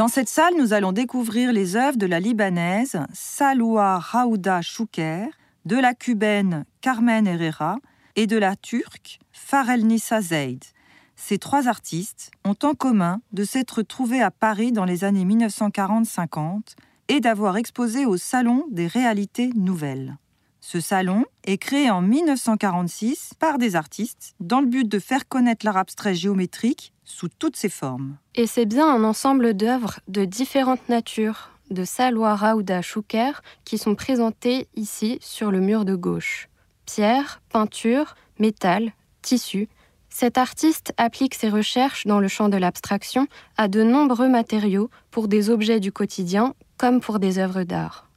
Dans 0.00 0.08
cette 0.08 0.30
salle, 0.30 0.54
nous 0.56 0.72
allons 0.72 0.92
découvrir 0.92 1.52
les 1.52 1.76
œuvres 1.76 1.98
de 1.98 2.06
la 2.06 2.20
Libanaise 2.20 2.98
Saloua 3.12 3.98
Raouda 3.98 4.62
Chouker, 4.62 5.26
de 5.66 5.76
la 5.76 5.92
Cubaine 5.92 6.64
Carmen 6.80 7.26
Herrera 7.26 7.76
et 8.16 8.26
de 8.26 8.38
la 8.38 8.56
Turque 8.56 9.18
Farel 9.30 9.86
Nissa 9.86 10.22
Zeid. 10.22 10.64
Ces 11.16 11.36
trois 11.36 11.68
artistes 11.68 12.30
ont 12.46 12.56
en 12.62 12.72
commun 12.72 13.20
de 13.34 13.44
s'être 13.44 13.82
trouvés 13.82 14.22
à 14.22 14.30
Paris 14.30 14.72
dans 14.72 14.86
les 14.86 15.04
années 15.04 15.26
1940-50 15.26 16.76
et 17.08 17.20
d'avoir 17.20 17.58
exposé 17.58 18.06
au 18.06 18.16
Salon 18.16 18.64
des 18.70 18.86
réalités 18.86 19.50
nouvelles. 19.54 20.16
Ce 20.62 20.80
salon 20.80 21.26
est 21.44 21.58
créé 21.58 21.90
en 21.90 22.00
1946 22.00 23.32
par 23.38 23.58
des 23.58 23.76
artistes 23.76 24.34
dans 24.40 24.62
le 24.62 24.66
but 24.66 24.88
de 24.88 24.98
faire 24.98 25.28
connaître 25.28 25.66
l'art 25.66 25.76
abstrait 25.76 26.14
géométrique 26.14 26.94
sous 27.10 27.28
toutes 27.28 27.56
ses 27.56 27.68
formes. 27.68 28.16
Et 28.34 28.46
c'est 28.46 28.66
bien 28.66 28.88
un 28.88 29.04
ensemble 29.04 29.54
d'œuvres 29.54 30.00
de 30.08 30.24
différentes 30.24 30.88
natures 30.88 31.50
de 31.70 31.84
Salwa 31.84 32.34
Raouda 32.34 32.80
qui 33.64 33.78
sont 33.78 33.94
présentées 33.94 34.68
ici 34.74 35.18
sur 35.20 35.50
le 35.50 35.60
mur 35.60 35.84
de 35.84 35.94
gauche. 35.94 36.48
Pierre, 36.86 37.40
peinture, 37.50 38.14
métal, 38.38 38.92
tissu. 39.22 39.68
Cet 40.08 40.38
artiste 40.38 40.92
applique 40.96 41.34
ses 41.34 41.48
recherches 41.48 42.06
dans 42.06 42.18
le 42.18 42.26
champ 42.26 42.48
de 42.48 42.56
l'abstraction 42.56 43.28
à 43.56 43.68
de 43.68 43.82
nombreux 43.84 44.28
matériaux 44.28 44.90
pour 45.10 45.28
des 45.28 45.50
objets 45.50 45.78
du 45.78 45.92
quotidien 45.92 46.54
comme 46.78 47.00
pour 47.00 47.20
des 47.20 47.38
œuvres 47.38 47.62
d'art. 47.62 48.08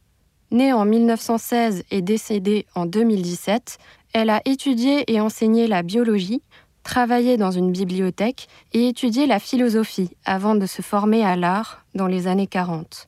Née 0.50 0.74
en 0.74 0.86
1916 0.86 1.84
et 1.92 2.02
décédée 2.02 2.66
en 2.76 2.86
2017, 2.86 3.78
elle 4.14 4.30
a 4.30 4.42
étudié 4.46 5.12
et 5.12 5.20
enseigné 5.20 5.68
la 5.68 5.82
biologie, 5.82 6.44
travaillé 6.84 7.38
dans 7.38 7.52
une 7.52 7.72
bibliothèque 7.72 8.48
et 8.74 8.88
étudié 8.88 9.26
la 9.26 9.40
philosophie 9.40 10.12
avant 10.26 10.56
de 10.56 10.66
se 10.66 10.82
former 10.82 11.24
à 11.24 11.36
l'art 11.36 11.86
dans 11.96 12.08
les 12.08 12.28
années 12.28 12.48
40. 12.48 13.08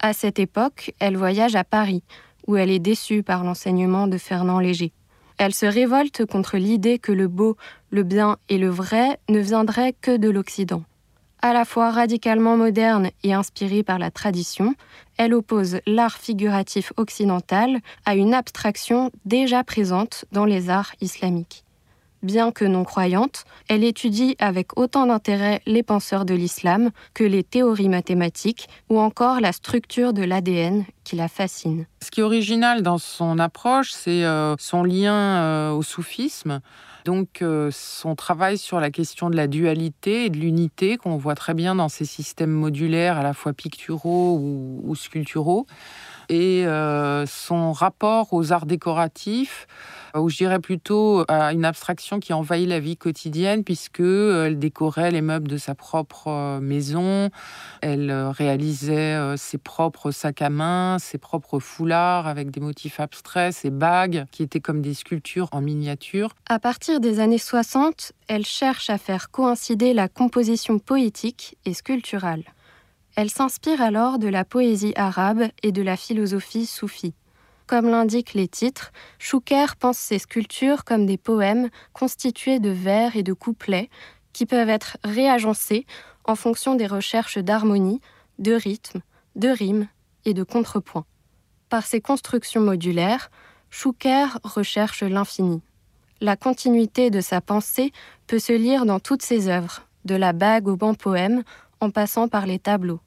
À 0.00 0.12
cette 0.12 0.38
époque, 0.38 0.94
elle 0.98 1.16
voyage 1.16 1.54
à 1.54 1.64
Paris, 1.64 2.02
où 2.46 2.56
elle 2.56 2.70
est 2.70 2.80
déçue 2.80 3.22
par 3.22 3.44
l'enseignement 3.44 4.08
de 4.08 4.18
Fernand 4.18 4.58
Léger. 4.58 4.92
Elle 5.38 5.54
se 5.54 5.66
révolte 5.66 6.26
contre 6.26 6.56
l'idée 6.56 6.98
que 6.98 7.12
le 7.12 7.28
beau, 7.28 7.56
le 7.90 8.02
bien 8.02 8.36
et 8.48 8.58
le 8.58 8.68
vrai 8.68 9.18
ne 9.28 9.40
viendraient 9.40 9.94
que 10.00 10.16
de 10.16 10.28
l'Occident. 10.28 10.82
À 11.40 11.52
la 11.52 11.64
fois 11.64 11.90
radicalement 11.90 12.56
moderne 12.56 13.10
et 13.24 13.32
inspirée 13.32 13.82
par 13.82 13.98
la 13.98 14.12
tradition, 14.12 14.76
elle 15.16 15.34
oppose 15.34 15.80
l'art 15.86 16.18
figuratif 16.18 16.92
occidental 16.96 17.80
à 18.04 18.14
une 18.14 18.34
abstraction 18.34 19.10
déjà 19.24 19.64
présente 19.64 20.24
dans 20.30 20.44
les 20.44 20.70
arts 20.70 20.92
islamiques. 21.00 21.64
Bien 22.22 22.52
que 22.52 22.64
non 22.64 22.84
croyante, 22.84 23.44
elle 23.68 23.82
étudie 23.82 24.36
avec 24.38 24.78
autant 24.78 25.06
d'intérêt 25.06 25.60
les 25.66 25.82
penseurs 25.82 26.24
de 26.24 26.34
l'islam 26.34 26.90
que 27.14 27.24
les 27.24 27.42
théories 27.42 27.88
mathématiques 27.88 28.68
ou 28.88 29.00
encore 29.00 29.40
la 29.40 29.50
structure 29.50 30.12
de 30.12 30.22
l'ADN 30.22 30.84
qui 31.02 31.16
la 31.16 31.26
fascine. 31.26 31.84
Ce 32.00 32.12
qui 32.12 32.20
est 32.20 32.22
original 32.22 32.82
dans 32.82 32.98
son 32.98 33.40
approche, 33.40 33.90
c'est 33.90 34.24
euh, 34.24 34.54
son 34.60 34.84
lien 34.84 35.14
euh, 35.14 35.70
au 35.72 35.82
soufisme. 35.82 36.60
Donc 37.04 37.42
euh, 37.42 37.70
son 37.72 38.14
travail 38.14 38.56
sur 38.56 38.78
la 38.78 38.92
question 38.92 39.28
de 39.28 39.34
la 39.34 39.48
dualité 39.48 40.26
et 40.26 40.30
de 40.30 40.36
l'unité 40.36 40.98
qu'on 40.98 41.16
voit 41.16 41.34
très 41.34 41.54
bien 41.54 41.74
dans 41.74 41.88
ces 41.88 42.04
systèmes 42.04 42.52
modulaires 42.52 43.18
à 43.18 43.24
la 43.24 43.34
fois 43.34 43.52
picturaux 43.52 44.38
ou 44.38 44.94
sculpturaux 44.94 45.66
et 46.28 46.64
son 47.26 47.72
rapport 47.72 48.32
aux 48.32 48.52
arts 48.52 48.64
décoratifs, 48.64 49.66
ou 50.16 50.28
je 50.28 50.36
dirais 50.36 50.60
plutôt 50.60 51.24
à 51.28 51.52
une 51.52 51.64
abstraction 51.64 52.20
qui 52.20 52.32
envahit 52.32 52.68
la 52.68 52.80
vie 52.80 52.96
quotidienne, 52.96 53.64
puisque 53.64 54.00
euh, 54.00 54.54
décorait 54.54 55.10
les 55.10 55.22
meubles 55.22 55.48
de 55.48 55.56
sa 55.56 55.74
propre 55.74 56.58
maison, 56.60 57.30
elle 57.80 58.12
réalisait 58.12 59.36
ses 59.36 59.58
propres 59.58 60.10
sacs 60.10 60.42
à 60.42 60.50
main, 60.50 60.98
ses 60.98 61.18
propres 61.18 61.58
foulards 61.58 62.26
avec 62.26 62.50
des 62.50 62.60
motifs 62.60 63.00
abstraits, 63.00 63.54
ses 63.54 63.70
bagues 63.70 64.26
qui 64.30 64.42
étaient 64.42 64.60
comme 64.60 64.82
des 64.82 64.94
sculptures 64.94 65.48
en 65.52 65.60
miniature. 65.60 66.30
À 66.48 66.58
partir 66.58 67.00
des 67.00 67.20
années 67.20 67.38
60, 67.38 68.12
elle 68.28 68.46
cherche 68.46 68.90
à 68.90 68.98
faire 68.98 69.30
coïncider 69.30 69.94
la 69.94 70.08
composition 70.08 70.78
poétique 70.78 71.56
et 71.64 71.74
sculpturale. 71.74 72.44
Elle 73.14 73.30
s'inspire 73.30 73.82
alors 73.82 74.18
de 74.18 74.28
la 74.28 74.44
poésie 74.44 74.94
arabe 74.96 75.44
et 75.62 75.72
de 75.72 75.82
la 75.82 75.96
philosophie 75.96 76.66
soufie. 76.66 77.14
Comme 77.72 77.88
l'indiquent 77.88 78.34
les 78.34 78.48
titres, 78.48 78.92
Chouker 79.18 79.76
pense 79.78 79.96
ses 79.96 80.18
sculptures 80.18 80.84
comme 80.84 81.06
des 81.06 81.16
poèmes 81.16 81.70
constitués 81.94 82.58
de 82.58 82.68
vers 82.68 83.16
et 83.16 83.22
de 83.22 83.32
couplets 83.32 83.88
qui 84.34 84.44
peuvent 84.44 84.68
être 84.68 84.98
réagencés 85.04 85.86
en 86.24 86.34
fonction 86.34 86.74
des 86.74 86.86
recherches 86.86 87.38
d'harmonie, 87.38 88.02
de 88.38 88.52
rythme, 88.52 89.00
de 89.36 89.48
rime 89.48 89.88
et 90.26 90.34
de 90.34 90.42
contrepoint. 90.42 91.06
Par 91.70 91.86
ses 91.86 92.02
constructions 92.02 92.60
modulaires, 92.60 93.30
Chouker 93.70 94.26
recherche 94.44 95.02
l'infini. 95.02 95.62
La 96.20 96.36
continuité 96.36 97.08
de 97.08 97.22
sa 97.22 97.40
pensée 97.40 97.90
peut 98.26 98.38
se 98.38 98.52
lire 98.52 98.84
dans 98.84 99.00
toutes 99.00 99.22
ses 99.22 99.48
œuvres, 99.48 99.88
de 100.04 100.14
la 100.14 100.34
bague 100.34 100.68
au 100.68 100.76
banc 100.76 100.92
poème 100.92 101.42
en 101.80 101.88
passant 101.88 102.28
par 102.28 102.44
les 102.44 102.58
tableaux. 102.58 103.00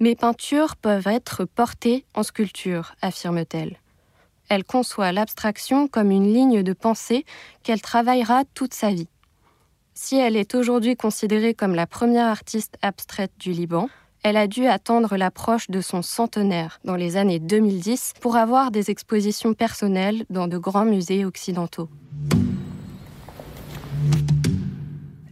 Mes 0.00 0.16
peintures 0.16 0.76
peuvent 0.76 1.08
être 1.08 1.44
portées 1.44 2.06
en 2.14 2.22
sculpture, 2.22 2.94
affirme-t-elle. 3.02 3.81
Elle 4.48 4.64
conçoit 4.64 5.12
l'abstraction 5.12 5.88
comme 5.88 6.10
une 6.10 6.32
ligne 6.32 6.62
de 6.62 6.72
pensée 6.72 7.24
qu'elle 7.62 7.80
travaillera 7.80 8.44
toute 8.54 8.74
sa 8.74 8.90
vie. 8.90 9.08
Si 9.94 10.16
elle 10.16 10.36
est 10.36 10.54
aujourd'hui 10.54 10.96
considérée 10.96 11.54
comme 11.54 11.74
la 11.74 11.86
première 11.86 12.26
artiste 12.26 12.76
abstraite 12.82 13.32
du 13.38 13.52
Liban, 13.52 13.88
elle 14.22 14.36
a 14.36 14.46
dû 14.46 14.66
attendre 14.66 15.16
l'approche 15.16 15.68
de 15.68 15.80
son 15.80 16.00
centenaire 16.00 16.80
dans 16.84 16.96
les 16.96 17.16
années 17.16 17.40
2010 17.40 18.14
pour 18.20 18.36
avoir 18.36 18.70
des 18.70 18.90
expositions 18.90 19.52
personnelles 19.52 20.24
dans 20.30 20.46
de 20.46 20.58
grands 20.58 20.84
musées 20.84 21.24
occidentaux. 21.24 21.88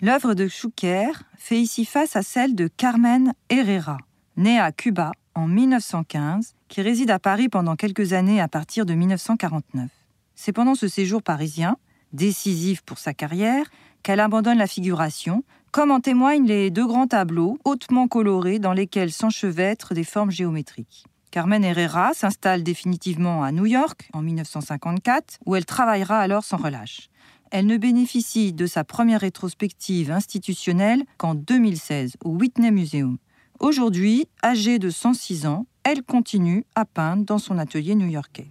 L'œuvre 0.03 0.35
de 0.35 0.49
Schuker 0.49 1.23
fait 1.37 1.61
ici 1.61 1.85
face 1.85 2.17
à 2.17 2.23
celle 2.23 2.55
de 2.55 2.69
Carmen 2.69 3.35
Herrera, 3.49 3.99
née 4.37 4.59
à 4.59 4.73
Cuba 4.73 5.13
en 5.35 5.47
1915, 5.47 6.55
qui 6.71 6.81
réside 6.81 7.11
à 7.11 7.19
Paris 7.19 7.51
pendant 7.51 7.77
quelques 7.77 8.15
années 8.15 8.41
à 8.41 8.49
partir 8.49 8.87
de 8.87 8.95
1949. 8.95 9.91
C'est 10.35 10.53
pendant 10.53 10.75
ce 10.75 10.89
séjour 10.89 11.23
parisien, 11.23 11.77
décisif 12.15 12.81
pour 12.81 12.99
sa 12.99 13.13
carrière, 13.13 13.67
qu'elle 14.03 14.21
abandonne 14.21 14.57
la 14.57 14.67
figuration, 14.67 15.45
comme 15.73 15.91
en 15.91 16.01
témoignent 16.01 16.47
les 16.47 16.71
deux 16.71 16.87
grands 16.87 17.09
tableaux 17.09 17.59
hautement 17.65 18.09
colorés 18.09 18.59
dans 18.59 18.73
lesquels 18.73 19.13
s'enchevêtrent 19.13 19.93
des 19.93 20.05
formes 20.05 20.31
géométriques. 20.31 21.05
Carmen 21.31 21.63
Herrera 21.65 22.15
s'installe 22.15 22.63
définitivement 22.63 23.43
à 23.43 23.53
New 23.53 23.67
York 23.67 24.09
en 24.13 24.23
1954, 24.23 25.39
où 25.45 25.57
elle 25.57 25.67
travaillera 25.67 26.19
alors 26.21 26.45
sans 26.45 26.57
relâche 26.57 27.11
elle 27.51 27.67
ne 27.67 27.77
bénéficie 27.77 28.53
de 28.53 28.67
sa 28.67 28.85
première 28.85 29.21
rétrospective 29.21 30.11
institutionnelle 30.11 31.03
qu'en 31.17 31.35
2016 31.35 32.13
au 32.25 32.31
Whitney 32.31 32.71
Museum. 32.71 33.19
Aujourd'hui, 33.59 34.27
âgée 34.43 34.79
de 34.79 34.89
106 34.89 35.47
ans, 35.47 35.67
elle 35.85 36.03
continue 36.03 36.65
à 36.75 36.85
peindre 36.85 37.25
dans 37.25 37.39
son 37.39 37.59
atelier 37.59 37.95
new-yorkais. 37.95 38.51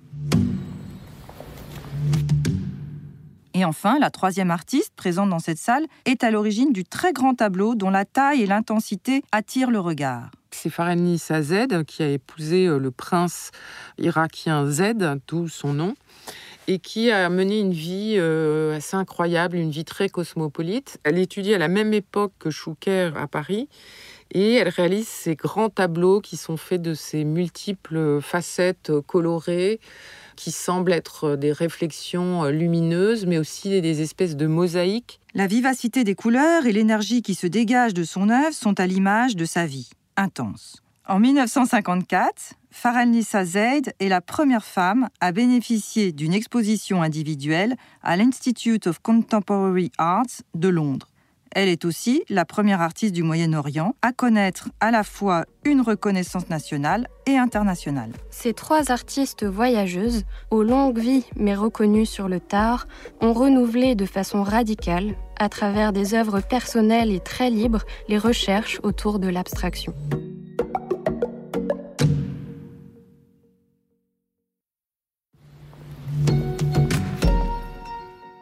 Et 3.54 3.66
enfin, 3.66 4.00
la 4.00 4.10
troisième 4.10 4.52
artiste 4.52 4.94
présente 4.96 5.30
dans 5.30 5.40
cette 5.40 5.58
salle 5.58 5.86
est 6.06 6.24
à 6.24 6.32
l'origine 6.32 6.72
du 6.72 6.86
très 6.86 7.12
grand 7.12 7.34
tableau 7.34 7.76
dont 7.76 7.90
la 7.90 8.06
taille 8.06 8.42
et 8.42 8.46
l'intensité 8.46 9.22
attirent 9.32 9.72
le 9.72 9.80
regard. 9.80 10.32
C'est 10.52 10.70
Farenissa 10.70 11.42
Z 11.42 11.84
qui 11.86 12.04
a 12.04 12.10
épousé 12.10 12.68
euh, 12.68 12.80
le 12.80 12.92
prince 12.92 13.52
irakien 13.98 14.66
Z, 14.66 14.94
d'où 15.28 15.48
son 15.48 15.74
nom 15.74 15.96
et 16.70 16.78
qui 16.78 17.10
a 17.10 17.30
mené 17.30 17.60
une 17.60 17.74
vie 17.74 18.14
euh, 18.18 18.78
assez 18.78 18.96
incroyable, 18.96 19.58
une 19.58 19.72
vie 19.72 19.86
très 19.86 20.08
cosmopolite. 20.08 21.00
Elle 21.04 21.18
étudie 21.18 21.56
à 21.56 21.58
la 21.58 21.68
même 21.68 21.96
époque 21.96 22.32
que 22.38 22.52
Schuker 22.52 23.18
à 23.18 23.28
Paris 23.28 23.68
et 24.32 24.56
elle 24.56 24.70
réalise 24.70 25.08
ces 25.08 25.36
grands 25.36 25.70
tableaux 25.70 26.22
qui 26.22 26.38
sont 26.38 26.58
faits 26.58 26.82
de 26.82 26.94
ces 26.94 27.24
multiples 27.24 28.22
facettes 28.22 28.92
colorées 29.08 29.80
qui 30.36 30.52
semblent 30.52 30.94
être 30.94 31.36
des 31.36 31.52
réflexions 31.52 32.46
lumineuses, 32.46 33.26
mais 33.26 33.38
aussi 33.38 33.82
des 33.82 34.02
espèces 34.02 34.38
de 34.38 34.48
mosaïques. 34.48 35.20
La 35.34 35.48
vivacité 35.48 36.06
des 36.06 36.16
couleurs 36.16 36.66
et 36.66 36.72
l'énergie 36.72 37.22
qui 37.22 37.36
se 37.36 37.46
dégage 37.46 37.94
de 37.94 38.06
son 38.06 38.30
œuvre 38.30 38.54
sont 38.54 38.80
à 38.80 38.88
l'image 38.88 39.36
de 39.36 39.44
sa 39.44 39.66
vie, 39.66 39.90
intense. 40.16 40.82
En 41.10 41.20
1954, 41.20 42.54
Faranissa 42.72 43.44
Zaid 43.44 43.94
est 44.00 44.10
la 44.10 44.22
première 44.22 44.64
femme 44.64 45.10
à 45.20 45.32
bénéficier 45.32 46.12
d'une 46.12 46.34
exposition 46.34 47.02
individuelle 47.02 47.76
à 48.02 48.16
l'Institute 48.16 48.88
of 48.88 49.00
Contemporary 49.00 49.92
Arts 49.98 50.44
de 50.54 50.70
Londres. 50.70 51.09
Elle 51.52 51.70
est 51.70 51.86
aussi 51.86 52.24
la 52.30 52.46
première 52.46 52.82
artiste 52.82 53.14
du 53.14 53.24
Moyen-Orient 53.24 53.96
à 54.02 54.14
connaître 54.14 54.70
à 54.80 54.92
la 54.92 55.04
fois 55.04 55.46
une 55.66 55.82
reconnaissance 55.82 56.50
nationale 56.50 57.08
et 57.26 57.38
internationale. 57.38 58.12
Ces 58.30 58.54
trois 58.54 58.92
artistes 58.92 59.46
voyageuses, 59.46 60.26
aux 60.52 60.64
longues 60.64 61.00
vies 61.00 61.26
mais 61.36 61.56
reconnues 61.56 62.06
sur 62.06 62.28
le 62.28 62.40
tard, 62.40 62.88
ont 63.22 63.34
renouvelé 63.34 63.96
de 63.96 64.06
façon 64.06 64.44
radicale, 64.44 65.16
à 65.40 65.50
travers 65.50 65.92
des 65.92 66.14
œuvres 66.14 66.42
personnelles 66.42 67.12
et 67.12 67.20
très 67.20 67.50
libres, 67.50 67.84
les 68.08 68.18
recherches 68.18 68.80
autour 68.84 69.20
de 69.20 69.28
l'abstraction. 69.28 69.94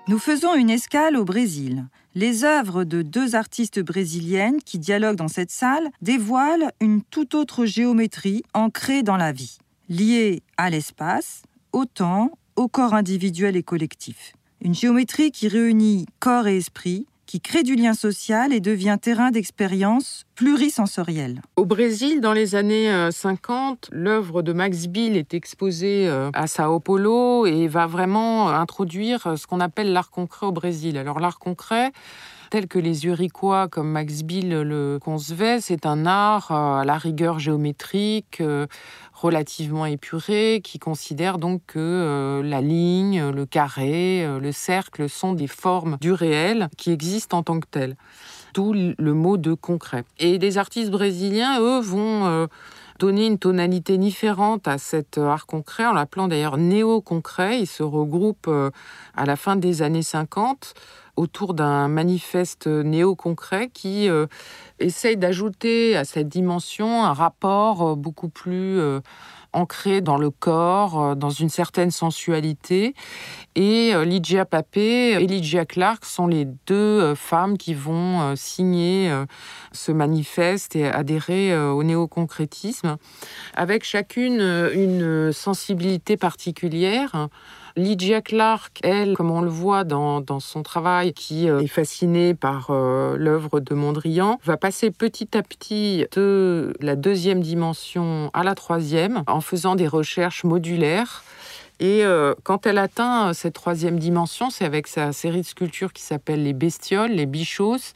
Nous 0.07 0.19
faisons 0.19 0.55
une 0.55 0.69
escale 0.69 1.17
au 1.17 1.25
Brésil. 1.25 1.85
Les 2.19 2.43
œuvres 2.43 2.83
de 2.83 3.03
deux 3.03 3.35
artistes 3.35 3.79
brésiliennes 3.79 4.59
qui 4.65 4.79
dialoguent 4.79 5.17
dans 5.17 5.27
cette 5.27 5.51
salle 5.51 5.87
dévoilent 6.01 6.71
une 6.81 7.03
toute 7.03 7.35
autre 7.35 7.65
géométrie 7.67 8.41
ancrée 8.55 9.03
dans 9.03 9.17
la 9.17 9.31
vie, 9.31 9.59
liée 9.87 10.41
à 10.57 10.71
l'espace, 10.71 11.43
au 11.73 11.85
temps, 11.85 12.31
au 12.55 12.67
corps 12.67 12.95
individuel 12.95 13.55
et 13.55 13.61
collectif. 13.61 14.33
Une 14.61 14.73
géométrie 14.73 15.29
qui 15.29 15.47
réunit 15.47 16.07
corps 16.19 16.47
et 16.47 16.57
esprit, 16.57 17.05
qui 17.27 17.41
crée 17.41 17.61
du 17.61 17.75
lien 17.75 17.93
social 17.93 18.53
et 18.53 18.61
devient 18.61 18.97
terrain 18.99 19.31
d'expérience 19.31 20.23
plurisensorielle. 20.35 21.41
Au 21.57 21.65
Brésil, 21.65 22.21
dans 22.21 22.33
les 22.33 22.55
années 22.55 22.89
50, 23.11 23.89
euh, 23.91 23.95
l'œuvre 23.95 24.41
de 24.41 24.53
Max 24.53 24.87
Bill 24.87 25.17
est 25.17 25.33
exposée 25.33 26.07
euh, 26.07 26.31
à 26.33 26.47
Sao 26.47 26.79
Paulo 26.79 27.45
et 27.45 27.67
va 27.67 27.85
vraiment 27.85 28.49
introduire 28.49 29.27
euh, 29.27 29.35
ce 29.35 29.45
qu'on 29.45 29.59
appelle 29.59 29.91
l'art 29.91 30.09
concret 30.09 30.45
au 30.47 30.51
Brésil. 30.51 30.97
Alors 30.97 31.19
l'art 31.19 31.37
concret, 31.37 31.91
tel 32.49 32.67
que 32.67 32.79
les 32.79 33.05
Uriquois 33.05 33.67
comme 33.67 33.91
Max 33.91 34.23
Bill 34.23 34.49
le 34.49 34.99
concevaient, 35.01 35.61
c'est 35.61 35.85
un 35.85 36.05
art 36.05 36.51
à 36.51 36.83
la 36.85 36.97
rigueur 36.97 37.39
géométrique, 37.39 38.41
relativement 39.13 39.85
épuré, 39.85 40.61
qui 40.63 40.79
considère 40.79 41.37
donc 41.37 41.61
que 41.67 41.79
euh, 41.79 42.43
la 42.43 42.61
ligne, 42.61 43.29
le 43.29 43.45
carré, 43.45 44.23
euh, 44.23 44.39
le 44.39 44.51
cercle 44.51 45.09
sont 45.09 45.33
des 45.33 45.47
formes 45.47 45.97
du 45.99 46.11
réel 46.11 46.69
qui 46.77 46.91
existent 46.91 47.39
en 47.39 47.43
tant 47.43 47.59
que 47.59 47.67
telles. 47.69 47.95
D'où 48.53 48.73
le 48.73 49.13
mot 49.13 49.37
de 49.37 49.53
concret. 49.53 50.03
Et 50.19 50.37
les 50.37 50.57
artistes 50.57 50.89
brésiliens, 50.89 51.59
eux, 51.59 51.79
vont 51.79 52.47
euh, 52.97 53.07
donné 53.07 53.27
une 53.27 53.37
tonalité 53.37 53.97
différente 53.97 54.67
à 54.67 54.77
cet 54.77 55.17
art 55.17 55.45
concret, 55.45 55.85
en 55.85 55.93
l'appelant 55.93 56.27
d'ailleurs 56.27 56.57
néo-concret. 56.57 57.59
Il 57.59 57.67
se 57.67 57.83
regroupe 57.83 58.47
euh, 58.47 58.71
à 59.15 59.25
la 59.25 59.35
fin 59.35 59.55
des 59.55 59.81
années 59.81 60.03
50 60.03 60.73
autour 61.17 61.55
d'un 61.55 61.87
manifeste 61.87 62.67
néo-concret 62.67 63.69
qui 63.73 64.07
euh, 64.07 64.27
essaye 64.79 65.17
d'ajouter 65.17 65.97
à 65.97 66.05
cette 66.05 66.29
dimension 66.29 67.03
un 67.03 67.13
rapport 67.13 67.89
euh, 67.89 67.95
beaucoup 67.95 68.29
plus 68.29 68.79
ancré 69.53 70.01
dans 70.01 70.17
le 70.17 70.29
corps, 70.29 71.15
dans 71.15 71.29
une 71.29 71.49
certaine 71.49 71.91
sensualité. 71.91 72.93
Et 73.55 73.93
Lydia 74.05 74.45
Papé 74.45 75.13
et 75.13 75.25
Lydia 75.27 75.65
Clark 75.65 76.05
sont 76.05 76.27
les 76.27 76.45
deux 76.65 77.15
femmes 77.15 77.57
qui 77.57 77.73
vont 77.73 78.35
signer 78.35 79.11
ce 79.71 79.91
manifeste 79.91 80.75
et 80.75 80.87
adhérer 80.87 81.57
au 81.57 81.83
néo-concrétisme, 81.83 82.97
avec 83.55 83.83
chacune 83.83 84.41
une 84.73 85.31
sensibilité 85.31 86.17
particulière. 86.17 87.29
Lydia 87.77 88.21
Clark, 88.21 88.79
elle, 88.81 89.13
comme 89.13 89.29
on 89.29 89.41
le 89.41 89.51
voit 89.51 89.83
dans, 89.83 90.39
son 90.39 90.63
travail, 90.63 91.13
qui 91.13 91.47
euh, 91.47 91.59
est 91.59 91.67
fascinée 91.67 92.33
par 92.33 92.71
euh, 92.71 93.15
l'œuvre 93.17 93.59
de 93.59 93.75
Mondrian, 93.75 94.39
va 94.43 94.57
passer 94.57 94.89
petit 94.89 95.37
à 95.37 95.43
petit 95.43 96.05
de 96.15 96.73
la 96.81 96.95
deuxième 96.95 97.39
dimension 97.39 98.31
à 98.33 98.43
la 98.43 98.55
troisième 98.55 99.21
en 99.27 99.41
faisant 99.41 99.75
des 99.75 99.87
recherches 99.87 100.43
modulaires. 100.43 101.23
Et 101.79 102.03
euh, 102.03 102.33
quand 102.41 102.65
elle 102.65 102.79
atteint 102.79 103.31
cette 103.33 103.53
troisième 103.53 103.99
dimension, 103.99 104.49
c'est 104.49 104.65
avec 104.65 104.87
sa 104.87 105.13
série 105.13 105.41
de 105.41 105.45
sculptures 105.45 105.93
qui 105.93 106.01
s'appelle 106.01 106.43
les 106.43 106.53
bestioles, 106.53 107.11
les 107.11 107.27
bichos, 107.27 107.93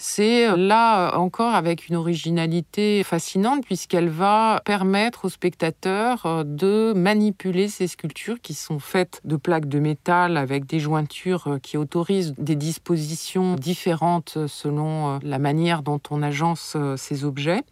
c'est 0.00 0.48
euh, 0.48 0.56
là 0.56 1.08
euh, 1.08 1.16
encore 1.18 1.54
avec 1.54 1.88
une 1.88 1.96
originalité 1.96 3.02
fascinante 3.02 3.64
puisqu'elle 3.64 4.08
va 4.08 4.62
permettre 4.64 5.24
aux 5.24 5.28
spectateurs 5.28 6.24
euh, 6.24 6.44
de 6.44 6.92
manipuler 6.94 7.66
ces 7.66 7.88
sculptures 7.88 8.40
qui 8.40 8.54
sont 8.54 8.78
faites 8.78 9.20
de 9.24 9.34
plaques 9.34 9.68
de 9.68 9.80
métal 9.80 10.36
avec 10.36 10.66
des 10.66 10.78
jointures 10.78 11.58
qui 11.64 11.76
autorisent 11.76 12.32
des 12.38 12.54
dispositions 12.54 13.56
différentes 13.56 14.38
selon 14.46 15.18
la 15.20 15.38
manière 15.40 15.82
dont 15.82 16.00
on 16.10 16.22
agence 16.22 16.76
ces 16.96 17.24
objets. 17.24 17.62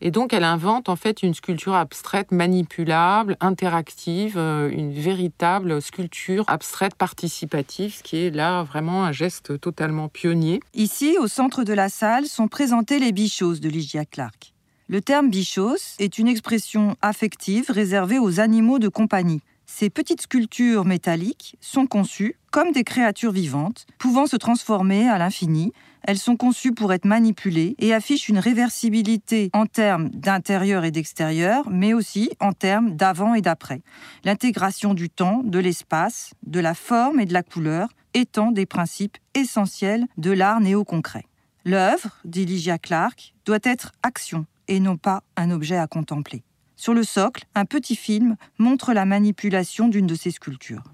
Et 0.00 0.10
donc, 0.10 0.32
elle 0.32 0.44
invente 0.44 0.88
en 0.88 0.96
fait 0.96 1.22
une 1.22 1.34
sculpture 1.34 1.74
abstraite 1.74 2.32
manipulable, 2.32 3.36
interactive, 3.40 4.36
euh, 4.36 4.70
une 4.70 4.92
véritable 4.92 5.80
sculpture 5.80 6.44
abstraite 6.48 6.94
participative, 6.94 7.94
ce 7.94 8.02
qui 8.02 8.16
est 8.18 8.30
là 8.30 8.62
vraiment 8.62 9.04
un 9.04 9.12
geste 9.12 9.60
totalement 9.60 10.08
pionnier. 10.08 10.60
Ici, 10.74 11.16
au 11.18 11.28
centre 11.28 11.64
de 11.64 11.72
la 11.72 11.88
salle, 11.88 12.26
sont 12.26 12.48
présentées 12.48 12.98
les 12.98 13.12
bichos 13.12 13.56
de 13.56 13.68
Lygia 13.68 14.04
Clark. 14.04 14.52
Le 14.88 15.00
terme 15.00 15.30
bichos 15.30 15.96
est 15.98 16.18
une 16.18 16.28
expression 16.28 16.96
affective 17.02 17.70
réservée 17.70 18.18
aux 18.18 18.38
animaux 18.38 18.78
de 18.78 18.88
compagnie. 18.88 19.42
Ces 19.66 19.90
petites 19.90 20.22
sculptures 20.22 20.84
métalliques 20.84 21.56
sont 21.60 21.86
conçues 21.86 22.36
comme 22.52 22.70
des 22.70 22.84
créatures 22.84 23.32
vivantes, 23.32 23.86
pouvant 23.98 24.26
se 24.26 24.36
transformer 24.36 25.08
à 25.08 25.18
l'infini 25.18 25.72
elles 26.06 26.18
sont 26.18 26.36
conçues 26.36 26.72
pour 26.72 26.92
être 26.92 27.04
manipulées 27.04 27.74
et 27.78 27.92
affichent 27.92 28.28
une 28.28 28.38
réversibilité 28.38 29.50
en 29.52 29.66
termes 29.66 30.08
d'intérieur 30.10 30.84
et 30.84 30.90
d'extérieur, 30.90 31.68
mais 31.68 31.92
aussi 31.92 32.30
en 32.40 32.52
termes 32.52 32.96
d'avant 32.96 33.34
et 33.34 33.42
d'après. 33.42 33.82
L'intégration 34.24 34.94
du 34.94 35.10
temps, 35.10 35.42
de 35.44 35.58
l'espace, 35.58 36.32
de 36.46 36.60
la 36.60 36.74
forme 36.74 37.20
et 37.20 37.26
de 37.26 37.32
la 37.32 37.42
couleur 37.42 37.88
étant 38.14 38.52
des 38.52 38.66
principes 38.66 39.18
essentiels 39.34 40.06
de 40.16 40.30
l'art 40.30 40.60
néo-concret. 40.60 41.24
L'œuvre, 41.64 42.10
dit 42.24 42.46
Lygia 42.46 42.78
Clark, 42.78 43.34
doit 43.44 43.58
être 43.64 43.92
action 44.02 44.46
et 44.68 44.80
non 44.80 44.96
pas 44.96 45.22
un 45.36 45.50
objet 45.50 45.76
à 45.76 45.86
contempler. 45.86 46.42
Sur 46.76 46.94
le 46.94 47.02
socle, 47.02 47.44
un 47.54 47.64
petit 47.64 47.96
film 47.96 48.36
montre 48.58 48.92
la 48.92 49.04
manipulation 49.04 49.88
d'une 49.88 50.06
de 50.06 50.14
ces 50.14 50.30
sculptures. 50.30 50.84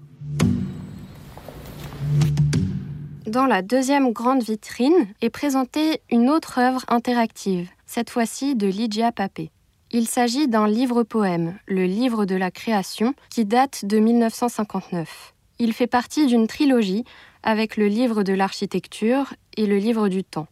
Dans 3.27 3.45
la 3.45 3.61
deuxième 3.61 4.11
grande 4.11 4.43
vitrine 4.43 5.07
est 5.21 5.29
présentée 5.29 6.01
une 6.11 6.29
autre 6.29 6.59
œuvre 6.59 6.83
interactive, 6.89 7.69
cette 7.85 8.09
fois-ci 8.09 8.55
de 8.55 8.67
Lydia 8.67 9.13
Papé. 9.13 9.49
Il 9.91 10.07
s'agit 10.07 10.49
d'un 10.49 10.67
livre-poème, 10.67 11.57
le 11.65 11.85
Livre 11.85 12.25
de 12.25 12.35
la 12.35 12.51
création, 12.51 13.13
qui 13.29 13.45
date 13.45 13.85
de 13.85 13.97
1959. 13.99 15.33
Il 15.59 15.71
fait 15.71 15.87
partie 15.87 16.25
d'une 16.25 16.47
trilogie 16.47 17.05
avec 17.43 17.77
le 17.77 17.87
Livre 17.87 18.23
de 18.23 18.33
l'architecture 18.33 19.33
et 19.55 19.67
le 19.67 19.77
Livre 19.77 20.09
du 20.09 20.25
temps. 20.25 20.47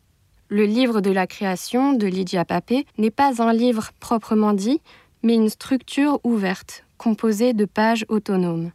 Le 0.47 0.63
Livre 0.63 1.01
de 1.01 1.11
la 1.11 1.27
création 1.27 1.91
de 1.91 2.07
Lydia 2.07 2.45
Papé 2.45 2.85
n'est 2.97 3.11
pas 3.11 3.41
un 3.41 3.51
livre 3.51 3.91
proprement 3.99 4.53
dit, 4.53 4.81
mais 5.23 5.35
une 5.35 5.49
structure 5.49 6.21
ouverte, 6.23 6.85
composée 6.97 7.51
de 7.51 7.65
pages 7.65 8.05
autonomes. 8.07 8.71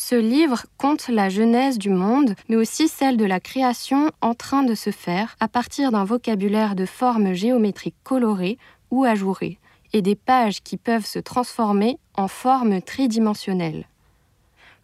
Ce 0.00 0.14
livre 0.14 0.64
compte 0.76 1.08
la 1.08 1.28
genèse 1.28 1.76
du 1.76 1.90
monde, 1.90 2.36
mais 2.48 2.54
aussi 2.54 2.86
celle 2.86 3.16
de 3.16 3.24
la 3.24 3.40
création 3.40 4.12
en 4.20 4.32
train 4.32 4.62
de 4.62 4.76
se 4.76 4.90
faire 4.90 5.34
à 5.40 5.48
partir 5.48 5.90
d'un 5.90 6.04
vocabulaire 6.04 6.76
de 6.76 6.86
formes 6.86 7.32
géométriques 7.32 7.96
colorées 8.04 8.58
ou 8.92 9.04
ajourées, 9.04 9.58
et 9.92 10.00
des 10.00 10.14
pages 10.14 10.62
qui 10.62 10.76
peuvent 10.76 11.04
se 11.04 11.18
transformer 11.18 11.98
en 12.14 12.28
formes 12.28 12.80
tridimensionnelles. 12.80 13.88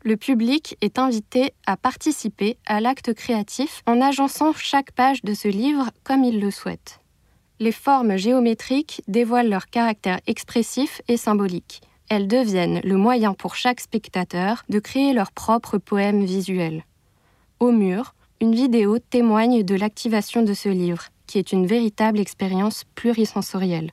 Le 0.02 0.16
public 0.16 0.76
est 0.80 0.98
invité 0.98 1.52
à 1.64 1.76
participer 1.76 2.58
à 2.66 2.80
l'acte 2.80 3.14
créatif 3.14 3.82
en 3.86 4.00
agençant 4.00 4.52
chaque 4.52 4.90
page 4.90 5.22
de 5.22 5.32
ce 5.32 5.46
livre 5.46 5.90
comme 6.02 6.24
il 6.24 6.40
le 6.40 6.50
souhaite. 6.50 6.98
Les 7.60 7.70
formes 7.70 8.16
géométriques 8.16 9.00
dévoilent 9.06 9.48
leur 9.48 9.66
caractère 9.66 10.18
expressif 10.26 11.02
et 11.06 11.16
symbolique 11.16 11.82
elles 12.08 12.28
deviennent 12.28 12.80
le 12.84 12.96
moyen 12.96 13.34
pour 13.34 13.56
chaque 13.56 13.80
spectateur 13.80 14.64
de 14.68 14.78
créer 14.78 15.12
leur 15.12 15.32
propre 15.32 15.78
poème 15.78 16.24
visuel. 16.24 16.84
Au 17.60 17.72
mur, 17.72 18.14
une 18.40 18.54
vidéo 18.54 18.98
témoigne 18.98 19.62
de 19.62 19.74
l'activation 19.74 20.42
de 20.42 20.54
ce 20.54 20.68
livre, 20.68 21.04
qui 21.26 21.38
est 21.38 21.52
une 21.52 21.66
véritable 21.66 22.20
expérience 22.20 22.84
plurisensorielle. 22.94 23.90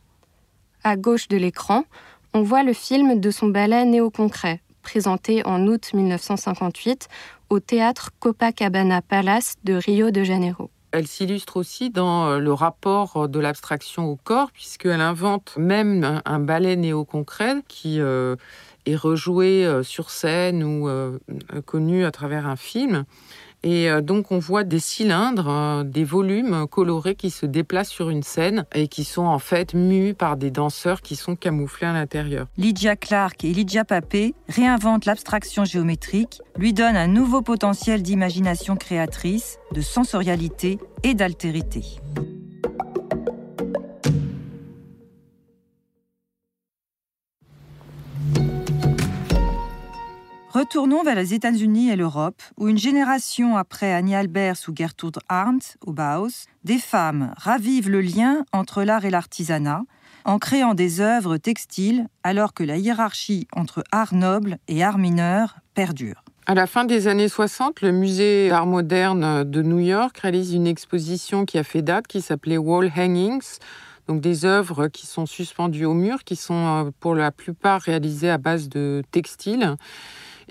À 0.84 0.98
gauche 0.98 1.28
de 1.28 1.38
l'écran, 1.38 1.86
on 2.34 2.42
voit 2.42 2.64
le 2.64 2.74
film 2.74 3.20
de 3.20 3.32
son 3.32 3.48
ballet 3.48 3.86
Néo-Concret, 3.86 4.62
présenté 4.82 5.46
en 5.46 5.68
août 5.68 5.92
1958 5.94 7.08
au 7.50 7.60
théâtre 7.60 8.12
Copacabana 8.20 9.02
Palace 9.02 9.56
de 9.64 9.74
Rio 9.74 10.12
de 10.12 10.24
Janeiro. 10.24 10.70
Elle 10.92 11.08
s'illustre 11.08 11.56
aussi 11.56 11.90
dans 11.90 12.28
euh, 12.28 12.40
le 12.40 12.52
rapport 12.52 13.16
euh, 13.16 13.28
de 13.28 13.40
l'abstraction 13.40 14.10
au 14.10 14.18
corps, 14.18 14.52
puisqu'elle 14.52 15.02
invente 15.02 15.56
même 15.58 16.22
un 16.26 16.40
ballet 16.40 16.76
néo-concret 16.76 17.64
qui 17.70 18.02
euh, 18.02 18.36
est 18.86 18.96
rejoué 18.96 19.68
sur 19.84 20.10
scène 20.10 20.64
ou 20.64 20.90
connu 21.66 22.04
à 22.04 22.12
travers 22.12 22.48
un 22.48 22.56
film. 22.56 23.06
Et 23.64 23.90
donc 24.02 24.32
on 24.32 24.40
voit 24.40 24.64
des 24.64 24.80
cylindres, 24.80 25.84
des 25.86 26.04
volumes 26.04 26.66
colorés 26.70 27.16
qui 27.16 27.30
se 27.30 27.46
déplacent 27.46 27.90
sur 27.90 28.10
une 28.10 28.24
scène 28.24 28.66
et 28.74 28.88
qui 28.88 29.04
sont 29.04 29.26
en 29.26 29.40
fait 29.40 29.74
mus 29.74 30.14
par 30.14 30.38
des 30.38 30.50
danseurs 30.50 31.02
qui 31.02 31.16
sont 31.16 31.36
camouflés 31.36 31.88
à 31.88 31.94
l'intérieur. 31.94 32.48
Lydia 32.58 32.96
Clark 32.96 33.44
et 33.44 33.54
Lydia 33.54 33.86
Papé 33.86 34.34
réinventent 34.48 35.06
l'abstraction 35.06 35.64
géométrique, 35.64 36.42
lui 36.58 36.74
donnent 36.74 36.98
un 36.98 37.08
nouveau 37.08 37.42
potentiel 37.42 38.02
d'imagination 38.02 38.76
créatrice, 38.76 39.60
de 39.74 39.82
sensorialité 39.82 40.80
et 41.04 41.14
d'altérité. 41.14 41.84
Retournons 50.54 51.02
vers 51.02 51.16
les 51.16 51.34
États-Unis 51.34 51.92
et 51.92 51.96
l'Europe, 51.96 52.42
où 52.58 52.68
une 52.68 52.78
génération 52.78 53.56
après 53.56 53.94
Annie 53.94 54.16
Albers 54.16 54.58
ou 54.68 54.76
Gertrude 54.76 55.18
Arndt 55.30 55.78
au 55.86 55.94
Bauhaus, 55.94 56.46
des 56.66 56.78
femmes 56.78 57.34
ravivent 57.38 57.90
le 57.90 58.02
lien 58.02 58.44
entre 58.52 58.84
l'art 58.84 59.06
et 59.06 59.10
l'artisanat 59.10 59.84
en 60.26 60.40
créant 60.40 60.74
des 60.74 61.00
œuvres 61.00 61.38
textiles 61.38 62.06
alors 62.24 62.54
que 62.54 62.66
la 62.66 62.76
hiérarchie 62.76 63.48
entre 63.56 63.82
art 63.94 64.14
noble 64.14 64.58
et 64.68 64.84
art 64.84 64.98
mineur 64.98 65.56
perdure. 65.74 66.26
À 66.48 66.54
la 66.54 66.68
fin 66.68 66.84
des 66.84 67.08
années 67.08 67.30
60, 67.30 67.80
le 67.80 67.94
musée 67.94 68.50
d'art 68.50 68.66
moderne 68.66 69.46
de 69.46 69.62
New 69.62 69.80
York 69.80 70.18
réalise 70.18 70.54
une 70.54 70.68
exposition 70.68 71.46
qui 71.46 71.60
a 71.60 71.64
fait 71.64 71.82
date, 71.82 72.08
qui 72.08 72.20
s'appelait 72.20 72.58
Wall 72.58 72.92
Hangings, 72.94 73.58
donc 74.10 74.20
des 74.20 74.44
œuvres 74.44 74.90
qui 74.90 75.08
sont 75.08 75.26
suspendues 75.26 75.86
au 75.86 75.94
mur, 75.94 76.26
qui 76.26 76.36
sont 76.36 76.54
euh, 76.88 76.92
pour 77.00 77.16
la 77.16 77.32
plupart 77.32 77.80
réalisées 77.80 78.30
à 78.30 78.38
base 78.38 78.68
de 78.68 79.02
textiles 79.12 79.78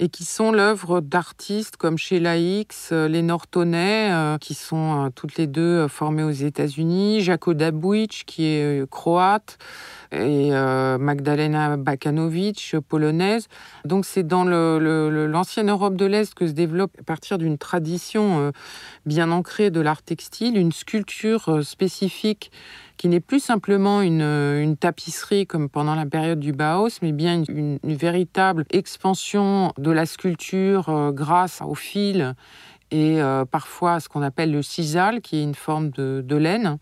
et 0.01 0.09
qui 0.09 0.25
sont 0.25 0.51
l'œuvre 0.51 1.01
d'artistes 1.01 1.77
comme 1.77 1.99
Sheila 1.99 2.39
X, 2.39 2.89
euh, 2.91 3.07
les 3.07 3.21
Nortonais, 3.21 4.11
euh, 4.11 4.39
qui 4.39 4.55
sont 4.55 5.05
euh, 5.05 5.11
toutes 5.15 5.37
les 5.37 5.47
deux 5.47 5.89
formées 5.89 6.23
aux 6.23 6.31
États-Unis, 6.31 7.21
Jaco 7.21 7.53
Dabuic, 7.53 8.25
qui 8.27 8.47
est 8.47 8.89
croate, 8.91 9.59
et 10.13 10.51
Magdalena 10.51 11.77
Bakanovic, 11.77 12.77
polonaise. 12.89 13.49
Donc 13.85 14.05
c'est 14.05 14.27
dans 14.27 14.45
l'ancienne 14.45 15.71
Europe 15.71 15.97
de 15.97 16.07
l'Est 16.07 16.35
que 16.35 16.47
se 16.47 16.53
développe, 16.53 16.93
à 16.99 17.03
partir 17.03 17.39
d'une 17.39 17.59
tradition 17.59 18.53
bien 19.07 19.31
ancrée 19.31 19.71
de 19.71 19.81
l'art 19.81 20.03
textile, 20.03 20.57
une 20.57 20.73
sculpture 20.73 21.65
spécifique 21.65 22.51
qui 22.97 23.09
n'est 23.09 23.21
plus 23.21 23.41
simplement 23.41 24.03
une, 24.03 24.77
tapisserie 24.79 25.47
comme 25.47 25.71
pendant 25.71 25.95
la 25.95 26.05
période 26.05 26.39
du 26.39 26.53
Bauhaus, 26.53 26.99
mais 27.01 27.13
bien 27.13 27.43
une, 27.49 27.79
véritable 27.83 28.67
expansion 28.71 29.73
de 29.79 29.91
la 29.91 30.05
sculpture 30.05 31.13
grâce 31.15 31.63
au 31.63 31.75
fil 31.75 32.35
et 32.91 33.20
euh, 33.20 33.45
parfois 33.45 34.01
ce 34.01 34.09
qu'on 34.09 34.22
appelle 34.22 34.51
le 34.53 34.62
sisal, 34.62 35.20
qui 35.20 35.38
est 35.38 35.43
une 35.43 35.55
forme 35.55 35.91
de, 35.91 36.36
laine. 36.36 36.78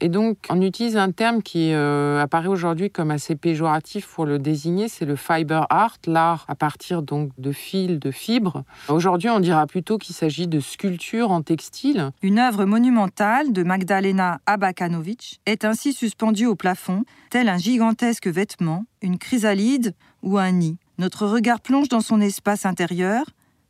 Et 0.00 0.08
donc, 0.08 0.38
on 0.48 0.60
utilise 0.62 0.96
un 0.96 1.10
terme 1.10 1.42
qui 1.42 1.72
euh, 1.72 2.22
apparaît 2.22 2.48
aujourd'hui 2.48 2.90
comme 2.90 3.10
assez 3.10 3.34
péjoratif 3.34 4.06
pour 4.06 4.24
le 4.24 4.38
désigner, 4.38 4.88
c'est 4.88 5.04
le 5.04 5.16
fiber 5.16 5.66
art, 5.68 5.96
l'art 6.06 6.44
à 6.48 6.54
partir 6.54 7.02
donc 7.02 7.30
de 7.38 7.52
fils, 7.52 7.98
de 7.98 8.10
fibres. 8.10 8.62
Aujourd'hui, 8.88 9.28
on 9.30 9.40
dira 9.40 9.66
plutôt 9.66 9.98
qu'il 9.98 10.14
s'agit 10.14 10.46
de 10.46 10.60
sculpture 10.60 11.30
en 11.30 11.42
textile. 11.42 12.10
Une 12.22 12.38
œuvre 12.38 12.64
monumentale 12.64 13.52
de 13.52 13.62
Magdalena 13.62 14.40
Abakanovic 14.46 15.40
est 15.46 15.64
ainsi 15.64 15.92
suspendue 15.92 16.46
au 16.46 16.54
plafond, 16.54 17.04
tel 17.30 17.48
un 17.48 17.58
gigantesque 17.58 18.28
vêtement, 18.28 18.84
une 19.02 19.18
chrysalide 19.18 19.94
ou 20.22 20.38
un 20.38 20.52
nid. 20.52 20.78
Notre 20.98 21.26
regard 21.26 21.60
plonge 21.60 21.88
dans 21.88 22.00
son 22.00 22.20
espace 22.20 22.66
intérieur, 22.66 23.24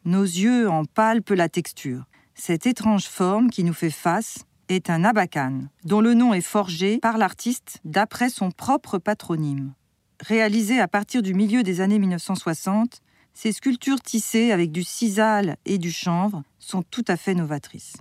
nos 0.04 0.22
yeux 0.22 0.68
en 0.68 0.84
palpent 0.84 1.30
la 1.30 1.48
texture. 1.48 2.04
Cette 2.34 2.66
étrange 2.66 3.04
forme 3.04 3.50
qui 3.50 3.64
nous 3.64 3.74
fait 3.74 3.90
face 3.90 4.44
est 4.68 4.88
un 4.88 5.04
abacan, 5.04 5.62
dont 5.84 6.00
le 6.00 6.14
nom 6.14 6.32
est 6.32 6.40
forgé 6.40 6.98
par 6.98 7.18
l'artiste 7.18 7.78
d'après 7.84 8.30
son 8.30 8.50
propre 8.50 8.98
patronyme. 8.98 9.74
Réalisé 10.20 10.80
à 10.80 10.88
partir 10.88 11.22
du 11.22 11.34
milieu 11.34 11.62
des 11.62 11.80
années 11.80 11.98
1960, 11.98 13.00
ces 13.34 13.52
sculptures 13.52 14.00
tissées 14.00 14.52
avec 14.52 14.70
du 14.70 14.84
sisal 14.84 15.56
et 15.64 15.78
du 15.78 15.92
chanvre 15.92 16.42
sont 16.58 16.82
tout 16.82 17.04
à 17.08 17.16
fait 17.16 17.34
novatrices. 17.34 17.96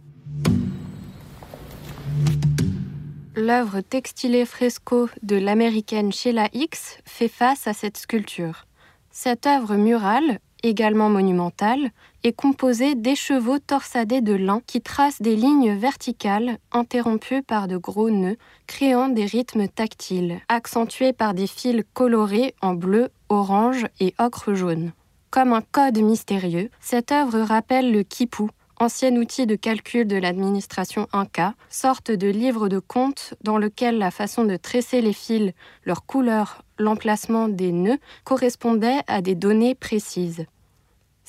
L'œuvre 3.35 3.81
textilée 3.81 4.45
fresco 4.45 5.09
de 5.23 5.37
l'américaine 5.37 6.11
Sheila 6.11 6.49
X 6.53 6.97
fait 7.05 7.29
face 7.29 7.67
à 7.67 7.73
cette 7.73 7.97
sculpture. 7.97 8.65
Cette 9.11 9.47
œuvre 9.47 9.75
murale 9.75 10.39
également 10.63 11.09
monumentale, 11.09 11.91
est 12.23 12.33
composée 12.33 12.95
d'écheveaux 12.95 13.59
torsadés 13.59 14.21
de 14.21 14.33
lin 14.33 14.61
qui 14.67 14.81
tracent 14.81 15.21
des 15.21 15.35
lignes 15.35 15.73
verticales 15.73 16.57
interrompues 16.71 17.43
par 17.43 17.67
de 17.67 17.77
gros 17.77 18.09
nœuds, 18.09 18.37
créant 18.67 19.09
des 19.09 19.25
rythmes 19.25 19.67
tactiles, 19.67 20.41
accentués 20.49 21.13
par 21.13 21.33
des 21.33 21.47
fils 21.47 21.83
colorés 21.93 22.55
en 22.61 22.73
bleu, 22.73 23.09
orange 23.29 23.85
et 23.99 24.13
ocre 24.19 24.53
jaune. 24.53 24.91
Comme 25.31 25.53
un 25.53 25.61
code 25.61 25.99
mystérieux, 25.99 26.69
cette 26.79 27.11
œuvre 27.11 27.39
rappelle 27.39 27.91
le 27.91 28.03
quipu, 28.03 28.43
ancien 28.79 29.15
outil 29.15 29.45
de 29.45 29.55
calcul 29.55 30.07
de 30.07 30.15
l'administration 30.15 31.07
Inca, 31.13 31.53
sorte 31.69 32.11
de 32.11 32.27
livre 32.27 32.69
de 32.69 32.79
comptes 32.79 33.33
dans 33.43 33.57
lequel 33.57 33.97
la 33.97 34.11
façon 34.11 34.45
de 34.45 34.55
tresser 34.55 35.01
les 35.01 35.13
fils, 35.13 35.53
leur 35.83 36.05
couleur, 36.05 36.63
l'emplacement 36.77 37.47
des 37.47 37.71
nœuds 37.71 37.99
correspondait 38.23 38.99
à 39.07 39.21
des 39.21 39.35
données 39.35 39.75
précises. 39.75 40.45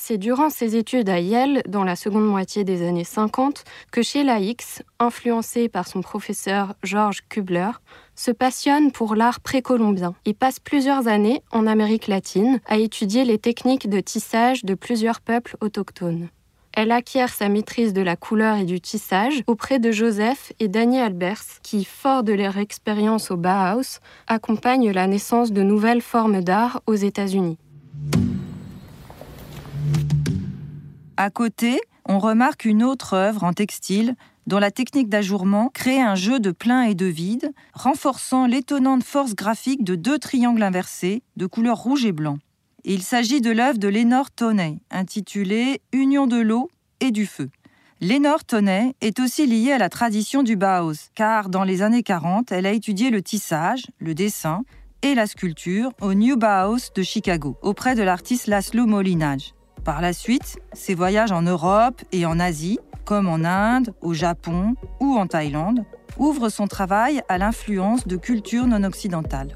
C'est 0.02 0.16
durant 0.16 0.48
ses 0.48 0.76
études 0.76 1.10
à 1.10 1.20
Yale, 1.20 1.62
dans 1.68 1.84
la 1.84 1.94
seconde 1.94 2.26
moitié 2.26 2.64
des 2.64 2.88
années 2.88 3.04
50, 3.04 3.64
que 3.92 4.00
Sheila 4.00 4.40
X, 4.40 4.82
influencée 4.98 5.68
par 5.68 5.86
son 5.86 6.00
professeur 6.00 6.74
George 6.82 7.20
Kubler, 7.28 7.72
se 8.14 8.30
passionne 8.30 8.92
pour 8.92 9.14
l'art 9.14 9.40
précolombien 9.40 10.14
et 10.24 10.32
passe 10.32 10.58
plusieurs 10.58 11.06
années 11.06 11.42
en 11.50 11.66
Amérique 11.66 12.06
latine 12.06 12.60
à 12.64 12.78
étudier 12.78 13.26
les 13.26 13.36
techniques 13.36 13.90
de 13.90 14.00
tissage 14.00 14.64
de 14.64 14.72
plusieurs 14.72 15.20
peuples 15.20 15.58
autochtones. 15.60 16.30
Elle 16.72 16.92
acquiert 16.92 17.30
sa 17.30 17.48
maîtrise 17.48 17.92
de 17.92 18.00
la 18.00 18.16
couleur 18.16 18.56
et 18.56 18.64
du 18.64 18.80
tissage 18.80 19.42
auprès 19.46 19.78
de 19.78 19.90
Joseph 19.90 20.52
et 20.60 20.68
Daniel 20.68 21.06
Albers, 21.06 21.60
qui, 21.62 21.84
forts 21.84 22.22
de 22.22 22.32
leur 22.32 22.58
expérience 22.58 23.30
au 23.30 23.36
Bauhaus, 23.36 23.98
accompagnent 24.28 24.92
la 24.92 25.06
naissance 25.06 25.52
de 25.52 25.62
nouvelles 25.62 26.02
formes 26.02 26.42
d'art 26.42 26.82
aux 26.86 26.94
États-Unis. 26.94 27.58
À 31.16 31.30
côté, 31.30 31.80
on 32.06 32.18
remarque 32.18 32.64
une 32.64 32.82
autre 32.82 33.14
œuvre 33.14 33.44
en 33.44 33.52
textile 33.52 34.14
dont 34.46 34.58
la 34.58 34.70
technique 34.70 35.08
d'ajourement 35.08 35.68
crée 35.68 36.00
un 36.00 36.14
jeu 36.14 36.40
de 36.40 36.50
plein 36.50 36.82
et 36.82 36.94
de 36.94 37.06
vide, 37.06 37.52
renforçant 37.72 38.46
l'étonnante 38.46 39.04
force 39.04 39.34
graphique 39.34 39.84
de 39.84 39.96
deux 39.96 40.18
triangles 40.18 40.62
inversés 40.62 41.22
de 41.36 41.46
couleur 41.46 41.76
rouge 41.76 42.04
et 42.04 42.12
blanc. 42.12 42.38
Il 42.84 43.02
s'agit 43.02 43.42
de 43.42 43.50
l'œuvre 43.50 43.78
de 43.78 43.88
Lénore 43.88 44.30
Toney, 44.30 44.78
intitulée 44.90 45.82
Union 45.92 46.26
de 46.26 46.40
l'eau 46.40 46.70
et 47.00 47.10
du 47.10 47.26
feu. 47.26 47.50
Lénore 48.00 48.44
Toney 48.44 48.94
est 49.02 49.20
aussi 49.20 49.46
liée 49.46 49.72
à 49.72 49.78
la 49.78 49.90
tradition 49.90 50.42
du 50.42 50.56
Bauhaus, 50.56 51.10
car 51.14 51.50
dans 51.50 51.64
les 51.64 51.82
années 51.82 52.02
40, 52.02 52.52
elle 52.52 52.64
a 52.64 52.72
étudié 52.72 53.10
le 53.10 53.20
tissage, 53.20 53.82
le 53.98 54.14
dessin 54.14 54.62
et 55.02 55.14
la 55.14 55.26
sculpture 55.26 55.92
au 56.00 56.14
New 56.14 56.38
Bauhaus 56.38 56.90
de 56.94 57.02
Chicago, 57.02 57.58
auprès 57.60 57.94
de 57.94 58.02
l'artiste 58.02 58.46
Laszlo 58.46 58.86
Molinage. 58.86 59.52
Par 59.84 60.00
la 60.00 60.14
suite, 60.14 60.58
ses 60.72 60.94
voyages 60.94 61.32
en 61.32 61.42
Europe 61.42 62.00
et 62.12 62.24
en 62.24 62.40
Asie, 62.40 62.78
comme 63.04 63.28
en 63.28 63.44
Inde, 63.44 63.92
au 64.00 64.14
Japon 64.14 64.74
ou 65.00 65.16
en 65.16 65.26
Thaïlande, 65.26 65.84
ouvrent 66.16 66.48
son 66.48 66.66
travail 66.66 67.20
à 67.28 67.36
l'influence 67.36 68.06
de 68.06 68.16
cultures 68.16 68.66
non 68.66 68.84
occidentales. 68.84 69.54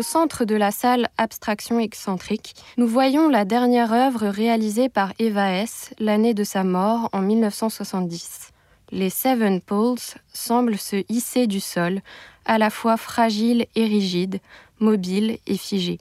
Au 0.00 0.02
centre 0.02 0.46
de 0.46 0.54
la 0.54 0.70
salle 0.70 1.10
Abstraction 1.18 1.78
excentrique, 1.78 2.54
nous 2.78 2.86
voyons 2.86 3.28
la 3.28 3.44
dernière 3.44 3.92
œuvre 3.92 4.28
réalisée 4.28 4.88
par 4.88 5.12
Eva 5.18 5.52
S. 5.52 5.92
l'année 5.98 6.32
de 6.32 6.42
sa 6.42 6.64
mort 6.64 7.10
en 7.12 7.20
1970. 7.20 8.48
Les 8.92 9.10
Seven 9.10 9.60
Poles 9.60 9.98
semblent 10.32 10.78
se 10.78 11.04
hisser 11.10 11.46
du 11.46 11.60
sol, 11.60 12.00
à 12.46 12.56
la 12.56 12.70
fois 12.70 12.96
fragiles 12.96 13.66
et 13.74 13.84
rigides, 13.84 14.40
mobiles 14.78 15.36
et 15.46 15.58
figés. 15.58 15.98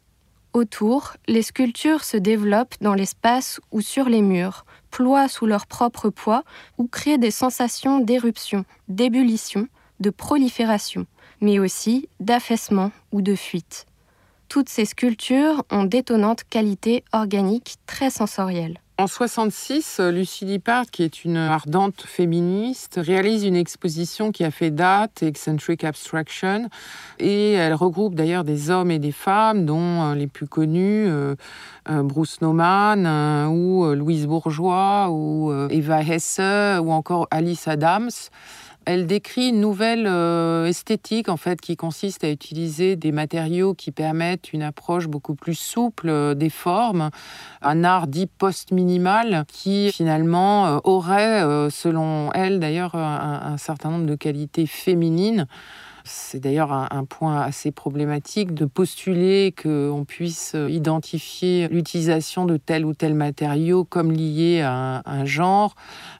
Autour, 0.54 1.16
les 1.28 1.42
sculptures 1.42 2.06
se 2.06 2.16
développent 2.16 2.76
dans 2.80 2.94
l'espace 2.94 3.60
ou 3.74 3.82
sur 3.82 4.06
les 4.06 4.22
murs, 4.22 4.64
ploient 4.92 5.28
sous 5.28 5.46
leur 5.46 5.68
propre 5.68 6.10
poids 6.10 6.46
ou 6.78 6.88
créent 6.88 7.18
des 7.18 7.32
sensations 7.32 8.00
d'éruption, 8.00 8.64
d'ébullition, 8.88 9.68
de 10.00 10.10
prolifération, 10.10 11.06
mais 11.42 11.60
aussi 11.60 12.08
d'affaissement 12.22 12.94
ou 13.12 13.22
de 13.22 13.36
fuite. 13.36 13.88
Toutes 14.50 14.68
ces 14.68 14.86
sculptures 14.86 15.64
ont 15.70 15.84
d'étonnantes 15.84 16.44
qualités 16.50 17.04
organiques 17.14 17.76
très 17.86 18.10
sensorielles. 18.10 18.80
En 18.98 19.06
66, 19.08 20.02
Lucie 20.12 20.44
Lippard, 20.44 20.88
qui 20.92 21.04
est 21.04 21.24
une 21.24 21.38
ardente 21.38 22.02
féministe, 22.02 23.00
réalise 23.02 23.46
une 23.46 23.56
exposition 23.56 24.34
qui 24.34 24.44
a 24.44 24.52
fait 24.52 24.72
date, 24.72 25.24
Eccentric 25.24 25.86
Abstraction, 25.86 26.68
et 27.18 27.54
elle 27.54 27.76
regroupe 27.76 28.16
d'ailleurs 28.16 28.44
des 28.44 28.72
hommes 28.72 28.92
et 28.92 29.00
des 29.00 29.14
femmes, 29.14 29.66
dont 29.66 30.04
euh, 30.04 30.16
les 30.16 30.28
plus 30.28 30.48
connus, 30.48 31.06
euh, 31.08 31.36
euh, 31.90 32.04
Bruce 32.04 32.42
Nauman, 32.42 33.06
ou 33.48 33.86
Louise 33.94 34.26
Bourgeois, 34.26 35.10
ou 35.12 35.54
Eva 35.70 36.02
Hesse, 36.02 36.42
ou 36.82 36.92
encore 36.92 37.28
Alice 37.32 37.70
Adams 37.70 38.10
elle 38.90 39.06
décrit 39.06 39.50
une 39.50 39.62
nouvelle 39.62 40.08
euh, 40.08 40.66
esthétique 40.66 41.30
en 41.30 41.38
fait 41.38 41.62
qui 41.62 41.78
consiste 41.78 42.24
à 42.24 42.32
utiliser 42.32 42.96
des 42.96 43.12
matériaux 43.12 43.76
qui 43.76 43.92
permettent 43.92 44.52
une 44.52 44.64
approche 44.64 45.08
beaucoup 45.08 45.36
plus 45.36 45.54
souple 45.54 46.10
euh, 46.10 46.34
des 46.34 46.50
formes, 46.50 47.12
un 47.62 47.84
art 47.84 48.08
dit 48.08 48.26
post-minimal 48.26 49.46
qui 49.48 49.92
finalement 49.92 50.66
euh, 50.66 50.80
aurait, 50.86 51.70
selon 51.70 52.34
elle 52.34 52.60
d'ailleurs, 52.60 52.96
un, 52.96 53.58
certain 53.58 53.92
nombre 53.92 54.08
de 54.08 54.16
qualités 54.16 54.66
féminines. 54.66 55.46
C'est 56.04 56.40
d'ailleurs 56.40 56.72
un, 56.72 57.06
point 57.06 57.42
assez 57.42 57.72
problématique 57.72 58.54
de 58.54 58.66
postuler 58.66 59.54
qu'on 59.62 60.06
puisse 60.08 60.56
identifier 60.70 61.68
l'utilisation 61.70 62.46
de 62.46 62.58
tel 62.58 62.86
ou 62.86 62.94
tel 62.94 63.14
matériau 63.14 63.84
comme 63.84 64.12
lié 64.12 64.62
à 64.62 65.02
un, 65.06 65.26
genre. 65.26 65.76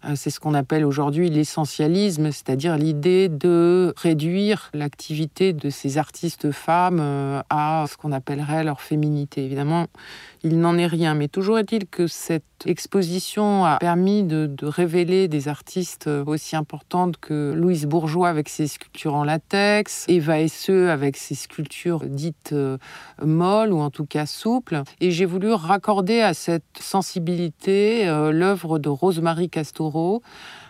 Euh, 0.06 0.14
c'est 0.16 0.30
ce 0.30 0.40
qu'on 0.40 0.54
appelle 0.54 0.86
aujourd'hui 0.86 1.30
l'essentialisme, 1.30 2.32
c'est-à-dire 2.32 2.78
l'idée 2.78 3.30
de 3.30 3.94
réduire 3.98 4.70
l'activité 4.74 5.54
de 5.54 5.70
ces 5.70 5.98
artistes 5.98 6.52
femmes 6.52 7.00
euh, 7.02 7.42
à 7.50 7.86
ce 7.90 7.98
qu'on 7.98 8.12
appellerait 8.12 8.64
leur 8.64 8.82
féminité. 8.82 9.44
Évidemment, 9.46 9.88
il 10.44 10.60
n'en 10.60 10.78
est 10.78 10.88
rien, 10.88 11.14
mais 11.16 11.28
toujours 11.28 11.60
est-il 11.60 11.86
que 11.86 12.08
cette 12.08 12.44
exposition 12.66 13.66
a 13.66 13.78
permis 13.78 14.24
de, 14.24 14.50
révéler 14.62 15.28
des 15.28 15.48
artistes 15.48 16.10
aussi 16.26 16.56
importantes 16.56 17.18
que 17.18 17.54
Louise 17.56 17.86
Bourgeois 17.86 18.30
avec 18.30 18.50
ses 18.50 18.68
sculptures 18.68 19.16
en 19.16 19.24
latex, 19.24 20.06
Eva 20.08 20.40
Esseux 20.40 20.90
avec 20.90 21.18
ses 21.18 21.36
sculptures 21.36 22.04
dites 22.06 22.52
euh, 22.54 22.78
molles 23.24 23.74
ou 23.74 23.80
en 23.80 23.90
tout 23.90 24.06
cas 24.06 24.26
souples. 24.26 24.84
Et 25.00 25.12
j'ai 25.12 25.26
voulu 25.26 25.52
raccorder 25.52 26.22
à 26.22 26.34
cette 26.34 26.64
sensibilité 26.80 28.08
euh, 28.08 28.32
l'œuvre 28.32 28.80
de 28.80 28.90
Rosemary 28.90 29.50
Castoro, 29.50 30.22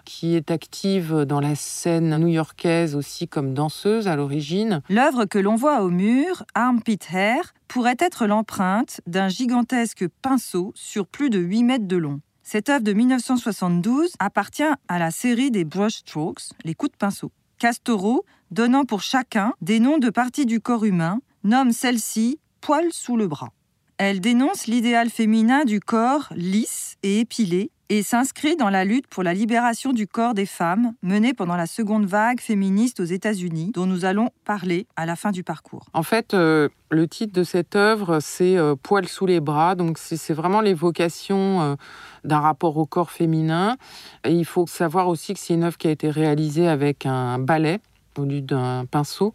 qui 0.09 0.35
est 0.35 0.49
active 0.49 1.23
dans 1.27 1.39
la 1.39 1.53
scène 1.53 2.17
new-yorkaise 2.17 2.95
aussi 2.95 3.27
comme 3.27 3.53
danseuse 3.53 4.07
à 4.07 4.15
l'origine. 4.15 4.81
L'œuvre 4.89 5.25
que 5.25 5.37
l'on 5.37 5.55
voit 5.55 5.83
au 5.83 5.91
mur, 5.91 6.43
Armpit 6.55 6.97
Hair, 7.13 7.53
pourrait 7.67 7.95
être 7.99 8.25
l'empreinte 8.25 9.01
d'un 9.05 9.29
gigantesque 9.29 10.07
pinceau 10.23 10.71
sur 10.73 11.05
plus 11.05 11.29
de 11.29 11.37
8 11.37 11.63
mètres 11.63 11.87
de 11.87 11.95
long. 11.95 12.21
Cette 12.41 12.69
œuvre 12.69 12.83
de 12.83 12.91
1972 12.91 14.13
appartient 14.17 14.63
à 14.87 14.97
la 14.97 15.11
série 15.11 15.51
des 15.51 15.63
brush 15.63 15.97
strokes, 15.97 16.49
les 16.65 16.73
coups 16.73 16.93
de 16.93 16.97
pinceau. 16.97 17.31
Castoro, 17.59 18.25
donnant 18.49 18.85
pour 18.85 19.03
chacun 19.03 19.53
des 19.61 19.79
noms 19.79 19.99
de 19.99 20.09
parties 20.09 20.47
du 20.47 20.59
corps 20.59 20.85
humain, 20.85 21.19
nomme 21.43 21.71
celle-ci 21.71 22.39
poil 22.61 22.87
sous 22.91 23.15
le 23.15 23.27
bras. 23.27 23.51
Elle 23.97 24.21
dénonce 24.21 24.65
l'idéal 24.65 25.11
féminin 25.11 25.65
du 25.65 25.79
corps 25.79 26.29
lisse 26.35 26.95
et 27.03 27.19
épilé 27.19 27.69
et 27.89 28.03
s'inscrit 28.03 28.55
dans 28.55 28.69
la 28.69 28.85
lutte 28.85 29.07
pour 29.07 29.23
la 29.23 29.33
libération 29.33 29.93
du 29.93 30.07
corps 30.07 30.33
des 30.33 30.45
femmes 30.45 30.93
menée 31.01 31.33
pendant 31.33 31.55
la 31.55 31.65
seconde 31.65 32.05
vague 32.05 32.39
féministe 32.39 32.99
aux 32.99 33.05
États-Unis, 33.05 33.71
dont 33.73 33.87
nous 33.87 34.05
allons 34.05 34.29
parler 34.45 34.85
à 34.95 35.05
la 35.05 35.15
fin 35.15 35.31
du 35.31 35.43
parcours. 35.43 35.85
En 35.93 36.03
fait, 36.03 36.33
euh, 36.33 36.69
le 36.91 37.07
titre 37.07 37.33
de 37.33 37.43
cette 37.43 37.75
œuvre, 37.75 38.19
c'est 38.19 38.57
euh, 38.57 38.75
Poil 38.81 39.07
sous 39.07 39.25
les 39.25 39.39
bras, 39.39 39.75
donc 39.75 39.97
c'est 39.97 40.33
vraiment 40.33 40.61
l'évocation 40.61 41.61
euh, 41.61 41.75
d'un 42.23 42.39
rapport 42.39 42.77
au 42.77 42.85
corps 42.85 43.11
féminin. 43.11 43.75
Et 44.23 44.33
il 44.33 44.45
faut 44.45 44.67
savoir 44.67 45.07
aussi 45.07 45.33
que 45.33 45.39
c'est 45.39 45.55
une 45.55 45.63
œuvre 45.63 45.77
qui 45.77 45.87
a 45.87 45.91
été 45.91 46.11
réalisée 46.11 46.67
avec 46.67 47.05
un 47.07 47.39
balai 47.39 47.79
lieu 48.25 48.41
d'un 48.41 48.85
pinceau, 48.85 49.33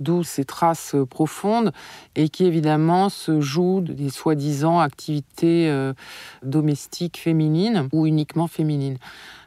d'où 0.00 0.22
ces 0.24 0.44
traces 0.44 0.96
profondes, 1.08 1.72
et 2.16 2.28
qui 2.28 2.44
évidemment 2.44 3.08
se 3.08 3.40
jouent 3.40 3.80
des 3.80 4.10
soi-disant 4.10 4.80
activités 4.80 5.68
euh, 5.68 5.92
domestiques 6.42 7.18
féminines 7.18 7.88
ou 7.92 8.06
uniquement 8.06 8.46
féminines. 8.46 8.98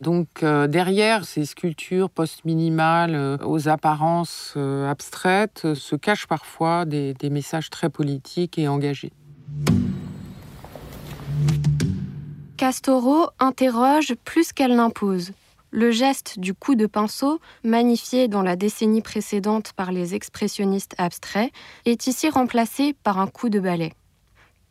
Donc 0.02 0.44
euh, 0.44 0.68
derrière 0.68 1.26
ces 1.26 1.46
sculptures 1.46 2.10
post-minimales 2.10 3.16
euh, 3.16 3.38
aux 3.46 3.68
apparences 3.68 4.56
abstraites 4.56 5.74
se 5.74 5.96
cachent 5.96 6.28
parfois 6.28 6.86
des 6.86 7.30
messages 7.30 7.70
très 7.70 7.90
politiques 7.90 8.58
et 8.58 8.68
engagés. 8.68 9.12
Castoro 12.58 13.30
interroge 13.40 14.14
plus 14.24 14.54
qu'elle 14.54 14.76
n'impose. 14.76 15.32
Le 15.76 15.90
geste 15.90 16.38
du 16.38 16.54
coup 16.54 16.76
de 16.76 16.86
pinceau, 16.86 17.40
magnifié 17.64 18.28
dans 18.28 18.44
la 18.44 18.56
décennie 18.56 19.02
précédente 19.02 19.74
par 19.74 19.92
les 19.92 20.14
expressionnistes 20.14 20.94
abstraits, 21.00 21.52
est 21.86 22.06
ici 22.06 22.30
remplacé 22.30 22.94
par 23.02 23.18
un 23.18 23.26
coup 23.26 23.50
de 23.50 23.60
balai. 23.60 23.94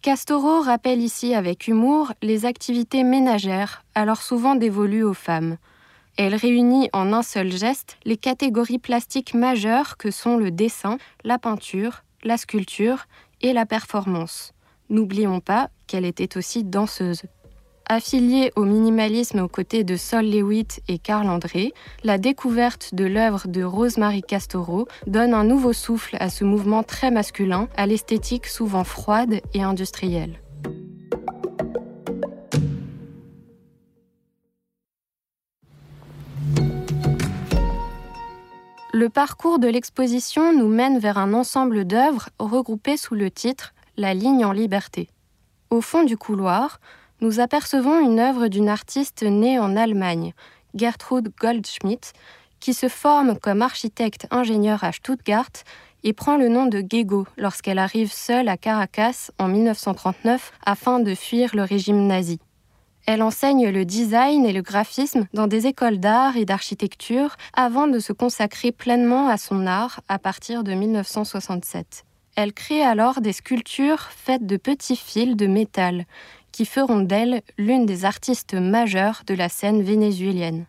Castoro 0.00 0.60
rappelle 0.60 1.00
ici 1.00 1.34
avec 1.34 1.66
humour 1.66 2.12
les 2.22 2.46
activités 2.46 3.02
ménagères, 3.02 3.84
alors 3.96 4.22
souvent 4.22 4.54
dévolues 4.54 5.02
aux 5.02 5.12
femmes. 5.12 5.56
Elle 6.16 6.36
réunit 6.36 6.88
en 6.92 7.12
un 7.12 7.22
seul 7.22 7.50
geste 7.50 7.96
les 8.04 8.16
catégories 8.16 8.78
plastiques 8.78 9.34
majeures 9.34 9.96
que 9.96 10.12
sont 10.12 10.36
le 10.36 10.52
dessin, 10.52 10.98
la 11.24 11.36
peinture, 11.36 12.04
la 12.22 12.36
sculpture 12.36 13.06
et 13.40 13.52
la 13.52 13.66
performance. 13.66 14.52
N'oublions 14.88 15.40
pas 15.40 15.68
qu'elle 15.88 16.04
était 16.04 16.36
aussi 16.36 16.62
danseuse. 16.62 17.22
Affiliée 17.88 18.52
au 18.56 18.64
minimalisme 18.64 19.40
aux 19.40 19.48
côtés 19.48 19.84
de 19.84 19.96
Sol 19.96 20.24
Lewitt 20.24 20.80
et 20.88 20.98
Carl 20.98 21.28
André, 21.28 21.74
la 22.04 22.16
découverte 22.16 22.94
de 22.94 23.04
l'œuvre 23.04 23.48
de 23.48 23.62
Rosemary 23.62 24.22
Castoro 24.22 24.86
donne 25.06 25.34
un 25.34 25.44
nouveau 25.44 25.72
souffle 25.72 26.16
à 26.20 26.30
ce 26.30 26.44
mouvement 26.44 26.82
très 26.82 27.10
masculin, 27.10 27.68
à 27.76 27.86
l'esthétique 27.86 28.46
souvent 28.46 28.84
froide 28.84 29.40
et 29.52 29.62
industrielle. 29.62 30.40
Le 38.94 39.08
parcours 39.08 39.58
de 39.58 39.68
l'exposition 39.68 40.56
nous 40.56 40.68
mène 40.68 40.98
vers 40.98 41.18
un 41.18 41.34
ensemble 41.34 41.84
d'œuvres 41.84 42.28
regroupées 42.38 42.96
sous 42.96 43.14
le 43.14 43.30
titre 43.30 43.74
La 43.96 44.14
ligne 44.14 44.44
en 44.44 44.52
liberté. 44.52 45.08
Au 45.70 45.80
fond 45.80 46.04
du 46.04 46.16
couloir, 46.16 46.78
nous 47.22 47.38
apercevons 47.38 48.00
une 48.00 48.18
œuvre 48.18 48.48
d'une 48.48 48.68
artiste 48.68 49.22
née 49.22 49.58
en 49.58 49.76
Allemagne, 49.76 50.34
Gertrude 50.74 51.32
Goldschmidt, 51.40 52.12
qui 52.58 52.74
se 52.74 52.88
forme 52.88 53.38
comme 53.38 53.62
architecte-ingénieur 53.62 54.82
à 54.82 54.90
Stuttgart 54.90 55.52
et 56.02 56.12
prend 56.12 56.36
le 56.36 56.48
nom 56.48 56.66
de 56.66 56.82
Gego 56.82 57.26
lorsqu'elle 57.36 57.78
arrive 57.78 58.12
seule 58.12 58.48
à 58.48 58.56
Caracas 58.56 59.30
en 59.38 59.46
1939 59.46 60.52
afin 60.66 60.98
de 60.98 61.14
fuir 61.14 61.54
le 61.54 61.62
régime 61.62 62.08
nazi. 62.08 62.40
Elle 63.06 63.22
enseigne 63.22 63.70
le 63.70 63.84
design 63.84 64.44
et 64.44 64.52
le 64.52 64.62
graphisme 64.62 65.26
dans 65.32 65.46
des 65.46 65.68
écoles 65.68 66.00
d'art 66.00 66.36
et 66.36 66.44
d'architecture 66.44 67.36
avant 67.54 67.86
de 67.86 68.00
se 68.00 68.12
consacrer 68.12 68.72
pleinement 68.72 69.28
à 69.28 69.36
son 69.36 69.66
art 69.66 70.00
à 70.08 70.18
partir 70.18 70.64
de 70.64 70.72
1967. 70.72 72.04
Elle 72.34 72.52
crée 72.52 72.82
alors 72.82 73.20
des 73.20 73.32
sculptures 73.32 74.08
faites 74.10 74.46
de 74.46 74.56
petits 74.56 74.96
fils 74.96 75.36
de 75.36 75.46
métal 75.46 76.06
qui 76.52 76.64
feront 76.64 77.00
d'elle 77.00 77.42
l'une 77.58 77.86
des 77.86 78.04
artistes 78.04 78.54
majeures 78.54 79.22
de 79.26 79.34
la 79.34 79.48
scène 79.48 79.82
vénézuélienne. 79.82 80.66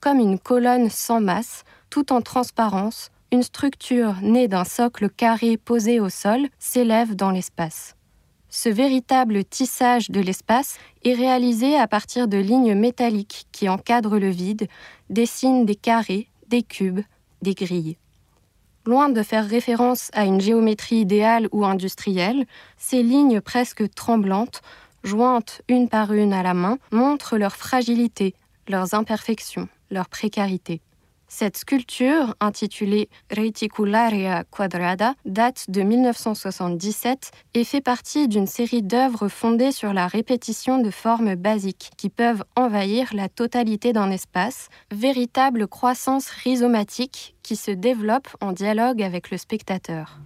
Comme 0.00 0.18
une 0.18 0.38
colonne 0.38 0.90
sans 0.90 1.20
masse, 1.20 1.64
tout 1.90 2.12
en 2.12 2.22
transparence, 2.22 3.10
une 3.32 3.42
structure 3.42 4.16
née 4.22 4.48
d'un 4.48 4.64
socle 4.64 5.10
carré 5.10 5.56
posé 5.56 6.00
au 6.00 6.08
sol 6.08 6.46
s'élève 6.58 7.14
dans 7.14 7.30
l'espace. 7.30 7.94
Ce 8.48 8.68
véritable 8.68 9.44
tissage 9.44 10.10
de 10.10 10.20
l'espace 10.20 10.78
est 11.04 11.14
réalisé 11.14 11.76
à 11.76 11.86
partir 11.86 12.28
de 12.28 12.38
lignes 12.38 12.74
métalliques 12.74 13.46
qui 13.52 13.68
encadrent 13.68 14.18
le 14.18 14.30
vide, 14.30 14.68
dessinent 15.10 15.66
des 15.66 15.74
carrés, 15.74 16.28
des 16.48 16.62
cubes, 16.62 17.02
des 17.42 17.54
grilles. 17.54 17.98
Loin 18.86 19.08
de 19.08 19.22
faire 19.22 19.46
référence 19.46 20.10
à 20.14 20.24
une 20.24 20.40
géométrie 20.40 21.00
idéale 21.00 21.48
ou 21.50 21.64
industrielle, 21.64 22.46
ces 22.76 23.02
lignes 23.02 23.40
presque 23.40 23.92
tremblantes 23.94 24.62
jointes 25.06 25.62
une 25.68 25.88
par 25.88 26.12
une 26.12 26.32
à 26.32 26.42
la 26.42 26.54
main, 26.54 26.78
montrent 26.90 27.38
leur 27.38 27.56
fragilité, 27.56 28.34
leurs 28.68 28.94
imperfections, 28.94 29.68
leur 29.90 30.08
précarité. 30.08 30.80
Cette 31.28 31.56
sculpture, 31.56 32.34
intitulée 32.40 33.08
Reticularia 33.36 34.44
Quadrada, 34.44 35.14
date 35.24 35.64
de 35.68 35.82
1977 35.82 37.32
et 37.54 37.64
fait 37.64 37.80
partie 37.80 38.28
d'une 38.28 38.46
série 38.46 38.82
d'œuvres 38.82 39.28
fondées 39.28 39.72
sur 39.72 39.92
la 39.92 40.06
répétition 40.06 40.78
de 40.78 40.90
formes 40.90 41.34
basiques 41.34 41.90
qui 41.96 42.10
peuvent 42.10 42.44
envahir 42.54 43.12
la 43.12 43.28
totalité 43.28 43.92
d'un 43.92 44.10
espace, 44.12 44.68
véritable 44.92 45.66
croissance 45.66 46.28
rhizomatique 46.30 47.34
qui 47.42 47.56
se 47.56 47.72
développe 47.72 48.28
en 48.40 48.52
dialogue 48.52 49.02
avec 49.02 49.30
le 49.30 49.36
spectateur. 49.36 50.20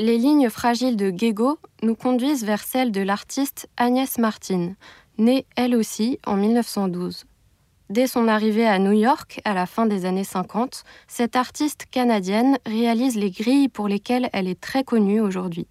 Les 0.00 0.16
lignes 0.16 0.48
fragiles 0.48 0.96
de 0.96 1.12
Gego 1.14 1.58
nous 1.82 1.94
conduisent 1.94 2.44
vers 2.46 2.62
celles 2.62 2.90
de 2.90 3.02
l'artiste 3.02 3.68
Agnès 3.76 4.16
Martin, 4.16 4.72
née 5.18 5.44
elle 5.56 5.76
aussi 5.76 6.18
en 6.26 6.36
1912. 6.36 7.26
Dès 7.90 8.06
son 8.06 8.26
arrivée 8.26 8.66
à 8.66 8.78
New 8.78 8.92
York 8.92 9.42
à 9.44 9.52
la 9.52 9.66
fin 9.66 9.84
des 9.84 10.06
années 10.06 10.24
50, 10.24 10.84
cette 11.06 11.36
artiste 11.36 11.84
canadienne 11.90 12.56
réalise 12.64 13.16
les 13.16 13.30
grilles 13.30 13.68
pour 13.68 13.88
lesquelles 13.88 14.30
elle 14.32 14.48
est 14.48 14.58
très 14.58 14.84
connue 14.84 15.20
aujourd'hui. 15.20 15.66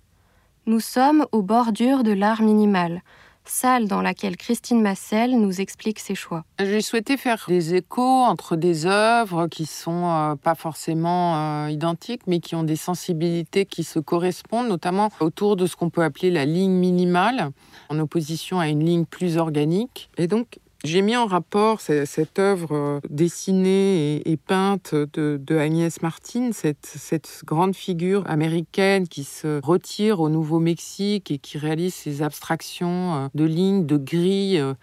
Nous 0.68 0.80
sommes 0.80 1.26
aux 1.32 1.42
bordures 1.42 2.04
de 2.04 2.12
l'art 2.12 2.44
minimal, 2.44 3.02
salle 3.46 3.88
dans 3.88 4.02
laquelle 4.02 4.38
Christine 4.38 4.82
Massel 4.82 5.40
nous 5.40 5.62
explique 5.62 6.00
ses 6.00 6.16
choix. 6.16 6.44
J'ai 6.60 6.82
souhaité 6.82 7.18
faire 7.18 7.46
des 7.48 7.76
échos 7.76 8.24
entre 8.24 8.56
des 8.56 8.86
œuvres 8.86 9.48
qui 9.48 9.66
sont 9.66 10.06
euh, 10.06 10.36
pas 10.36 10.56
forcément 10.56 11.66
euh, 11.66 11.70
identiques, 11.70 12.22
mais 12.28 12.40
qui 12.40 12.56
ont 12.56 12.64
des 12.64 12.76
sensibilités 12.76 13.66
qui 13.66 13.84
se 13.84 14.00
correspondent, 14.00 14.68
notamment 14.68 15.10
autour 15.20 15.56
de 15.56 15.66
ce 15.66 15.76
qu'on 15.76 15.90
peut 15.90 16.04
appeler 16.04 16.32
la 16.32 16.46
ligne 16.46 16.74
minimale, 16.74 17.52
en 17.90 18.00
opposition 18.00 18.60
à 18.60 18.68
une 18.68 18.86
ligne 18.86 19.06
plus 19.06 19.38
organique. 19.38 20.10
Et 20.18 20.28
donc, 20.28 20.60
j'ai 20.86 21.02
mis 21.02 21.18
en 21.18 21.26
rapport 21.26 21.82
cette, 21.82 22.40
œuvre 22.40 22.72
euh, 22.72 23.00
dessinée 23.10 24.22
et, 24.26 24.38
peinte 24.38 24.96
de, 24.96 25.58
Agnès 25.58 26.02
Martin, 26.02 26.52
cette, 26.54 27.42
grande 27.46 27.76
figure 27.76 28.24
américaine 28.30 29.08
qui 29.08 29.26
se 29.26 29.60
retire 29.62 30.22
au 30.22 30.30
Nouveau-Mexique 30.30 31.32
et 31.32 31.38
qui 31.38 31.58
réalise 31.58 31.94
ses 31.94 32.22
abstractions 32.22 33.16
euh, 33.16 33.28
de 33.34 33.44
lignes, 33.44 33.86
de 33.86 33.98
grilles 33.98 34.60
euh, 34.60 34.74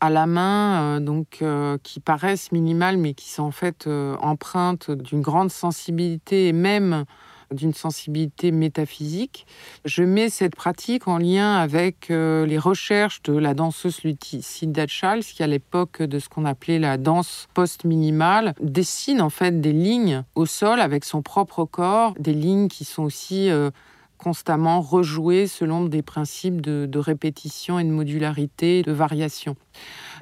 à 0.00 0.10
la 0.10 0.26
main, 0.26 1.00
donc 1.00 1.42
qui 1.82 2.00
paraissent 2.00 2.52
minimales 2.52 2.98
mais 2.98 3.14
qui 3.14 3.30
sont 3.30 3.44
en 3.44 3.50
fait 3.52 3.88
empreintes 4.20 4.90
d'une 4.90 5.22
grande 5.22 5.50
sensibilité 5.50 6.48
et 6.48 6.52
même 6.52 7.06
d'une 7.52 7.74
sensibilité 7.74 8.50
métaphysique. 8.50 9.46
Je 9.84 10.02
mets 10.02 10.28
cette 10.28 10.54
pratique 10.54 11.08
en 11.08 11.18
lien 11.18 11.54
avec 11.56 12.10
euh, 12.10 12.46
les 12.46 12.58
recherches 12.58 13.22
de 13.22 13.34
la 13.34 13.54
danseuse 13.54 14.02
Lucinda 14.02 14.86
Charles, 14.86 15.20
qui 15.20 15.42
à 15.42 15.46
l'époque 15.46 16.02
de 16.02 16.18
ce 16.18 16.28
qu'on 16.28 16.44
appelait 16.44 16.78
la 16.78 16.96
danse 16.96 17.48
post-minimale, 17.54 18.54
dessine 18.60 19.20
en 19.20 19.30
fait 19.30 19.60
des 19.60 19.72
lignes 19.72 20.24
au 20.34 20.46
sol 20.46 20.80
avec 20.80 21.04
son 21.04 21.22
propre 21.22 21.64
corps, 21.64 22.14
des 22.18 22.34
lignes 22.34 22.68
qui 22.68 22.84
sont 22.84 23.02
aussi 23.02 23.50
euh, 23.50 23.70
constamment 24.18 24.80
rejouées 24.80 25.46
selon 25.46 25.84
des 25.84 26.02
principes 26.02 26.60
de, 26.60 26.98
répétition 26.98 27.78
et 27.78 27.84
de 27.84 27.90
modularité, 27.90 28.82
de 28.82 28.92
variation. 28.92 29.56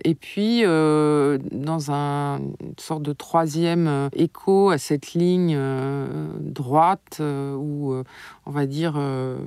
Et 0.05 0.14
puis, 0.14 0.62
euh, 0.64 1.38
dans 1.51 1.90
un, 1.93 2.38
une 2.38 2.74
sorte 2.78 3.03
de 3.03 3.12
troisième 3.12 3.86
euh, 3.86 4.09
écho 4.14 4.70
à 4.70 4.78
cette 4.78 5.12
ligne 5.12 5.59
droite 6.40 7.20
ou, 7.20 7.95
on 8.47 8.51
va 8.51 8.66
dire, 8.66 9.01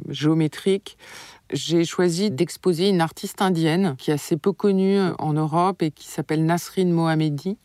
géométrique, 0.10 0.98
j'ai 1.52 1.86
choisi 1.86 2.32
d'exposer 2.32 2.90
une 2.90 3.02
artiste 3.02 3.42
indienne 3.42 3.96
qui 3.98 4.12
est 4.12 4.16
assez 4.16 4.38
peu 4.38 4.52
connue 4.52 5.00
en 5.20 5.34
Europe 5.34 5.82
et 5.82 5.92
qui 5.92 6.08
s'appelle 6.08 6.46
Nasrin 6.46 6.88
Mohamedi 6.88 7.58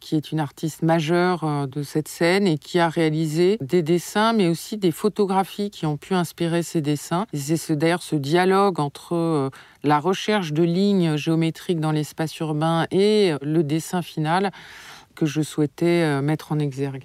qui 0.00 0.16
est 0.16 0.32
une 0.32 0.40
artiste 0.40 0.82
majeure 0.82 1.44
euh, 1.44 1.66
de 1.66 1.82
cette 1.82 2.08
scène 2.08 2.46
et 2.46 2.58
qui 2.58 2.78
a 2.78 2.88
réalisé 2.88 3.58
des 3.60 3.82
dessins, 3.82 4.32
mais 4.32 4.48
aussi 4.48 4.76
des 4.76 4.90
photographies 4.90 5.70
qui 5.70 5.86
ont 5.86 5.96
pu 5.96 6.14
inspirer 6.14 6.62
ces 6.62 6.80
dessins. 6.80 7.26
C'est 7.32 7.76
d'ailleurs 7.76 8.02
ce 8.02 8.16
dialogue 8.16 8.80
entre 8.80 9.14
euh, 9.14 9.50
la 9.84 10.00
recherche 10.00 10.52
de 10.52 10.62
lignes 10.62 11.16
géométriques 11.16 11.80
dans 11.80 11.92
l'espace 11.92 12.36
urbain 12.38 12.86
et 12.90 13.32
euh, 13.32 13.38
le 13.42 13.62
dessin 13.62 14.02
final 14.02 14.50
que 15.14 15.26
je 15.26 15.42
souhaitais 15.42 16.22
mettre 16.22 16.52
en 16.52 16.58
exergue. 16.58 17.04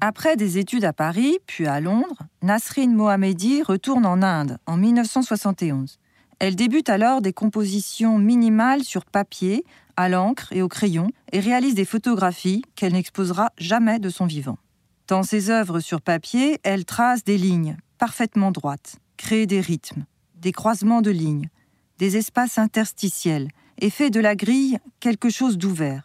Après 0.00 0.36
des 0.36 0.56
études 0.56 0.84
à 0.86 0.94
Paris, 0.94 1.38
puis 1.46 1.66
à 1.66 1.80
Londres, 1.80 2.22
Nasrin 2.40 2.88
Mohamedi 2.88 3.62
retourne 3.62 4.06
en 4.06 4.22
Inde 4.22 4.56
en 4.66 4.78
1971. 4.78 5.98
Elle 6.40 6.56
débute 6.56 6.88
alors 6.88 7.20
des 7.20 7.34
compositions 7.34 8.18
minimales 8.18 8.82
sur 8.82 9.04
papier, 9.04 9.62
à 9.98 10.08
l'encre 10.08 10.50
et 10.52 10.62
au 10.62 10.68
crayon, 10.68 11.10
et 11.32 11.38
réalise 11.38 11.74
des 11.74 11.84
photographies 11.84 12.62
qu'elle 12.74 12.94
n'exposera 12.94 13.50
jamais 13.58 13.98
de 13.98 14.08
son 14.08 14.24
vivant. 14.24 14.56
Dans 15.06 15.22
ses 15.22 15.50
œuvres 15.50 15.80
sur 15.80 16.00
papier, 16.00 16.58
elle 16.62 16.86
trace 16.86 17.24
des 17.24 17.36
lignes 17.36 17.76
parfaitement 17.98 18.52
droites, 18.52 18.96
crée 19.18 19.46
des 19.46 19.60
rythmes, 19.60 20.06
des 20.34 20.52
croisements 20.52 21.02
de 21.02 21.10
lignes, 21.10 21.50
des 21.98 22.16
espaces 22.16 22.56
interstitiels, 22.56 23.48
et 23.78 23.90
fait 23.90 24.08
de 24.08 24.20
la 24.20 24.34
grille 24.34 24.78
quelque 24.98 25.28
chose 25.28 25.58
d'ouvert. 25.58 26.04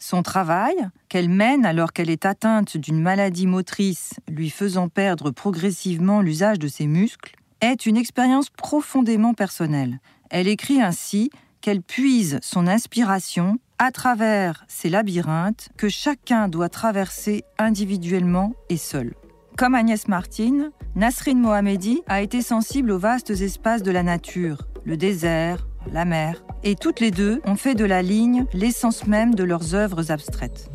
Son 0.00 0.24
travail, 0.24 0.74
qu'elle 1.08 1.28
mène 1.28 1.64
alors 1.64 1.92
qu'elle 1.92 2.10
est 2.10 2.26
atteinte 2.26 2.76
d'une 2.76 3.00
maladie 3.00 3.46
motrice 3.46 4.14
lui 4.28 4.50
faisant 4.50 4.88
perdre 4.88 5.30
progressivement 5.30 6.22
l'usage 6.22 6.58
de 6.58 6.66
ses 6.66 6.86
muscles, 6.88 7.36
est 7.60 7.86
une 7.86 7.96
expérience 7.96 8.50
profondément 8.50 9.34
personnelle. 9.34 10.00
Elle 10.30 10.48
écrit 10.48 10.80
ainsi 10.80 11.30
qu'elle 11.60 11.82
puise 11.82 12.38
son 12.42 12.66
inspiration 12.66 13.58
à 13.78 13.90
travers 13.90 14.64
ces 14.68 14.88
labyrinthes 14.88 15.68
que 15.76 15.88
chacun 15.88 16.48
doit 16.48 16.68
traverser 16.68 17.44
individuellement 17.58 18.52
et 18.68 18.76
seul. 18.76 19.14
Comme 19.56 19.74
Agnès 19.74 20.08
Martin, 20.08 20.70
Nasrin 20.96 21.34
Mohamedi 21.34 22.02
a 22.06 22.22
été 22.22 22.42
sensible 22.42 22.90
aux 22.90 22.98
vastes 22.98 23.30
espaces 23.30 23.82
de 23.82 23.90
la 23.90 24.02
nature, 24.02 24.62
le 24.84 24.96
désert, 24.96 25.66
la 25.92 26.04
mer, 26.04 26.42
et 26.62 26.76
toutes 26.76 27.00
les 27.00 27.10
deux 27.10 27.40
ont 27.44 27.56
fait 27.56 27.74
de 27.74 27.84
la 27.84 28.02
ligne 28.02 28.46
l'essence 28.52 29.06
même 29.06 29.34
de 29.34 29.44
leurs 29.44 29.74
œuvres 29.74 30.10
abstraites. 30.10 30.70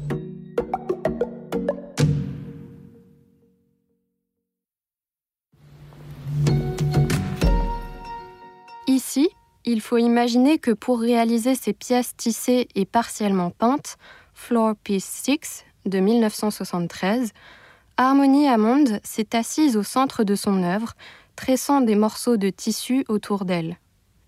Il 9.65 9.81
faut 9.81 9.97
imaginer 9.97 10.59
que 10.59 10.71
pour 10.71 10.99
réaliser 10.99 11.55
ces 11.55 11.73
pièces 11.73 12.15
tissées 12.15 12.67
et 12.75 12.85
partiellement 12.85 13.49
peintes, 13.49 13.97
Floor 14.33 14.75
Piece 14.83 15.05
6 15.23 15.65
de 15.85 15.99
1973, 15.99 17.31
Harmonie 17.97 18.47
Hammond 18.47 18.99
s'est 19.03 19.35
assise 19.35 19.77
au 19.77 19.83
centre 19.83 20.23
de 20.23 20.35
son 20.35 20.63
œuvre, 20.63 20.93
tressant 21.35 21.81
des 21.81 21.95
morceaux 21.95 22.37
de 22.37 22.49
tissu 22.49 23.05
autour 23.07 23.45
d'elle. 23.45 23.77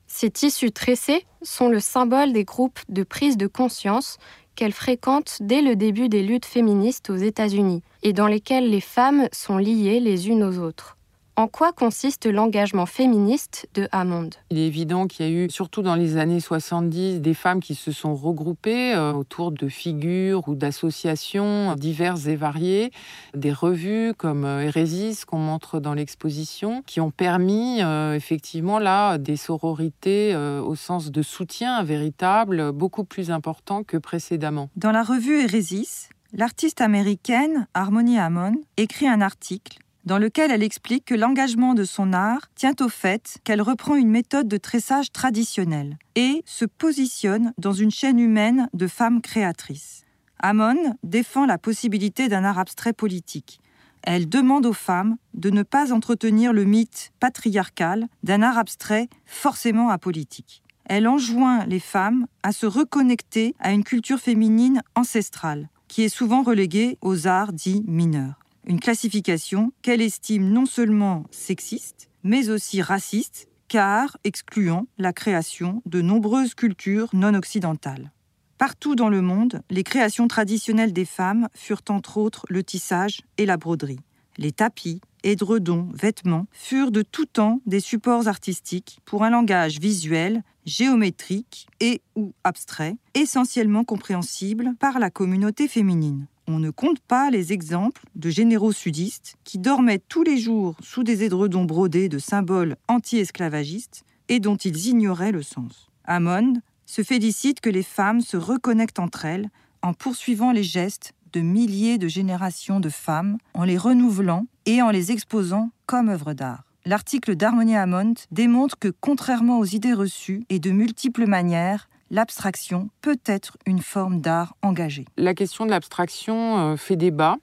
Ces 0.08 0.32
tissus 0.32 0.72
tressés 0.72 1.26
sont 1.42 1.68
le 1.68 1.80
symbole 1.80 2.34
des 2.34 2.46
groupes 2.46 2.80
de 2.90 3.04
prise 3.04 3.38
de 3.38 3.48
conscience 3.48 4.18
qu'elle 4.56 4.74
fréquente 4.74 5.38
dès 5.42 5.62
le 5.62 5.76
début 5.76 6.10
des 6.10 6.24
luttes 6.24 6.46
féministes 6.46 7.10
aux 7.10 7.16
États-Unis 7.16 7.84
et 8.02 8.14
dans 8.14 8.28
lesquelles 8.28 8.70
les 8.70 8.82
femmes 8.82 9.28
sont 9.32 9.58
liées 9.58 10.00
les 10.00 10.30
unes 10.30 10.44
aux 10.44 10.58
autres. 10.58 10.97
En 11.40 11.48
quoi 11.48 11.72
consiste 11.72 12.26
l'engagement 12.26 12.88
féministe 12.88 13.70
de 13.76 13.88
Hammond? 13.92 14.32
Il 14.50 14.58
est 14.58 14.66
évident 14.66 15.06
qu'il 15.06 15.24
y 15.24 15.30
a 15.30 15.32
eu, 15.32 15.52
surtout 15.52 15.84
dans 15.84 15.94
les 15.94 16.18
années 16.18 16.40
70, 16.40 17.22
des 17.22 17.36
femmes 17.36 17.60
qui 17.60 17.76
se 17.76 17.92
sont 17.92 18.16
regroupées 18.16 18.96
euh, 18.96 19.14
autour 19.14 19.52
de 19.52 19.68
figures 19.68 20.50
ou 20.50 20.56
d'associations 20.56 21.76
diverses 21.76 22.26
et 22.26 22.36
variées, 22.36 22.90
des 23.36 23.54
revues 23.54 24.16
comme 24.18 24.46
euh, 24.46 24.64
Hérésis 24.64 25.26
qu'on 25.26 25.38
montre 25.38 25.80
dans 25.80 25.94
l'exposition, 25.94 26.82
qui 26.88 27.02
ont 27.02 27.12
permis 27.12 27.84
euh, 27.84 28.16
effectivement 28.16 28.80
là 28.80 29.20
des 29.20 29.38
sororités 29.38 30.36
au 30.36 30.74
sens 30.74 31.12
de 31.12 31.22
soutien 31.22 31.84
véritable 31.84 32.72
beaucoup 32.72 33.04
plus 33.04 33.30
important 33.30 33.84
que 33.84 33.98
précédemment. 33.98 34.72
Dans 34.76 34.92
la 34.92 35.04
revue 35.04 35.44
Hérésis, 35.44 36.10
l'artiste 36.34 36.82
américaine 36.82 37.68
Harmony 37.76 38.18
Hammond 38.18 38.56
écrit 38.78 39.08
un 39.08 39.22
article 39.22 39.78
dans 40.08 40.18
lequel 40.18 40.52
elle 40.52 40.64
explique 40.64 41.04
que 41.04 41.16
l'engagement 41.16 41.74
de 41.74 41.84
son 41.84 42.14
art 42.14 42.48
tient 42.56 42.76
au 42.80 42.88
fait 42.88 43.40
qu'elle 43.44 43.62
reprend 43.62 43.96
une 43.96 44.10
méthode 44.10 44.48
de 44.48 44.56
tressage 44.56 45.12
traditionnelle 45.12 45.98
et 46.16 46.44
se 46.46 46.64
positionne 46.64 47.52
dans 47.58 47.74
une 47.74 47.92
chaîne 47.92 48.18
humaine 48.18 48.70
de 48.74 48.88
femmes 48.88 49.22
créatrices. 49.22 50.06
Amon 50.40 50.78
défend 51.04 51.46
la 51.46 51.58
possibilité 51.58 52.30
d'un 52.30 52.46
art 52.46 52.58
abstrait 52.58 52.94
politique. 52.94 53.60
Elle 54.02 54.30
demande 54.30 54.66
aux 54.66 54.72
femmes 54.72 55.18
de 55.34 55.50
ne 55.50 55.64
pas 55.64 55.92
entretenir 55.92 56.54
le 56.54 56.64
mythe 56.64 57.12
patriarcal 57.20 58.08
d'un 58.24 58.44
art 58.44 58.58
abstrait 58.58 59.10
forcément 59.26 59.90
apolitique. 59.90 60.64
Elle 60.86 61.10
enjoint 61.10 61.66
les 61.66 61.82
femmes 61.82 62.28
à 62.44 62.54
se 62.54 62.66
reconnecter 62.66 63.56
à 63.60 63.74
une 63.74 63.84
culture 63.84 64.20
féminine 64.20 64.82
ancestrale, 64.96 65.68
qui 65.90 66.04
est 66.04 66.10
souvent 66.10 66.44
reléguée 66.44 66.98
aux 67.02 67.28
arts 67.28 67.52
dits 67.52 67.84
mineurs 67.88 68.37
une 68.68 68.80
classification 68.80 69.72
qu'elle 69.82 70.02
estime 70.02 70.50
non 70.50 70.66
seulement 70.66 71.24
sexiste, 71.32 72.10
mais 72.24 72.50
aussi 72.50 72.82
raciste, 72.82 73.48
car 73.70 74.18
excluant 74.24 74.88
la 74.98 75.14
création 75.14 75.82
de 75.86 76.02
nombreuses 76.02 76.54
cultures 76.54 77.10
non 77.14 77.34
occidentales. 77.34 78.12
Partout 78.58 78.96
dans 78.96 79.10
le 79.10 79.22
monde, 79.22 79.62
les 79.70 79.84
créations 79.84 80.28
traditionnelles 80.28 80.94
des 80.94 81.06
femmes 81.06 81.48
furent 81.54 81.82
entre 81.90 82.18
autres 82.18 82.46
le 82.50 82.64
tissage 82.64 83.22
et 83.38 83.46
la 83.46 83.58
broderie. 83.58 84.00
Les 84.38 84.52
tapis, 84.52 85.02
édredons, 85.24 85.90
vêtements 85.94 86.48
furent 86.52 86.92
de 86.92 87.02
tout 87.02 87.26
temps 87.26 87.62
des 87.66 87.80
supports 87.80 88.28
artistiques 88.28 89.00
pour 89.06 89.24
un 89.24 89.30
langage 89.30 89.80
visuel, 89.80 90.44
géométrique 90.66 91.68
et 91.80 92.02
ou 92.16 92.34
abstrait, 92.44 92.98
essentiellement 93.14 93.84
compréhensible 93.84 94.74
par 94.80 95.00
la 95.00 95.10
communauté 95.10 95.68
féminine. 95.68 96.28
On 96.50 96.60
ne 96.60 96.70
compte 96.70 97.02
pas 97.02 97.30
les 97.30 97.52
exemples 97.52 98.04
de 98.16 98.30
généraux 98.30 98.72
sudistes 98.72 99.36
qui 99.44 99.58
dormaient 99.58 100.00
tous 100.00 100.24
les 100.24 100.38
jours 100.38 100.78
sous 100.82 101.04
des 101.04 101.24
édredons 101.24 101.66
brodés 101.66 102.08
de 102.08 102.20
symboles 102.20 102.78
anti-esclavagistes 102.88 104.06
et 104.30 104.40
dont 104.40 104.56
ils 104.56 104.88
ignoraient 104.88 105.34
le 105.34 105.44
sens. 105.44 105.90
Amon 106.06 106.54
se 106.86 107.04
félicite 107.04 107.60
que 107.60 107.70
les 107.70 107.84
femmes 107.84 108.22
se 108.22 108.38
reconnectent 108.38 109.00
entre 109.00 109.26
elles 109.26 109.50
en 109.82 109.94
poursuivant 109.94 110.54
les 110.54 110.64
gestes 110.64 111.14
de 111.34 111.42
milliers 111.42 111.98
de 111.98 112.08
générations 112.08 112.80
de 112.80 112.90
femmes, 112.90 113.38
en 113.54 113.66
les 113.66 113.78
renouvelant 113.78 114.48
et 114.66 114.82
en 114.82 114.90
les 114.90 115.12
exposant 115.12 115.72
comme 115.86 116.08
œuvres 116.08 116.34
d'art. 116.34 116.64
L'article 116.86 117.36
d'Harmonie 117.36 117.76
Hammond 117.76 118.14
démontre 118.32 118.80
que, 118.80 118.88
contrairement 119.02 119.60
aux 119.60 119.66
idées 119.66 119.94
reçues 119.94 120.46
et 120.48 120.60
de 120.60 120.72
multiples 120.72 121.28
manières, 121.28 121.90
l'abstraction 122.12 122.90
peut 123.02 123.20
être 123.26 123.58
une 123.66 123.80
forme 123.80 124.22
d'art 124.22 124.56
engagé. 124.62 125.06
La 125.18 125.34
question 125.34 125.66
de 125.66 125.72
l'abstraction 125.72 126.74
euh, 126.74 126.78
fait 126.78 126.96
débat. 126.96 127.38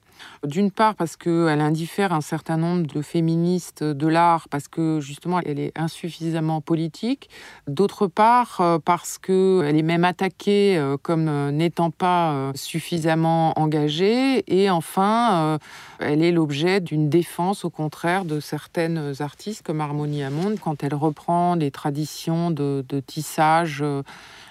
D'une 0.45 0.71
part 0.71 0.95
parce 0.95 1.15
qu'elle 1.15 1.61
indiffère 1.61 2.13
un 2.13 2.21
certain 2.21 2.57
nombre 2.57 2.87
de 2.87 3.01
féministes 3.01 3.83
de 3.83 4.07
l'art, 4.07 4.47
parce 4.49 4.67
que 4.67 4.99
justement 4.99 5.39
elle 5.45 5.59
est 5.59 5.71
insuffisamment 5.75 6.61
politique. 6.61 7.29
D'autre 7.67 8.07
part 8.07 8.57
euh, 8.59 8.79
parce 8.83 9.17
qu'elle 9.17 9.77
est 9.77 9.83
même 9.83 10.05
attaquée 10.05 10.77
euh, 10.77 10.97
comme 11.01 11.49
n'étant 11.51 11.91
pas 11.91 12.51
suffisamment 12.55 13.57
engagée. 13.59 14.43
Et 14.47 14.69
enfin, 14.69 15.59
elle 15.99 16.23
est 16.23 16.31
l'objet 16.31 16.79
d'une 16.79 17.09
défense 17.09 17.65
au 17.65 17.69
contraire 17.69 18.25
de 18.25 18.39
certaines 18.39 19.13
artistes 19.19 19.63
comme 19.65 19.81
Harmonie 19.81 20.23
Hammond 20.23 20.55
quand 20.61 20.83
elle 20.83 20.95
reprend 20.95 21.55
les 21.55 21.71
traditions 21.71 22.51
de, 22.51 22.85
de 22.87 22.99
tissage 22.99 23.83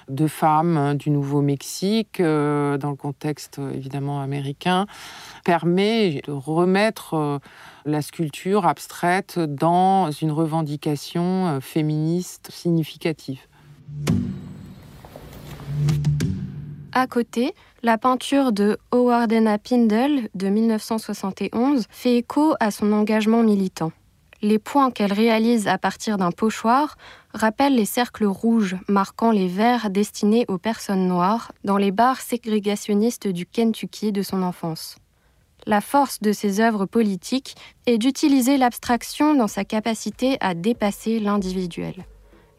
de 0.08 0.26
femmes 0.26 0.96
du 0.96 1.10
Nouveau-Mexique, 1.10 2.20
dans 2.20 2.90
le 2.90 2.96
contexte 2.96 3.60
évidemment 3.74 4.20
américain, 4.20 4.86
permet 5.54 6.20
de 6.26 6.32
remettre 6.32 7.38
la 7.84 8.02
sculpture 8.02 8.66
abstraite 8.66 9.38
dans 9.38 10.10
une 10.10 10.32
revendication 10.32 11.60
féministe 11.60 12.50
significative. 12.50 13.38
À 16.90 17.06
côté, 17.06 17.54
la 17.84 17.98
peinture 17.98 18.50
de 18.50 18.78
Howardena 18.90 19.58
Pindle 19.58 20.28
de 20.34 20.48
1971 20.48 21.84
fait 21.88 22.16
écho 22.16 22.54
à 22.58 22.72
son 22.72 22.92
engagement 22.92 23.44
militant. 23.44 23.92
Les 24.42 24.58
points 24.58 24.90
qu'elle 24.90 25.12
réalise 25.12 25.68
à 25.68 25.78
partir 25.78 26.18
d'un 26.18 26.32
pochoir 26.32 26.96
rappellent 27.32 27.76
les 27.76 27.84
cercles 27.84 28.26
rouges 28.26 28.76
marquant 28.88 29.30
les 29.30 29.46
verres 29.46 29.90
destinés 29.90 30.46
aux 30.48 30.58
personnes 30.58 31.06
noires 31.06 31.52
dans 31.62 31.76
les 31.76 31.92
bars 31.92 32.20
ségrégationnistes 32.20 33.28
du 33.28 33.46
Kentucky 33.46 34.10
de 34.10 34.22
son 34.22 34.42
enfance. 34.42 34.96
La 35.66 35.80
force 35.80 36.20
de 36.20 36.32
ses 36.32 36.60
œuvres 36.60 36.84
politiques 36.84 37.54
est 37.86 37.98
d'utiliser 37.98 38.58
l'abstraction 38.58 39.34
dans 39.34 39.48
sa 39.48 39.64
capacité 39.64 40.36
à 40.40 40.54
dépasser 40.54 41.20
l'individuel. 41.20 42.04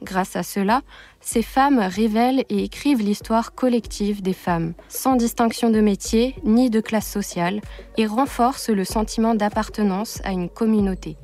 Grâce 0.02 0.36
à 0.36 0.44
cela, 0.44 0.82
ces 1.22 1.42
femmes 1.42 1.80
révèlent 1.80 2.46
et 2.50 2.64
écrivent 2.64 3.02
l'histoire 3.02 3.54
collective 3.54 4.22
des 4.22 4.34
femmes, 4.34 4.74
sans 4.88 5.16
distinction 5.16 5.70
de 5.70 5.82
métier 5.82 6.36
ni 6.44 6.70
de 6.70 6.82
classe 6.82 7.10
sociale, 7.10 7.62
et 7.98 8.06
renforcent 8.06 8.70
le 8.70 8.84
sentiment 8.84 9.36
d'appartenance 9.36 10.20
à 10.24 10.32
une 10.32 10.50
communauté. 10.50 11.18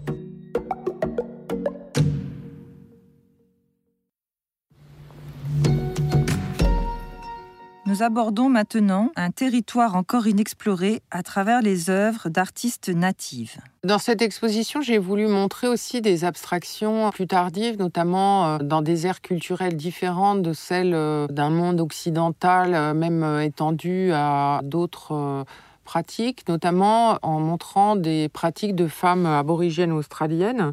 Nous 7.92 8.04
abordons 8.04 8.48
maintenant 8.48 9.12
un 9.18 9.32
territoire 9.32 9.98
encore 9.98 10.26
inexploré 10.26 11.02
à 11.12 11.24
travers 11.24 11.62
les 11.62 11.90
œuvres 11.90 12.30
d'artistes 12.30 12.88
natives. 12.88 13.58
Dans 13.84 13.98
cette 13.98 14.22
exposition, 14.22 14.82
j'ai 14.82 14.98
voulu 14.98 15.28
montrer 15.28 15.68
aussi 15.68 16.00
des 16.00 16.24
abstractions 16.24 17.10
plus 17.10 17.28
tardives, 17.28 17.78
notamment 17.78 18.46
euh, 18.46 18.58
dans 18.60 18.82
des 18.82 19.08
aires 19.08 19.20
culturelles 19.20 19.76
différentes 19.76 20.42
de 20.42 20.54
celles 20.54 20.94
euh, 20.94 21.28
d'un 21.28 21.50
monde 21.50 21.82
occidental, 21.82 22.76
euh, 22.76 22.94
même 22.94 23.26
étendu 23.42 24.14
à 24.14 24.62
d'autres 24.64 25.44
pratiques, 25.84 26.48
notamment 26.48 27.20
en 27.24 27.42
montrant 27.42 27.98
des 27.98 28.30
pratiques 28.30 28.74
de 28.74 28.88
femmes 28.88 29.26
aborigènes 29.26 29.92
australiennes 29.92 30.72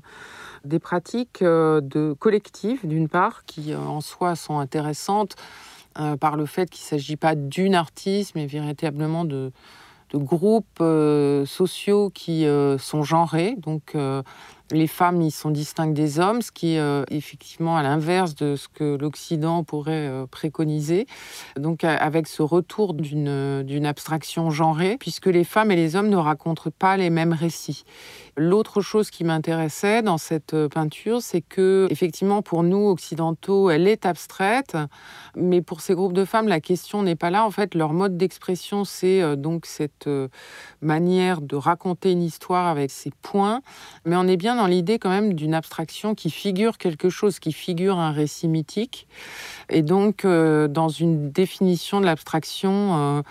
des 0.65 0.79
pratiques 0.79 1.43
de 1.43 2.15
collectives 2.19 2.87
d'une 2.87 3.09
part 3.09 3.45
qui 3.45 3.75
en 3.75 4.01
soi 4.01 4.35
sont 4.35 4.59
intéressantes 4.59 5.37
euh, 6.01 6.17
par 6.17 6.37
le 6.37 6.47
fait 6.47 6.71
qu'il 6.71 6.85
ne 6.85 6.89
s'agit 6.89 7.17
pas 7.17 7.35
d'une 7.35 7.75
artiste, 7.75 8.35
mais 8.35 8.47
véritablement 8.47 9.25
de, 9.25 9.53
groupes 10.15 10.81
euh, 10.81 11.45
sociaux 11.45 12.11
qui 12.11 12.47
euh, 12.47 12.79
sont 12.79 13.03
genrés. 13.03 13.57
Donc, 13.59 13.97
les 14.71 14.87
femmes 14.87 15.23
y 15.23 15.31
sont 15.31 15.51
distinctes 15.51 15.95
des 15.95 16.21
hommes, 16.21 16.43
ce 16.43 16.53
qui 16.53 16.75
est 16.77 17.05
effectivement 17.11 17.77
à 17.77 17.83
l'inverse 17.83 18.35
de 18.35 18.55
ce 18.55 18.69
que 18.69 18.97
l'Occident 18.97 19.65
pourrait 19.65 20.27
préconiser. 20.31 21.07
Donc, 21.57 21.85
avec 21.85 22.27
ce 22.27 22.43
retour 22.43 22.93
d'une 22.93 23.87
abstraction 23.87 24.51
genrée, 24.51 24.99
puisque 25.01 25.27
les 25.27 25.45
femmes 25.45 25.71
et 25.71 25.77
les 25.77 25.97
hommes 25.97 26.11
ne 26.11 26.17
racontent 26.17 26.71
pas 26.79 26.99
les 26.99 27.09
mêmes 27.09 27.33
récits. 27.33 27.85
L'autre 28.41 28.81
chose 28.83 29.11
qui 29.11 29.25
m'intéressait 29.25 30.01
dans 30.01 30.17
cette 30.17 30.55
euh, 30.55 30.69
peinture, 30.69 31.23
c'est 31.23 31.41
que, 31.41 31.89
effectivement, 31.91 32.41
pour 32.41 32.63
nous 32.63 32.87
occidentaux, 32.89 33.69
elle 33.69 33.89
est 33.89 34.07
abstraite, 34.07 34.77
mais 35.35 35.61
pour 35.61 35.81
ces 35.81 35.93
groupes 35.97 36.13
de 36.13 36.25
femmes, 36.25 36.47
la 36.47 36.61
question 36.61 37.03
n'est 37.03 37.17
pas 37.17 37.31
là. 37.31 37.45
En 37.45 37.51
fait, 37.51 37.75
leur 37.75 37.93
mode 37.93 38.17
d'expression, 38.17 38.85
c'est 38.85 39.21
euh, 39.21 39.35
donc 39.35 39.67
cette 39.67 40.07
euh, 40.07 40.29
manière 40.81 41.41
de 41.41 41.57
raconter 41.57 42.13
une 42.13 42.23
histoire 42.23 42.69
avec 42.69 42.93
ses 42.93 43.11
points, 43.23 43.61
mais 44.05 44.15
on 44.15 44.29
est 44.29 44.37
bien 44.37 44.55
dans 44.55 44.69
l'idée 44.69 45.01
quand 45.01 45.11
même 45.11 45.35
d'une 45.35 45.53
abstraction 45.53 46.15
qui 46.15 46.31
figure 46.31 46.79
quelque 46.79 47.11
chose, 47.11 47.41
qui 47.41 47.53
figure 47.53 47.99
un 47.99 48.13
récit 48.13 48.47
mythique, 48.47 49.09
et 49.69 49.83
donc 49.83 50.25
dans 50.25 50.89
une 50.89 51.31
définition 51.31 52.01
de 52.01 52.07
l'abstraction 52.07 53.25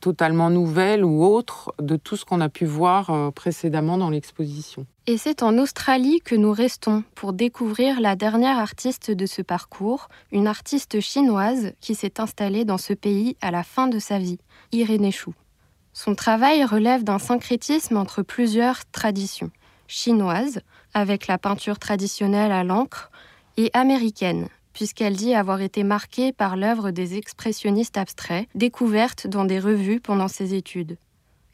totalement 0.00 0.50
nouvelle 0.50 1.04
ou 1.04 1.24
autre 1.24 1.74
de 1.78 1.96
tout 1.96 2.16
ce 2.16 2.24
qu'on 2.24 2.40
a 2.40 2.48
pu 2.48 2.64
voir 2.64 3.10
euh, 3.10 3.30
précédemment 3.30 3.98
dans 3.98 4.10
l'exposition. 4.10 4.86
Et 5.06 5.18
c'est 5.18 5.42
en 5.42 5.58
Australie 5.58 6.20
que 6.24 6.34
nous 6.34 6.52
restons 6.52 7.04
pour 7.14 7.32
découvrir 7.32 8.00
la 8.00 8.16
dernière 8.16 8.58
artiste 8.58 9.10
de 9.10 9.26
ce 9.26 9.42
parcours, 9.42 10.08
une 10.32 10.46
artiste 10.46 11.00
chinoise 11.00 11.72
qui 11.80 11.94
s'est 11.94 12.20
installée 12.20 12.64
dans 12.64 12.78
ce 12.78 12.92
pays 12.92 13.36
à 13.40 13.50
la 13.50 13.62
fin 13.62 13.86
de 13.88 13.98
sa 13.98 14.18
vie, 14.18 14.38
Irénée 14.72 15.12
Chou. 15.12 15.34
Son 15.92 16.14
travail 16.14 16.64
relève 16.64 17.04
d'un 17.04 17.18
syncrétisme 17.18 17.96
entre 17.96 18.22
plusieurs 18.22 18.88
traditions, 18.90 19.50
chinoises, 19.86 20.60
avec 20.94 21.26
la 21.26 21.38
peinture 21.38 21.78
traditionnelle 21.78 22.52
à 22.52 22.64
l'encre, 22.64 23.10
et 23.56 23.70
américaine, 23.74 24.48
puisqu'elle 24.72 25.16
dit 25.16 25.34
avoir 25.34 25.60
été 25.60 25.82
marquée 25.82 26.32
par 26.32 26.56
l'œuvre 26.56 26.90
des 26.90 27.16
expressionnistes 27.16 27.96
abstraits, 27.96 28.48
découverte 28.54 29.26
dans 29.26 29.44
des 29.44 29.58
revues 29.58 30.00
pendant 30.00 30.28
ses 30.28 30.54
études. 30.54 30.96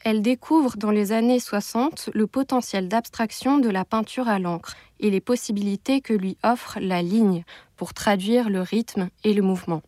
Elle 0.04 0.22
découvre 0.22 0.76
dans 0.76 0.92
les 0.92 1.10
années 1.12 1.40
60 1.40 2.10
le 2.14 2.26
potentiel 2.26 2.88
d'abstraction 2.88 3.58
de 3.58 3.68
la 3.68 3.84
peinture 3.84 4.28
à 4.28 4.38
l'encre 4.38 4.76
et 5.00 5.10
les 5.10 5.20
possibilités 5.20 6.00
que 6.00 6.12
lui 6.12 6.36
offre 6.44 6.78
la 6.80 7.02
ligne 7.02 7.42
pour 7.76 7.92
traduire 7.92 8.48
le 8.48 8.60
rythme 8.60 9.08
et 9.24 9.34
le 9.34 9.42
mouvement. 9.42 9.82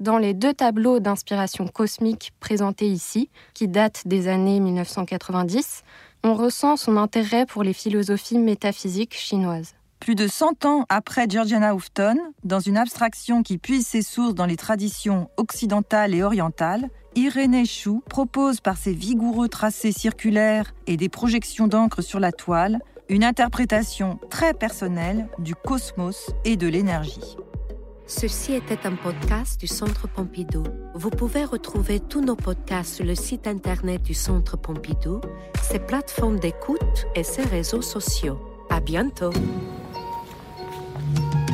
Dans 0.00 0.18
les 0.18 0.34
deux 0.34 0.52
tableaux 0.52 1.00
d'inspiration 1.00 1.66
cosmique 1.66 2.32
présentés 2.40 2.88
ici, 2.88 3.30
qui 3.54 3.68
datent 3.68 4.06
des 4.06 4.28
années 4.28 4.60
1990, 4.60 5.82
on 6.24 6.34
ressent 6.34 6.76
son 6.76 6.96
intérêt 6.96 7.46
pour 7.46 7.62
les 7.62 7.72
philosophies 7.72 8.38
métaphysiques 8.38 9.14
chinoises. 9.14 9.74
Plus 10.00 10.14
de 10.14 10.26
100 10.26 10.64
ans 10.66 10.84
après 10.88 11.26
Georgiana 11.28 11.74
Houghton, 11.74 12.16
dans 12.44 12.60
une 12.60 12.76
abstraction 12.76 13.42
qui 13.42 13.58
puise 13.58 13.86
ses 13.86 14.02
sources 14.02 14.34
dans 14.34 14.46
les 14.46 14.56
traditions 14.56 15.30
occidentales 15.36 16.14
et 16.14 16.22
orientales, 16.22 16.90
Irénée 17.14 17.64
Chou 17.64 18.02
propose 18.10 18.60
par 18.60 18.76
ses 18.76 18.92
vigoureux 18.92 19.48
tracés 19.48 19.92
circulaires 19.92 20.74
et 20.86 20.96
des 20.96 21.08
projections 21.08 21.68
d'encre 21.68 22.02
sur 22.02 22.20
la 22.20 22.32
toile 22.32 22.80
une 23.08 23.24
interprétation 23.24 24.18
très 24.30 24.54
personnelle 24.54 25.28
du 25.38 25.54
cosmos 25.54 26.30
et 26.44 26.56
de 26.56 26.66
l'énergie. 26.66 27.36
Ceci 28.06 28.52
était 28.52 28.86
un 28.86 28.96
podcast 28.96 29.58
du 29.58 29.66
Centre 29.66 30.08
Pompidou. 30.08 30.62
Vous 30.94 31.10
pouvez 31.10 31.44
retrouver 31.44 32.00
tous 32.00 32.20
nos 32.20 32.36
podcasts 32.36 32.96
sur 32.96 33.04
le 33.04 33.14
site 33.14 33.46
internet 33.46 34.02
du 34.02 34.12
Centre 34.12 34.58
Pompidou, 34.58 35.20
ses 35.62 35.78
plateformes 35.78 36.38
d'écoute 36.38 37.06
et 37.14 37.24
ses 37.24 37.44
réseaux 37.44 37.82
sociaux. 37.82 38.38
À 38.68 38.80
bientôt! 38.80 39.32
Bye. 41.12 41.53